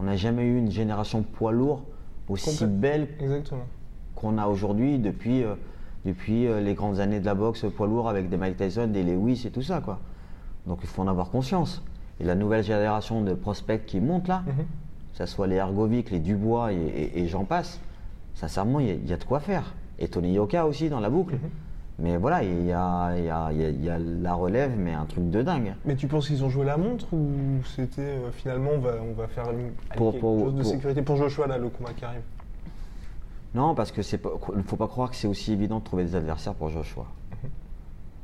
On 0.00 0.04
n'a 0.04 0.16
jamais 0.16 0.44
eu 0.44 0.58
une 0.58 0.70
génération 0.70 1.22
poids 1.22 1.52
lourd 1.52 1.82
aussi 2.28 2.50
belle 2.66 3.08
qu'on 4.14 4.38
a 4.38 4.46
aujourd'hui 4.46 4.98
depuis, 4.98 5.42
euh, 5.42 5.54
depuis 6.04 6.46
euh, 6.46 6.60
les 6.60 6.74
grandes 6.74 7.00
années 7.00 7.20
de 7.20 7.26
la 7.26 7.34
boxe 7.34 7.64
poids 7.76 7.86
lourd 7.86 8.08
avec 8.08 8.28
des 8.28 8.36
Mike 8.36 8.56
Tyson, 8.56 8.86
des 8.88 9.02
Lewis 9.02 9.42
et 9.46 9.50
tout 9.50 9.62
ça. 9.62 9.80
Quoi. 9.80 9.98
Donc 10.66 10.78
il 10.82 10.88
faut 10.88 11.02
en 11.02 11.08
avoir 11.08 11.30
conscience. 11.30 11.82
Et 12.20 12.24
la 12.24 12.34
nouvelle 12.36 12.62
génération 12.62 13.22
de 13.22 13.34
prospects 13.34 13.84
qui 13.86 14.00
monte 14.00 14.28
là, 14.28 14.42
Mhm. 14.46 14.52
que 14.56 15.18
ce 15.18 15.26
soit 15.26 15.46
les 15.48 15.56
Ergovic, 15.56 16.10
les 16.10 16.20
Dubois 16.20 16.72
et, 16.72 16.76
et- 16.76 17.22
et 17.22 17.28
j'en 17.28 17.44
passe, 17.44 17.80
sincèrement, 18.34 18.78
il 18.80 18.86
y, 18.86 18.90
a- 18.90 18.94
il 18.94 19.08
y 19.08 19.12
a 19.12 19.16
de 19.16 19.24
quoi 19.24 19.40
faire. 19.40 19.74
Et 19.98 20.08
Tony 20.08 20.32
Yoka 20.34 20.66
aussi 20.66 20.88
dans 20.88 21.00
la 21.00 21.10
boucle. 21.10 21.34
Mhm. 21.34 21.40
Mais 22.00 22.16
voilà, 22.16 22.42
il 22.42 22.64
y 22.66 22.72
a, 22.72 23.16
il 23.16 23.24
y 23.24 23.30
a- 23.30 23.52
il 23.52 23.60
y 23.60 23.64
a- 23.64 23.68
il 23.70 23.84
y 23.84 23.88
a 23.90 23.98
la 23.98 24.34
relève, 24.34 24.72
mais 24.76 24.92
un 24.92 25.04
truc 25.04 25.30
de 25.30 25.42
dingue. 25.42 25.74
Mais 25.84 25.94
tu 25.94 26.08
penses 26.08 26.26
qu'ils 26.26 26.42
ont 26.44 26.48
joué 26.50 26.64
la 26.64 26.76
montre 26.76 27.06
ou 27.14 27.28
c'était 27.76 28.00
euh, 28.02 28.30
finalement 28.32 28.70
on 28.74 28.78
va, 28.80 28.94
on 29.08 29.12
va 29.12 29.28
faire 29.28 29.48
une, 29.52 29.70
Pour- 29.96 30.10
quelque 30.12 30.20
pour- 30.20 30.40
chose 30.46 30.54
de 30.56 30.62
pour- 30.62 30.70
sécurité 30.72 31.02
pour 31.02 31.16
Joshua 31.16 31.46
là, 31.46 31.56
le 31.56 31.68
combat 31.68 31.92
qui 31.92 32.04
arrive? 32.04 32.22
Non, 33.54 33.76
parce 33.76 33.92
que 33.92 34.02
c'est 34.02 34.20
ne 34.24 34.62
faut 34.62 34.74
pas 34.76 34.88
croire 34.88 35.10
que 35.10 35.16
c'est 35.16 35.28
aussi 35.28 35.52
évident 35.52 35.78
de 35.78 35.84
trouver 35.84 36.02
des 36.04 36.16
adversaires 36.16 36.54
pour 36.54 36.68
Joshua. 36.70 37.06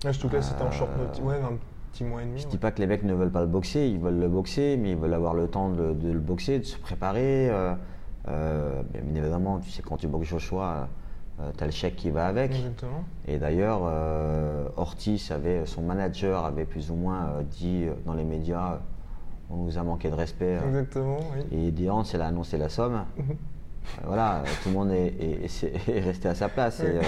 Ouais, 0.04 0.12
Surtout 0.12 0.30
que 0.30 0.36
là 0.36 0.42
c'était 0.42 0.62
en 0.62 0.72
short 0.72 0.90
notice, 0.98 1.22
ouais, 1.22 1.36
un 1.36 1.52
petit 1.92 2.02
mois 2.02 2.22
et 2.22 2.24
demi. 2.24 2.40
Je 2.40 2.46
ouais. 2.46 2.50
dis 2.50 2.58
pas 2.58 2.72
que 2.72 2.80
les 2.80 2.88
mecs 2.88 3.04
ne 3.04 3.14
veulent 3.14 3.30
pas 3.30 3.42
le 3.42 3.46
boxer, 3.46 3.86
ils 3.88 4.00
veulent 4.00 4.18
le 4.18 4.28
boxer, 4.28 4.76
mais 4.78 4.90
ils 4.90 4.96
veulent 4.96 5.14
avoir 5.14 5.34
le 5.34 5.46
temps 5.46 5.68
de, 5.68 5.92
de 5.92 6.10
le 6.10 6.18
boxer, 6.18 6.58
de 6.58 6.64
se 6.64 6.76
préparer. 6.76 7.48
euh, 7.50 7.74
euh, 8.28 8.82
bien 8.92 9.22
évidemment, 9.22 9.60
tu 9.60 9.70
sais, 9.70 9.82
quand 9.82 9.96
tu 9.98 10.08
boxes 10.08 10.26
Joshua, 10.28 10.88
tu 11.56 11.62
as 11.64 11.66
le 11.66 11.72
chèque 11.72 11.96
qui 11.96 12.10
va 12.10 12.26
avec. 12.26 12.50
Exactement. 12.52 13.04
Et 13.26 13.38
d'ailleurs, 13.38 13.80
euh, 13.84 14.64
Ortiz, 14.76 15.30
avait, 15.32 15.66
son 15.66 15.82
manager, 15.82 16.44
avait 16.44 16.64
plus 16.64 16.90
ou 16.90 16.94
moins 16.94 17.26
euh, 17.26 17.42
dit 17.42 17.84
euh, 17.86 17.92
dans 18.06 18.14
les 18.14 18.24
médias 18.24 18.72
euh, 18.74 18.76
on 19.52 19.56
nous 19.64 19.78
a 19.78 19.82
manqué 19.82 20.08
de 20.10 20.14
respect. 20.14 20.58
euh, 20.60 20.68
Exactement, 20.68 21.18
oui. 21.34 21.44
et 21.66 21.70
Diane, 21.72 22.04
elle 22.14 22.22
a 22.22 22.26
annoncé 22.26 22.56
la 22.58 22.68
somme. 22.68 23.04
Euh, 23.98 24.02
voilà, 24.06 24.36
euh, 24.36 24.44
tout 24.62 24.68
le 24.68 24.74
monde 24.74 24.90
est, 24.92 25.06
est- 25.18 25.64
est- 25.64 25.88
est 25.96 26.00
resté 26.00 26.28
à 26.28 26.34
sa 26.34 26.48
place. 26.50 26.80
Et, 26.80 26.86
euh, 26.86 27.00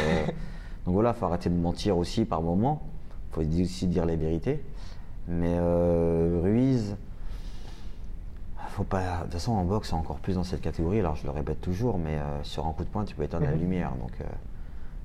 donc 0.87 0.95
voilà, 0.95 1.11
il 1.15 1.19
faut 1.21 1.27
arrêter 1.27 1.51
de 1.51 1.55
mentir 1.55 1.97
aussi 1.99 2.25
par 2.25 2.41
moment. 2.43 2.83
Il 3.31 3.35
faut 3.35 3.63
aussi 3.63 3.87
dire 3.87 4.07
les 4.07 4.17
vérités. 4.17 4.65
Mais 5.29 5.55
euh, 5.59 6.41
Ruiz, 6.43 6.97
faut 8.73 8.85
pas. 8.85 9.19
De 9.19 9.23
toute 9.25 9.33
façon, 9.35 9.53
en 9.53 9.65
boxe, 9.65 9.93
encore 9.93 10.19
plus 10.19 10.35
dans 10.35 10.45
cette 10.45 10.61
catégorie. 10.61 10.99
Alors, 11.01 11.17
je 11.17 11.25
le 11.25 11.31
répète 11.31 11.61
toujours, 11.61 11.99
mais 11.99 12.17
euh, 12.19 12.43
sur 12.43 12.67
un 12.67 12.73
coup 12.73 12.85
de 12.85 12.89
poing, 12.89 13.05
tu 13.05 13.15
peux 13.15 13.23
éteindre 13.23 13.45
la 13.47 13.53
Mhm. 13.53 13.61
lumière. 13.61 13.93
Donc, 14.01 14.13
euh, 14.21 14.25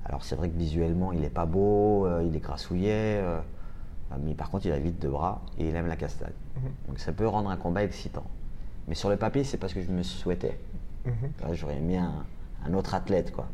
alors, 0.06 0.24
c'est 0.24 0.36
vrai 0.36 0.48
que 0.48 0.56
visuellement, 0.56 1.12
il 1.12 1.22
est 1.24 1.30
pas 1.30 1.46
beau, 1.46 2.06
euh, 2.06 2.22
il 2.26 2.34
est 2.34 2.40
grassouillet, 2.40 3.22
mais 4.24 4.32
par 4.34 4.50
contre, 4.50 4.66
il 4.66 4.72
a 4.72 4.78
vite 4.78 5.00
de 5.00 5.08
bras 5.08 5.42
et 5.58 5.68
il 5.68 5.76
aime 5.76 5.86
la 5.86 5.96
castagne. 5.96 6.32
Mhm. 6.56 6.62
Donc, 6.88 6.98
ça 6.98 7.12
peut 7.12 7.26
rendre 7.28 7.50
un 7.50 7.56
combat 7.56 7.84
excitant. 7.84 8.24
Mais 8.88 8.94
sur 8.94 9.10
le 9.10 9.16
papier, 9.16 9.44
c'est 9.44 9.58
pas 9.58 9.68
ce 9.68 9.74
que 9.74 9.82
je 9.82 9.90
me 9.90 10.02
souhaitais. 10.02 10.58
Mhm. 11.04 11.52
J'aurais 11.54 11.76
aimé 11.76 11.98
un, 11.98 12.24
un 12.66 12.74
autre 12.74 12.94
athlète, 12.94 13.32
quoi. 13.32 13.46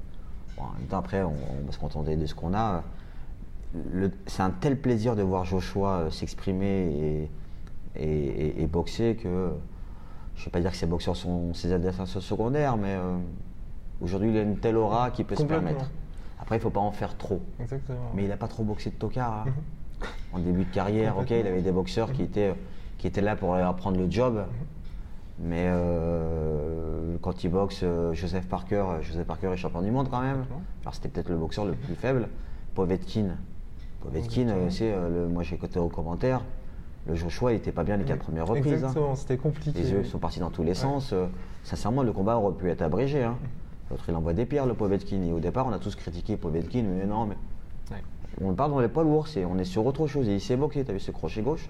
Bon, 0.56 0.62
en 0.62 0.72
même 0.78 0.86
temps, 0.86 0.98
après, 0.98 1.22
on, 1.22 1.32
on 1.32 1.66
va 1.66 1.72
se 1.72 1.78
contenter 1.78 2.16
de 2.16 2.26
ce 2.26 2.34
qu'on 2.34 2.54
a. 2.54 2.84
C'est 4.26 4.42
un 4.42 4.50
tel 4.50 4.78
plaisir 4.80 5.16
de 5.16 5.22
voir 5.22 5.44
Joshua 5.44 6.08
s'exprimer 6.12 6.86
et, 6.86 7.30
et, 7.96 8.06
et- 8.06 8.62
et 8.62 8.66
boxer 8.68 9.16
que 9.16 9.50
je 10.36 10.40
ne 10.40 10.44
vais 10.46 10.50
pas 10.50 10.60
dire 10.60 10.70
que 10.70 10.76
ses 10.76 10.86
boxeurs 10.86 11.16
sont 11.16 11.54
ses 11.54 11.72
adversaires 11.72 12.06
secondaires, 12.06 12.76
mais 12.76 12.94
euh, 12.94 13.16
aujourd'hui, 14.00 14.30
il 14.30 14.36
a 14.38 14.42
une 14.42 14.58
telle 14.58 14.76
aura 14.76 15.10
qu'il 15.10 15.24
peut 15.24 15.36
se 15.36 15.42
permettre. 15.44 15.90
Après, 16.40 16.56
il 16.56 16.58
ne 16.58 16.62
faut 16.62 16.70
pas 16.70 16.80
en 16.80 16.90
faire 16.90 17.16
trop. 17.16 17.40
Exactement. 17.60 18.10
Mais 18.14 18.24
il 18.24 18.28
n'a 18.28 18.36
pas 18.36 18.48
trop 18.48 18.64
boxé 18.64 18.90
de 18.90 18.96
tocard. 18.96 19.32
hein. 19.32 19.44
Mhm. 19.46 20.06
En 20.34 20.38
début 20.40 20.64
de 20.64 20.74
carrière, 20.74 21.16
ok, 21.16 21.30
il 21.30 21.46
avait 21.46 21.62
des 21.62 21.72
boxeurs 21.72 22.12
qui 22.12 22.22
étaient, 22.22 22.54
qui 22.98 23.06
étaient 23.06 23.20
là 23.22 23.36
pour 23.36 23.54
apprendre 23.54 23.98
le 23.98 24.10
job. 24.10 24.34
Mhm. 24.34 24.44
Mais 25.40 25.66
euh, 25.68 27.16
quand 27.22 27.42
il 27.44 27.50
boxe, 27.50 27.80
euh, 27.82 28.12
Joseph 28.12 28.46
Parker, 28.48 28.84
Joseph 29.02 29.26
Parker 29.26 29.48
est 29.52 29.56
champion 29.56 29.82
du 29.82 29.90
monde 29.90 30.08
quand 30.10 30.20
même. 30.20 30.44
Alors 30.82 30.94
c'était 30.94 31.08
peut-être 31.08 31.28
le 31.28 31.36
boxeur 31.36 31.64
le 31.64 31.72
plus 31.72 31.94
faible. 31.94 32.28
Povetkin. 32.74 33.36
Povetkin, 34.00 34.46
c'est, 34.70 34.92
euh, 34.92 35.28
moi 35.28 35.42
j'ai 35.42 35.54
écouté 35.56 35.78
aux 35.78 35.88
commentaires, 35.88 36.42
le 37.06 37.14
Joshua 37.14 37.52
il 37.52 37.56
était 37.56 37.72
pas 37.72 37.84
bien 37.84 37.96
les 37.96 38.04
quatre 38.04 38.20
premières 38.20 38.46
reprises. 38.46 38.82
hein. 38.84 39.14
C'était 39.14 39.36
compliqué. 39.36 39.78
Les 39.78 39.90
yeux 39.90 40.04
sont 40.04 40.18
partis 40.18 40.40
dans 40.40 40.50
tous 40.50 40.62
les 40.62 40.74
sens. 40.74 41.12
euh, 41.12 41.26
sincèrement, 41.62 42.02
le 42.02 42.12
combat 42.12 42.36
aurait 42.38 42.54
pu 42.54 42.70
être 42.70 42.82
abrégé. 42.82 43.22
hein. 43.22 43.36
L'autre, 43.90 44.04
il 44.08 44.14
envoie 44.16 44.32
des 44.32 44.46
pierres, 44.46 44.64
le 44.66 44.72
Povetkin. 44.74 45.22
Et 45.22 45.32
au 45.32 45.40
départ, 45.40 45.66
on 45.66 45.72
a 45.72 45.78
tous 45.78 45.94
critiqué 45.94 46.36
Povetkin, 46.38 46.82
mais 46.84 47.04
non, 47.04 47.26
mais. 47.26 47.36
Ouais. 47.90 48.02
On 48.42 48.54
parle 48.54 48.70
dans 48.72 48.80
les 48.80 48.88
poids 48.88 49.04
lourds, 49.04 49.26
on 49.48 49.58
est 49.58 49.64
sur 49.64 49.84
autre 49.84 50.06
chose. 50.06 50.26
Et 50.28 50.34
il 50.34 50.40
s'est 50.40 50.56
boxé, 50.56 50.82
tu 50.84 50.90
as 50.90 50.94
vu 50.94 51.00
ce 51.00 51.10
crochet 51.10 51.42
gauche? 51.42 51.68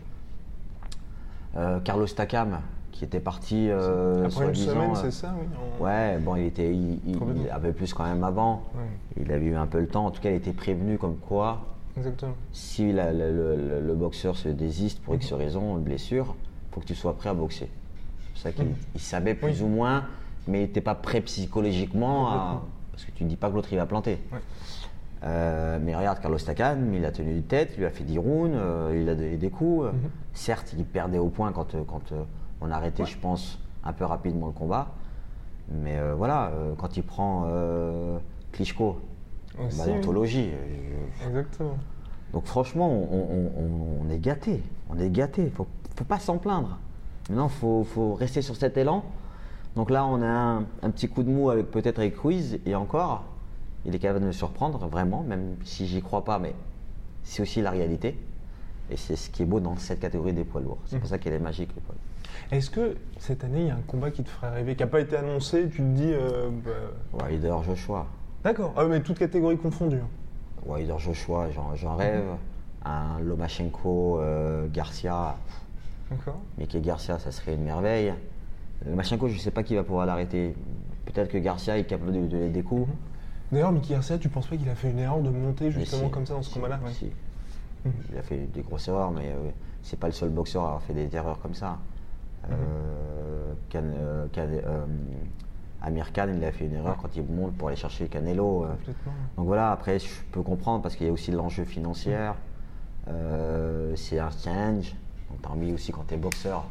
Euh, 1.57 1.79
Carlos 1.81 2.07
Takam, 2.07 2.61
qui 2.93 3.05
était 3.05 3.21
parti. 3.21 3.69
euh, 3.71 4.27
Après 4.27 4.47
une 4.49 4.55
semaine, 4.55 4.91
euh, 4.93 4.95
c'est 5.03 5.11
ça, 5.11 5.35
oui. 5.39 5.47
Ouais, 5.81 6.19
bon, 6.19 6.37
il, 6.37 6.45
était, 6.47 6.73
il, 6.73 7.01
il- 7.07 7.19
Complètement. 7.19 7.43
il 7.47 7.51
avait 7.51 7.73
plus 7.73 7.93
quand 7.93 8.05
même 8.05 8.23
avant. 8.25 8.63
Ouais, 8.77 9.23
Il 9.25 9.33
avait 9.33 9.47
eu 9.47 9.57
un 9.57 9.67
peu 9.67 9.81
le 9.81 9.87
temps. 9.89 10.07
En 10.07 10.11
tout 10.11 10.21
cas, 10.23 10.31
il 10.31 10.37
était 10.37 10.53
prévenu 10.53 10.99
comme 10.99 11.17
quoi 11.17 11.61
Exactement. 11.97 12.35
si 12.53 12.93
la- 12.93 13.13
la- 13.13 13.31
le, 13.31 13.95
boxeur 13.95 14.37
se 14.37 14.49
désiste 14.49 15.01
pour 15.03 15.15
Mhm. 15.15 15.21
X 15.21 15.33
raison, 15.33 15.77
une 15.79 15.85
blessure, 15.85 16.35
il 16.71 16.75
faut 16.75 16.81
que 16.81 16.87
tu 16.87 16.95
sois 16.95 17.17
prêt 17.17 17.29
à 17.31 17.35
boxer. 17.35 17.71
C'est 18.35 18.43
ça 18.43 18.53
qu'il 18.53 18.65
Mhm. 18.65 18.75
il 18.97 19.01
savait 19.01 19.35
plus 19.35 19.61
Oui. 19.61 19.63
ou 19.63 19.69
moins, 19.69 20.05
mais 20.49 20.59
il 20.59 20.63
n'était 20.67 20.81
pas 20.81 20.95
prêt 20.97 21.21
psychologiquement, 21.21 22.29
à- 22.31 22.63
parce 22.93 23.05
que 23.05 23.13
tu 23.13 23.23
ne 23.25 23.29
dis 23.29 23.37
pas 23.37 23.49
que 23.49 23.55
l'autre 23.55 23.69
il 23.73 23.77
va 23.77 23.87
planter. 23.87 24.19
Ouais. 24.33 24.39
Euh, 25.23 25.79
mais 25.81 25.95
regarde 25.97 26.21
Carlos 26.21 26.37
Takam, 26.39 26.93
il 26.93 27.05
a 27.05 27.11
tenu 27.13 27.31
une 27.35 27.45
tête, 27.45 27.73
il 27.77 27.81
lui 27.81 27.87
a 27.87 27.91
fait 27.91 28.05
10 28.05 28.19
rounds, 28.19 28.55
euh, 28.55 28.99
il 29.01 29.09
a 29.09 29.15
donné 29.15 29.37
des 29.37 29.51
coups. 29.51 29.87
Mhm. 29.87 30.11
Certes, 30.35 30.75
il 30.77 30.85
perdait 30.85 31.19
au 31.19 31.29
point 31.29 31.53
quand, 31.53 31.75
euh, 31.75 31.83
quand 31.87 32.13
euh, 32.13 32.23
On 32.61 32.71
a 32.71 32.77
arrêté, 32.77 33.05
je 33.05 33.19
pense, 33.19 33.59
un 33.85 33.93
peu 33.93 34.05
rapidement 34.05 34.47
le 34.47 34.53
combat. 34.53 34.89
Mais 35.71 35.99
voilà, 36.17 36.51
quand 36.79 36.97
il 36.97 37.03
prend 37.03 37.47
Klitschko, 38.53 39.01
Aussi, 39.59 39.81
oui. 39.87 39.95
l'anthologie. 39.95 40.51
euh, 40.53 41.27
Exactement. 41.29 41.77
donc 42.33 42.45
franchement, 42.47 42.91
on, 42.91 43.17
on- 43.17 43.53
on- 43.57 44.07
on 44.07 44.11
est 44.11 44.19
gâté. 44.19 44.63
On 44.91 44.99
est 44.99 45.11
gâté. 45.11 45.51
Faut, 45.51 45.67
faut 45.97 46.05
pas 46.05 46.19
s'en 46.19 46.39
plaindre. 46.39 46.79
Maintenant, 47.29 47.49
faut, 47.49 47.85
faut 47.85 48.15
rester 48.15 48.43
sur 48.43 48.57
cet 48.57 48.77
élan. 48.77 49.05
Donc 49.77 49.91
là, 49.91 50.05
on 50.07 50.21
a 50.23 50.27
un, 50.27 50.59
un 50.83 50.91
petit 50.91 51.09
coup 51.09 51.23
de 51.23 51.31
mou 51.31 51.51
avec 51.51 51.71
peut-être 51.71 51.99
avec 51.99 52.17
Ruiz 52.19 52.59
et 52.67 52.75
encore, 52.75 53.25
il 53.85 53.95
est 53.95 53.99
capable 53.99 54.21
de 54.21 54.27
me 54.27 54.33
surprendre 54.33 54.87
vraiment, 54.89 55.23
même 55.23 55.57
si 55.65 55.87
j'y 55.87 56.01
crois 56.03 56.25
pas, 56.25 56.39
mais 56.39 56.55
c'est 57.23 57.43
aussi 57.43 57.61
la 57.63 57.71
réalité. 57.71 58.19
Et 58.91 58.97
c'est 58.97 59.17
ce 59.17 59.31
qui 59.31 59.43
est 59.43 59.47
beau 59.47 59.61
dans 59.61 59.77
cette 59.77 60.01
catégorie 60.01 60.33
des 60.35 60.45
poids 60.45 60.61
lourds. 60.61 60.79
C'est 60.87 60.99
pour 60.99 61.09
ça 61.09 61.19
qu'elle 61.19 61.33
est 61.33 61.39
magique, 61.39 61.71
les 61.75 61.81
poids 61.81 61.95
lourds. 61.95 62.01
Est-ce 62.59 62.69
que 62.71 62.97
cette 63.19 63.43
année, 63.45 63.63
il 63.63 63.67
y 63.69 63.71
a 63.71 63.75
un 63.75 63.83
combat 63.87 64.11
qui 64.11 64.23
te 64.23 64.29
ferait 64.29 64.51
rêver, 64.51 64.77
qui 64.77 64.83
n'a 64.83 64.89
pas 64.89 65.01
été 65.01 65.17
annoncé, 65.17 65.69
tu 65.71 65.79
te 65.79 65.83
dis. 65.83 66.13
euh, 66.13 66.51
bah, 66.65 67.25
Wilder 67.27 67.55
Joshua. 67.65 68.07
D'accord, 68.45 68.75
ah, 68.77 68.85
mais 68.85 69.01
toutes 69.01 69.19
catégories 69.19 69.57
confondues. 69.57 69.97
hein. 70.03 70.09
Wilder 70.67 70.95
Joshua, 70.99 71.51
j'en 71.51 71.75
j'en 71.75 71.97
rêve. 71.97 72.23
Un 72.85 73.19
Lomachenko 73.21 74.19
euh, 74.21 74.67
Garcia. 74.73 75.37
D'accord. 76.11 76.39
Mickey 76.59 76.81
Garcia, 76.81 77.19
ça 77.19 77.31
serait 77.33 77.55
une 77.55 77.65
merveille. 77.65 78.13
Lomachenko, 78.87 79.29
je 79.29 79.35
ne 79.35 79.39
sais 79.39 79.51
pas 79.51 79.63
qui 79.63 79.75
va 79.75 79.83
pouvoir 79.83 80.05
l'arrêter. 80.07 80.55
Peut-être 81.07 81.31
que 81.31 81.39
Garcia 81.39 81.79
est 81.79 81.85
capable 81.85 82.13
de 82.13 82.27
donner 82.27 82.51
des 82.51 82.63
coups. 82.63 82.89
D'ailleurs, 83.51 83.73
Mickey 83.73 83.95
Garcia, 83.95 84.19
tu 84.19 84.29
penses 84.29 84.47
pas 84.47 84.57
qu'il 84.57 84.69
a 84.69 84.75
fait 84.75 84.91
une 84.91 84.99
erreur 84.99 85.21
de 85.23 85.31
monter 85.31 85.71
justement 85.71 86.05
si, 86.07 86.11
comme 86.11 86.27
ça 86.27 86.35
dans 86.35 86.43
ce 86.43 86.49
si, 86.51 86.55
combat-là? 86.55 86.81
ouais. 86.85 86.93
si. 86.93 87.11
Mhm. 87.85 87.93
Il 88.13 88.19
a 88.19 88.23
fait 88.23 88.39
des 88.53 88.61
grosses 88.63 88.89
erreurs, 88.89 89.11
mais 89.11 89.29
euh, 89.29 89.51
c'est 89.83 89.99
pas 89.99 90.07
le 90.09 90.13
seul 90.13 90.31
boxeur 90.31 90.65
à 90.65 90.67
avoir 90.67 90.83
fait 90.83 90.95
des 90.95 91.15
erreurs 91.17 91.39
comme 91.41 91.55
ça. 91.55 91.79
Mhm. 92.49 92.57
Can- 93.71 94.29
Can- 94.35 94.41
euh, 94.67 94.85
Amir 95.87 96.13
Khan, 96.13 96.29
il 96.35 96.43
a 96.45 96.51
fait 96.53 96.65
une 96.65 96.75
erreur 96.75 96.97
quand 97.01 97.15
il 97.15 97.25
monte 97.25 97.53
pour 97.57 97.69
aller 97.69 97.77
chercher 97.77 98.07
Canelo. 98.09 98.65
euh. 98.65 98.69
Donc 99.37 99.47
voilà, 99.47 99.71
après, 99.71 99.99
je 99.99 100.07
peux 100.33 100.43
comprendre 100.43 100.83
parce 100.83 100.97
qu'il 100.97 101.07
y 101.07 101.11
a 101.11 101.13
aussi 101.13 101.31
l'enjeu 101.31 101.65
financier. 101.65 102.17
Euh, 103.09 103.95
c'est 103.97 104.19
un 104.19 104.31
challenge. 104.31 104.95
Donc, 105.31 105.43
t'as 105.43 105.51
envie 105.51 105.73
aussi, 105.73 105.93
quand 105.93 106.05
tu 106.09 106.15
es 106.15 106.17
boxeur, 106.17 106.65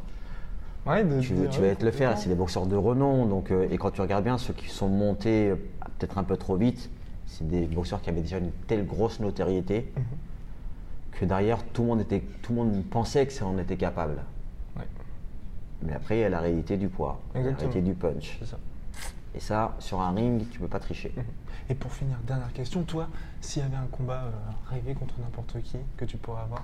Ouais, 0.86 1.03
de- 1.05 1.22
tu, 1.22 1.34
de- 1.34 1.45
tu 1.47 1.61
ouais, 1.61 1.70
vas 1.70 1.76
te 1.76 1.86
le 1.86 1.91
faire. 1.91 2.18
C'est 2.18 2.28
des 2.28 2.36
boxeurs 2.36 2.66
de 2.66 2.76
renom. 2.76 3.26
Donc, 3.26 3.51
euh, 3.51 3.68
et 3.70 3.78
quand 3.78 3.91
tu 3.91 4.01
regardes 4.01 4.24
bien, 4.24 4.38
ceux 4.38 4.53
qui 4.53 4.68
sont 4.70 4.89
montés 4.89 5.51
euh, 5.51 5.55
peut-être 5.99 6.18
un 6.18 6.24
peu 6.24 6.36
trop 6.36 6.55
vite, 6.57 6.89
c'est 7.28 7.47
des 7.47 7.66
boxeurs 7.68 8.01
qui 8.01 8.09
avaient 8.09 8.22
déjà 8.22 8.39
une 8.39 8.51
telle 8.68 8.86
grosse 8.86 9.20
notoriété 9.20 9.93
Mhm. 9.95 10.03
que 11.11 11.26
derrière, 11.26 11.64
tout 11.72 11.84
le 11.84 11.88
monde, 11.89 12.01
était, 12.01 12.22
tout 12.41 12.51
le 12.53 12.57
monde 12.64 12.84
pensait 12.89 13.26
que 13.28 13.32
ça 13.32 13.45
en 13.45 13.57
était 13.59 13.78
capable. 13.78 14.16
Ouais. 14.76 14.84
Mais 15.84 15.93
après, 15.93 16.18
il 16.18 16.22
y 16.22 16.26
a 16.26 16.30
la 16.30 16.39
réalité 16.39 16.76
du 16.78 16.89
poids, 16.89 17.20
la 17.36 17.41
réalité 17.41 17.82
du 17.82 17.93
punch. 17.93 18.38
C'est 18.39 18.45
ça. 18.47 18.57
Et 19.36 19.39
ça, 19.39 19.73
sur 19.79 19.99
un 20.01 20.11
ring, 20.11 20.43
tu 20.51 20.59
peux 20.59 20.67
pas 20.67 20.79
tricher. 20.79 21.11
Mhm. 21.15 21.23
Et 21.69 21.75
pour 21.75 21.91
finir, 21.91 22.17
dernière 22.27 22.51
question, 22.53 22.84
toi, 22.84 23.07
s'il 23.41 23.61
y 23.63 23.65
avait 23.65 23.75
un 23.77 23.88
combat 23.91 24.23
euh, 24.25 24.29
rêvé 24.69 24.93
contre 24.93 25.15
n'importe 25.19 25.61
qui 25.63 25.77
que 25.97 26.05
tu 26.05 26.17
pourrais 26.17 26.41
avoir? 26.43 26.61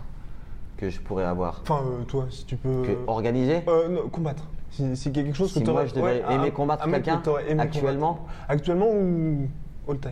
Que 0.78 0.90
je 0.90 1.00
pourrais 1.00 1.26
avoir. 1.26 1.62
Enfin, 1.64 1.82
euh, 1.86 2.04
toi, 2.04 2.28
si 2.30 2.46
tu 2.46 2.58
peux. 2.58 2.84
Que 2.84 2.98
organisé 3.08 3.64
Euh, 3.68 3.90
non, 3.90 4.10
combattre. 4.10 4.44
Si, 4.72 4.96
si 4.96 5.12
quelque 5.12 5.36
chose 5.36 5.52
Si 5.52 5.60
que 5.62 5.66
tu 5.66 5.72
moi, 5.72 5.86
je 5.88 5.96
devais 5.96 6.24
aimer 6.30 6.52
combattre 6.52 6.86
quelqu'un, 6.90 7.22
actuellement? 7.58 8.20
Actuellement 8.48 8.88
ou 8.92 9.48
all 9.90 10.00
time? 10.00 10.12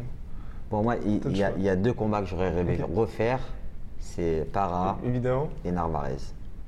Pour 0.70 0.84
moi, 0.84 0.96
il, 1.06 1.38
y, 1.38 1.44
a- 1.44 1.50
vois. 1.52 1.60
il 1.60 1.64
y 1.64 1.70
a 1.70 1.76
deux 1.76 1.94
combats 1.94 2.22
que 2.22 2.28
j'aurais 2.28 2.50
rêvé 2.50 2.80
Ok. 2.84 2.90
refaire. 2.96 3.40
C'est 4.00 4.48
Para 4.52 4.98
Évidemment. 5.06 5.50
et 5.64 5.72
Narvarez. 5.72 6.18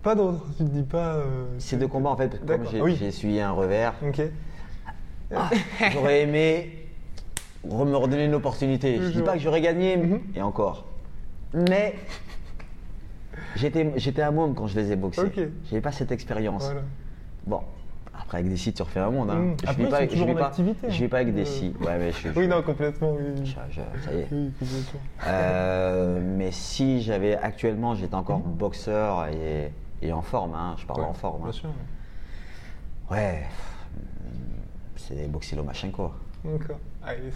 Pas 0.04 0.14
d'autres, 0.16 0.46
tu 0.58 0.64
te 0.64 0.70
dis 0.70 0.84
pas. 0.84 1.16
euh, 1.16 1.46
Ces 1.58 1.78
deux 1.78 1.88
combats, 1.88 2.12
en 2.12 2.16
fait, 2.16 2.46
comme 2.46 2.66
j'ai 2.70 2.82
oui. 2.82 2.98
essuyé 3.04 3.42
un 3.42 3.52
revers, 3.52 3.94
Ok. 4.08 4.22
j'aurais 5.94 6.22
aimé 6.22 6.76
me 7.66 7.96
redonner 7.96 8.26
une 8.26 8.36
opportunité. 8.36 9.00
Je 9.02 9.10
dis 9.10 9.22
pas 9.22 9.34
que 9.34 9.40
j'aurais 9.40 9.62
gagné, 9.62 9.98
Mhm. 9.98 10.22
et 10.36 10.42
encore. 10.42 10.86
Mais 11.54 11.96
j'étais 13.56 13.92
j'étais 13.98 14.22
à 14.22 14.32
môme 14.32 14.54
quand 14.56 14.68
je 14.68 14.80
les 14.80 14.92
ai 14.92 14.96
boxés. 14.96 15.32
J'avais 15.70 15.82
pas 15.82 15.92
cette 15.92 16.12
expérience. 16.12 16.66
Voilà. 16.66 16.82
Bon, 17.46 17.62
après 18.18 18.40
avec 18.40 18.50
des 18.50 18.58
sites, 18.58 18.76
tu 18.76 18.82
refais 18.84 19.00
un 19.00 19.10
monde. 19.12 19.30
Hein. 19.30 19.36
Mhm. 19.36 19.56
Je 19.64 19.70
Après, 19.70 19.84
vis 19.84 19.90
pas, 19.90 20.08
je 20.08 20.24
vis 20.26 20.34
pas, 20.36 20.48
activité, 20.48 20.88
je 20.90 20.96
hein. 20.96 21.00
vis 21.00 21.08
pas 21.08 21.18
avec 21.20 21.34
des 21.36 21.42
Euh, 21.42 21.46
si. 21.46 21.74
Ouais, 21.82 21.98
mais 21.98 22.12
je, 22.12 22.30
Oui, 22.36 22.48
non, 22.48 22.62
complètement. 22.62 23.14
Oui, 23.14 23.46
je- 23.46 23.54
ça 23.54 24.14
y 24.14 24.20
est. 24.20 24.28
Oui. 24.32 24.52
Euh, 25.28 26.20
mais 26.38 26.52
si 26.52 27.02
j'avais 27.02 27.36
actuellement, 27.36 27.94
j'étais 27.96 28.16
encore 28.16 28.40
Mhm. 28.40 28.54
boxeur 28.54 29.28
et, 29.28 29.72
et 30.02 30.12
en 30.12 30.22
forme, 30.22 30.54
hein, 30.54 30.76
je 30.78 30.86
parle 30.86 31.02
Ouais, 31.02 31.08
en 31.08 31.14
forme. 31.14 31.42
Bien 31.42 31.50
hein. 31.50 31.54
sûr. 31.54 31.70
Ouais, 33.12 33.44
c'est 35.08 35.28
boxer 35.28 35.56
Lomachenko. 35.56 36.12
D'accord. 36.46 36.78
Allez. 37.04 37.32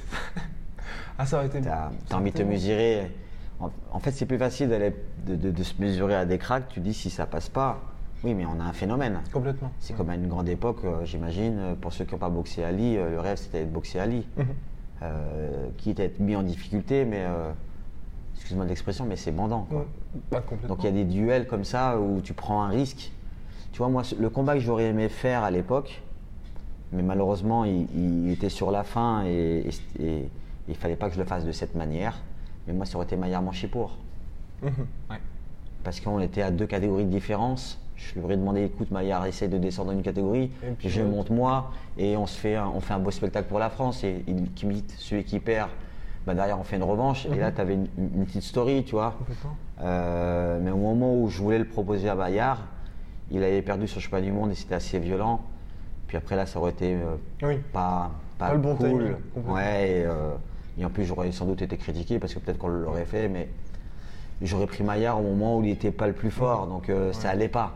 ah, 1.18 1.26
ça 1.26 1.38
aurait 1.38 1.48
été. 1.48 1.62
T'as 1.62 1.90
envie 2.16 2.32
de 2.32 2.38
te 2.38 2.44
mesurer. 2.44 3.12
En, 3.60 3.70
en 3.92 4.00
fait, 4.00 4.12
c'est 4.12 4.26
plus 4.26 4.38
facile 4.38 4.70
d'aller- 4.70 4.96
de, 5.26 5.36
de- 5.36 5.52
de 5.52 5.64
se 5.64 5.80
mesurer 5.82 6.16
à 6.16 6.26
des 6.26 6.38
cracks. 6.38 6.68
Tu 6.70 6.80
dis 6.80 6.94
si 6.94 7.10
ça 7.10 7.26
passe 7.26 7.50
pas. 7.50 7.80
Oui, 8.24 8.34
mais 8.34 8.46
on 8.46 8.60
a 8.60 8.64
un 8.64 8.74
phénomène. 8.74 9.20
Complètement. 9.34 9.72
C'est 9.80 9.94
comme 9.96 10.10
à 10.10 10.16
une 10.16 10.28
grande 10.28 10.48
époque, 10.48 10.78
euh, 10.86 11.04
j'imagine, 11.04 11.58
euh, 11.60 11.76
pour 11.76 11.92
ceux 11.92 12.06
qui 12.06 12.14
n'ont 12.14 12.20
pas 12.20 12.30
boxé 12.30 12.64
Ali, 12.64 12.96
euh, 12.98 13.10
le 13.10 13.20
rêve 13.20 13.38
c'était 13.38 13.66
de 13.66 13.70
boxer 13.70 14.00
Ali. 14.00 14.26
Mhm. 14.38 14.46
Euh, 15.02 15.68
quitte 15.78 16.00
à 16.00 16.06
être 16.06 16.20
mis 16.20 16.34
en 16.38 16.44
difficulté, 16.44 17.04
mais 17.04 17.26
excuse-moi 18.36 18.64
de 18.64 18.70
l'expression, 18.70 19.06
mais 19.06 19.18
c'est 19.18 19.32
bandant. 19.34 19.66
quoi. 19.70 19.80
Ouais. 19.80 19.86
Bah, 20.32 20.40
complètement. 20.42 20.70
Donc 20.76 20.84
il 20.84 20.86
y 20.86 20.90
a 20.90 20.92
des 20.94 21.04
duels 21.04 21.48
comme 21.48 21.66
ça 21.66 22.00
où 22.00 22.22
tu 22.22 22.34
prends 22.34 22.64
un 22.64 22.70
risque. 22.70 23.12
Tu 23.74 23.80
vois, 23.80 23.90
moi, 23.90 24.04
le 24.18 24.30
combat 24.30 24.54
que 24.54 24.60
j'aurais 24.62 24.86
aimé 24.86 25.10
faire 25.10 25.44
à 25.44 25.52
l'époque, 25.52 26.02
mais 26.94 27.04
malheureusement, 27.04 27.66
il, 27.66 27.88
il 27.96 28.32
était 28.32 28.50
sur 28.50 28.72
la 28.72 28.84
fin 28.84 29.24
et, 29.26 29.66
il 30.70 30.76
fallait 30.76 30.96
pas 30.96 31.10
que 31.10 31.16
je 31.16 31.20
le 31.20 31.26
fasse 31.26 31.44
de 31.44 31.52
cette 31.52 31.76
manière. 31.76 32.22
Mais 32.68 32.74
moi, 32.74 32.86
ça 32.86 32.96
aurait 32.96 33.06
été 33.06 33.18
Maillard 33.18 33.42
Manchipour. 33.42 33.98
Mhm. 34.62 34.72
Ouais. 35.10 35.18
Parce 35.84 36.00
qu'on 36.00 36.22
était 36.22 36.42
à 36.42 36.52
deux 36.52 36.68
catégories 36.68 37.04
de 37.04 37.10
différence. 37.10 37.80
Je 37.98 38.14
lui 38.14 38.22
aurais 38.22 38.38
demandé, 38.38 38.64
écoute, 38.64 38.90
Maillard, 38.92 39.26
essaye 39.26 39.50
de 39.50 39.58
descendre 39.58 39.92
dans 39.92 39.98
une 39.98 40.04
catégorie. 40.04 40.50
Puis 40.80 40.90
je 40.90 41.02
l'autre. 41.02 41.14
monte 41.14 41.30
moi 41.32 41.72
et 41.98 42.16
on 42.16 42.26
se 42.26 42.40
fait 42.40 42.56
un, 42.56 42.68
on 42.68 42.80
fait 42.80 42.94
un 42.94 43.00
beau 43.00 43.12
spectacle 43.12 43.50
pour 43.50 43.60
la 43.60 43.70
France. 43.70 44.04
Et 44.06 44.24
il 44.28 44.54
qui 44.54 44.66
imite 44.66 44.92
celui 44.98 45.26
qui 45.26 45.40
perd, 45.40 45.70
bah, 46.26 46.34
derrière, 46.34 46.58
on 46.58 46.64
fait 46.64 46.78
une 46.78 46.84
revanche. 46.84 47.26
Et 47.26 47.36
là, 47.36 47.52
tu 47.52 47.60
avais 47.60 47.74
une, 47.74 47.88
une 47.98 48.26
petite 48.26 48.44
story, 48.44 48.86
tu 48.86 48.96
vois. 48.96 49.16
Euh, 49.82 50.60
mais 50.62 50.72
au 50.72 50.78
moment 50.78 51.14
où 51.14 51.28
je 51.28 51.42
voulais 51.42 51.60
le 51.60 51.68
proposer 51.68 52.08
à 52.08 52.16
Bayard, 52.16 52.60
il 53.32 53.44
avait 53.44 53.62
perdu 53.62 53.88
sur 53.88 54.00
le 54.00 54.04
chemin 54.04 54.22
du 54.22 54.32
monde 54.32 54.52
et 54.52 54.56
c'était 54.56 54.76
assez 54.76 55.00
violent. 55.00 55.42
Puis 56.08 56.18
après 56.18 56.36
là, 56.36 56.46
ça 56.46 56.60
aurait 56.60 56.72
été 56.72 56.94
euh, 56.96 57.16
Oui. 57.42 57.58
pas, 57.72 58.12
pas, 58.38 58.48
Pas 58.50 58.54
le 58.54 58.60
bon 58.60 58.76
cool. 58.76 58.88
timing. 58.88 59.16
Ouais, 59.48 59.90
et, 59.90 60.06
euh, 60.06 60.32
et 60.78 60.86
en 60.86 60.90
plus 60.90 61.06
j'aurais 61.06 61.32
sans 61.32 61.46
doute 61.46 61.62
été 61.62 61.78
critiqué 61.78 62.20
parce 62.20 62.34
que 62.34 62.40
peut-être 62.40 62.58
qu'on 62.58 62.68
l'aurait 62.68 63.06
fait, 63.06 63.28
mais 63.30 63.50
j'aurais 64.42 64.68
pris 64.68 64.84
Maillard 64.84 65.20
au 65.20 65.24
moment 65.24 65.58
où 65.58 65.64
il 65.64 65.70
n'était 65.70 65.92
pas 65.92 66.08
le 66.08 66.14
plus 66.14 66.32
fort, 66.32 66.68
donc 66.68 66.90
euh, 66.90 67.14
ça 67.14 67.30
allait 67.30 67.48
pas. 67.48 67.74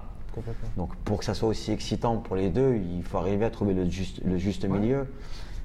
Donc 0.75 0.95
pour 0.97 1.17
que 1.19 1.25
ça 1.25 1.33
soit 1.33 1.49
aussi 1.49 1.71
excitant 1.71 2.17
pour 2.17 2.35
les 2.35 2.49
deux, 2.49 2.75
il 2.75 3.03
faut 3.03 3.17
arriver 3.17 3.45
à 3.45 3.49
trouver 3.49 3.73
le 3.73 3.89
juste, 3.89 4.21
le 4.23 4.37
juste 4.37 4.65
milieu. 4.65 5.07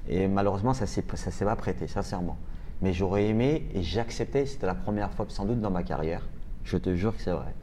Et 0.09 0.27
malheureusement, 0.27 0.73
ça 0.73 0.85
ne 0.85 0.87
s'est 0.87 1.45
pas 1.45 1.55
prêté, 1.55 1.87
sincèrement. 1.87 2.37
Mais 2.81 2.91
j'aurais 2.91 3.25
aimé 3.27 3.67
et 3.75 3.83
j'ai 3.83 3.99
accepté, 3.99 4.45
c'était 4.47 4.65
la 4.65 4.73
première 4.75 5.11
fois 5.11 5.25
sans 5.29 5.45
doute 5.45 5.61
dans 5.61 5.69
ma 5.69 5.83
carrière, 5.83 6.21
je 6.65 6.77
te 6.77 6.95
jure 6.95 7.15
que 7.15 7.21
c'est 7.21 7.31
vrai. 7.31 7.53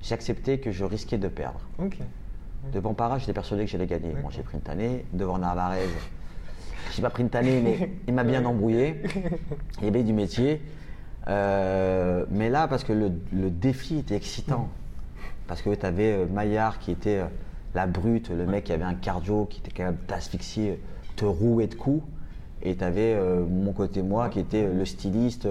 J'ai 0.00 0.14
accepté 0.14 0.60
que 0.60 0.70
je 0.70 0.84
risquais 0.84 1.18
de 1.18 1.28
perdre. 1.28 1.60
Devant 2.72 2.94
Para, 2.94 3.18
j'étais 3.18 3.32
persuadé 3.32 3.64
que 3.64 3.70
j'allais 3.70 3.86
gagner. 3.86 4.14
Bon, 4.22 4.30
j'ai 4.30 4.42
pris 4.42 4.56
une 4.56 4.62
tannée. 4.62 5.04
Devant 5.12 5.38
Narvarez, 5.38 5.88
j'ai 6.94 7.02
pas 7.02 7.10
pris 7.10 7.22
une 7.22 7.30
tannée, 7.30 7.60
mais 7.62 7.90
il 8.06 8.14
m'a 8.14 8.24
bien 8.24 8.44
embrouillé. 8.44 9.02
Il 9.78 9.84
y 9.84 9.88
avait 9.88 10.02
du 10.02 10.12
métier. 10.12 10.60
Euh, 11.28 12.24
mais 12.30 12.50
là, 12.50 12.68
parce 12.68 12.84
que 12.84 12.92
le, 12.92 13.12
le 13.32 13.50
défi 13.50 13.98
était 13.98 14.16
excitant. 14.16 14.68
Parce 15.46 15.62
que 15.62 15.74
tu 15.74 15.86
avais 15.86 16.26
Maillard 16.26 16.78
qui 16.78 16.90
était 16.90 17.18
euh, 17.18 17.26
la 17.74 17.86
brute, 17.86 18.30
le 18.30 18.46
mec 18.46 18.64
qui 18.64 18.72
avait 18.72 18.84
un 18.84 18.94
cardio, 18.94 19.46
qui 19.46 19.60
était 19.60 19.70
capable 19.70 19.98
d'asphyxier, 20.06 20.80
te 21.16 21.24
rouer 21.24 21.66
de 21.66 21.74
coups. 21.74 22.02
Et 22.62 22.76
tu 22.76 22.84
avais 22.84 23.16
mon 23.48 23.72
côté, 23.72 24.02
moi, 24.02 24.28
qui 24.28 24.40
était 24.40 24.64
euh, 24.64 24.74
le 24.74 24.84
styliste, 24.84 25.46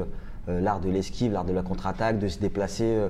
euh, 0.49 0.61
l'art 0.61 0.79
de 0.79 0.89
l'esquive, 0.89 1.31
l'art 1.31 1.45
de 1.45 1.53
la 1.53 1.63
contre-attaque, 1.63 2.19
de 2.19 2.27
se 2.27 2.39
déplacer. 2.39 3.07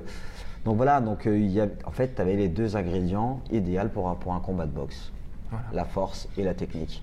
Donc 0.68 0.76
voilà, 0.76 1.00
donc, 1.00 1.26
euh, 1.26 1.38
il 1.38 1.50
y 1.50 1.62
a- 1.62 1.66
en 1.86 1.90
fait, 1.92 2.14
tu 2.14 2.20
avais 2.20 2.36
les 2.36 2.48
deux 2.48 2.76
ingrédients 2.76 3.40
idéaux 3.50 3.88
pour, 3.90 4.10
un- 4.10 4.14
pour 4.16 4.34
un 4.34 4.40
combat 4.40 4.66
de 4.66 4.70
boxe 4.70 5.10
Voilà. 5.48 5.64
la 5.72 5.84
force 5.86 6.28
et 6.36 6.44
la 6.44 6.52
technique. 6.52 7.02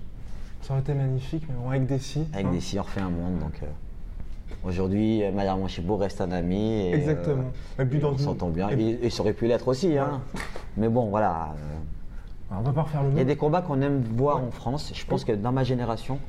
Ça 0.62 0.74
aurait 0.74 0.82
été 0.84 0.94
magnifique, 0.94 1.42
mais 1.50 1.56
bon, 1.56 1.70
avec 1.72 1.88
des 1.88 1.98
si. 1.98 2.28
Avec 2.32 2.46
hein. 2.46 2.52
des 2.52 2.60
si, 2.60 2.78
on 2.78 2.84
refait 2.84 3.02
un 3.02 3.10
monde. 3.10 3.40
Donc 3.40 3.60
euh, 3.64 3.66
aujourd'hui, 4.68 5.24
euh, 5.24 5.32
Maillard 5.32 5.58
Monchibo 5.58 5.98
reste 5.98 6.22
un 6.22 6.32
ami. 6.32 6.74
Et, 6.74 6.94
Exactement. 6.94 7.46
Et 7.80 7.86
puis 7.86 7.98
dans 7.98 8.12
on 8.12 8.18
s'entend 8.20 8.50
bien. 8.50 8.70
et- 8.70 9.10
ça 9.10 9.22
aurait 9.24 9.34
pu 9.34 9.48
l'être 9.48 9.68
aussi. 9.68 9.98
hein. 9.98 10.22
Mais 10.78 10.88
bon, 10.88 11.06
voilà. 11.10 11.56
on 12.52 12.62
va 12.62 12.72
pas 12.72 12.84
refaire 12.84 13.02
le 13.02 13.10
Il 13.14 13.18
y 13.18 13.22
a 13.22 13.24
des 13.26 13.36
combats 13.36 13.64
qu'on 13.64 13.82
aime 13.82 14.04
voir 14.16 14.44
en 14.44 14.52
France. 14.52 14.92
Je 14.94 15.06
pense 15.08 15.26
que 15.26 15.32
dans 15.32 15.52
ma 15.52 15.64
génération, 15.64 16.20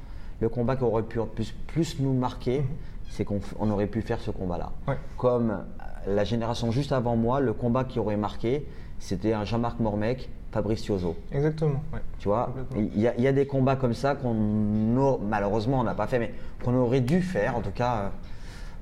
le 0.41 0.49
combat 0.49 0.77
qui 0.77 0.85
aurait 0.85 1.03
pu 1.03 1.19
plus, 1.35 1.53
plus 1.67 2.01
nous 2.01 2.15
marquer, 2.15 2.65
c'est 3.11 3.27
qu'on 3.27 3.41
aurait 3.71 3.89
pu 3.89 4.01
faire 4.01 4.21
ce 4.21 4.31
combat-là. 4.31 4.73
Mhm. 4.87 4.93
Ouais. 4.95 4.99
Comme 5.19 5.59
la 6.07 6.25
génération 6.25 6.71
juste 6.71 6.93
avant 6.93 7.17
moi, 7.17 7.41
le 7.41 7.53
combat 7.53 7.85
qui 7.85 7.99
aurait 7.99 8.17
marqué, 8.17 8.67
c'était 8.99 9.33
un 9.33 9.45
Jean-Marc 9.45 9.81
Mormec 9.81 10.29
Fabricioso. 10.53 11.17
Exactement. 11.33 11.83
Ouais. 11.93 11.99
Tu 12.19 12.29
vois, 12.29 12.55
il 12.77 12.99
y, 13.01 13.07
a- 13.09 13.15
il 13.17 13.23
y 13.23 13.27
a 13.29 13.33
des 13.33 13.47
combats 13.47 13.77
comme 13.77 13.93
ça 13.93 14.15
qu'on 14.15 14.33
a- 14.35 15.19
malheureusement 15.29 15.81
on 15.81 15.85
n'a 15.85 15.95
pas 15.95 16.07
fait, 16.07 16.19
mais 16.19 16.33
qu'on 16.65 16.75
aurait 16.77 17.01
dû 17.03 17.21
faire 17.21 17.57
en 17.57 17.61
tout 17.61 17.73
cas 17.73 17.97
euh, 17.97 18.09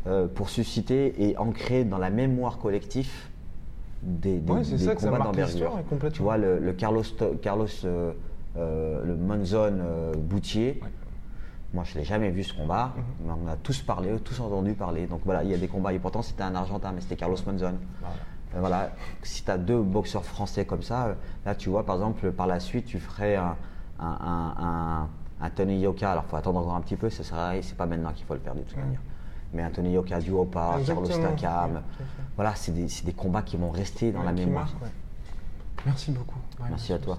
euh, 0.06 0.26
pour 0.28 0.50
susciter 0.50 1.14
et 1.28 1.36
ancrer 1.38 1.84
dans 1.84 1.98
la 1.98 2.10
mémoire 2.10 2.58
collective 2.58 3.10
des, 4.02 4.38
des, 4.38 4.52
Ouais, 4.52 4.62
c'est 4.62 4.76
des 4.76 4.84
ça 4.84 4.94
que 4.94 5.00
ça 5.00 5.08
combats 5.08 5.24
d'envergure. 5.24 5.72
Tu 6.12 6.22
vois, 6.22 6.36
le, 6.36 6.58
le 6.58 6.72
Carlos, 6.74 7.02
euh, 7.22 8.12
euh, 8.56 9.02
le 9.04 9.16
Monzon 9.16 9.72
Boutier. 10.18 10.78
Ouais. 10.82 10.88
Moi, 11.74 11.82
je 11.84 11.98
l'ai 11.98 12.04
jamais 12.04 12.30
vu 12.30 12.44
ce 12.44 12.54
combat, 12.54 12.92
Mhm. 12.96 13.02
mais 13.26 13.32
on 13.44 13.48
a 13.52 13.56
tous 13.56 13.82
parlé, 13.82 14.16
tous 14.20 14.38
entendu 14.40 14.72
parler. 14.74 15.06
Donc 15.06 15.20
voilà, 15.24 15.42
il 15.42 15.50
y 15.50 15.54
a 15.54 15.58
des 15.58 15.68
combats. 15.68 15.92
Et 15.92 15.98
pourtant, 15.98 16.22
c'était 16.22 16.42
un 16.44 16.54
Argentin, 16.54 16.92
mais 16.92 17.00
c'était 17.00 17.16
Carlos 17.16 17.36
Monzon. 17.46 17.74
Voilà. 18.00 18.14
Euh, 18.54 18.60
voilà, 18.60 18.90
si 19.24 19.42
tu 19.44 19.50
as 19.50 19.58
deux 19.58 19.82
boxeurs 19.82 20.24
français 20.24 20.64
comme 20.64 20.82
ça, 20.82 21.16
là 21.44 21.56
tu 21.56 21.68
vois 21.70 21.84
par 21.84 21.96
exemple 21.96 22.30
par 22.30 22.46
la 22.46 22.60
suite 22.60 22.86
tu 22.86 23.00
ferais 23.00 23.34
un, 23.34 23.56
un, 23.98 24.06
un, 24.06 24.54
un- 24.64 25.08
un 25.40 25.50
Tony 25.50 25.80
Yoka, 25.80 26.12
alors 26.12 26.22
il 26.28 26.30
faut 26.30 26.36
attendre 26.36 26.60
encore 26.60 26.76
un 26.76 26.80
petit 26.80 26.94
peu, 26.94 27.10
ce 27.10 27.24
sera- 27.24 27.60
c'est 27.62 27.76
pas 27.76 27.86
maintenant 27.86 28.12
qu'il 28.12 28.24
faut 28.24 28.34
le 28.34 28.38
faire 28.40 28.54
de 28.54 28.60
toute 28.60 28.76
manière. 28.76 29.00
Mais 29.52 29.62
un 29.64 29.70
Tony 29.70 29.90
Yoka 29.94 30.20
du 30.20 30.30
Opa, 30.30 30.76
Carlos. 30.86 31.08
Takam, 31.08 31.82
voilà, 32.36 32.54
c'est 32.54 32.70
des, 32.72 32.88
c'est 32.88 33.04
des 33.04 33.12
combats 33.12 33.42
qui 33.42 33.56
vont 33.56 33.70
rester 33.70 34.12
dans 34.12 34.20
Ouais, 34.20 34.26
la 34.26 34.32
mémoire. 34.32 34.66
marque, 34.66 34.82
ouais. 34.82 34.88
Merci 35.86 36.12
beaucoup. 36.12 36.38
Ouais, 36.60 36.66
Merci 36.70 36.92
à 36.92 36.98
toi. 37.00 37.18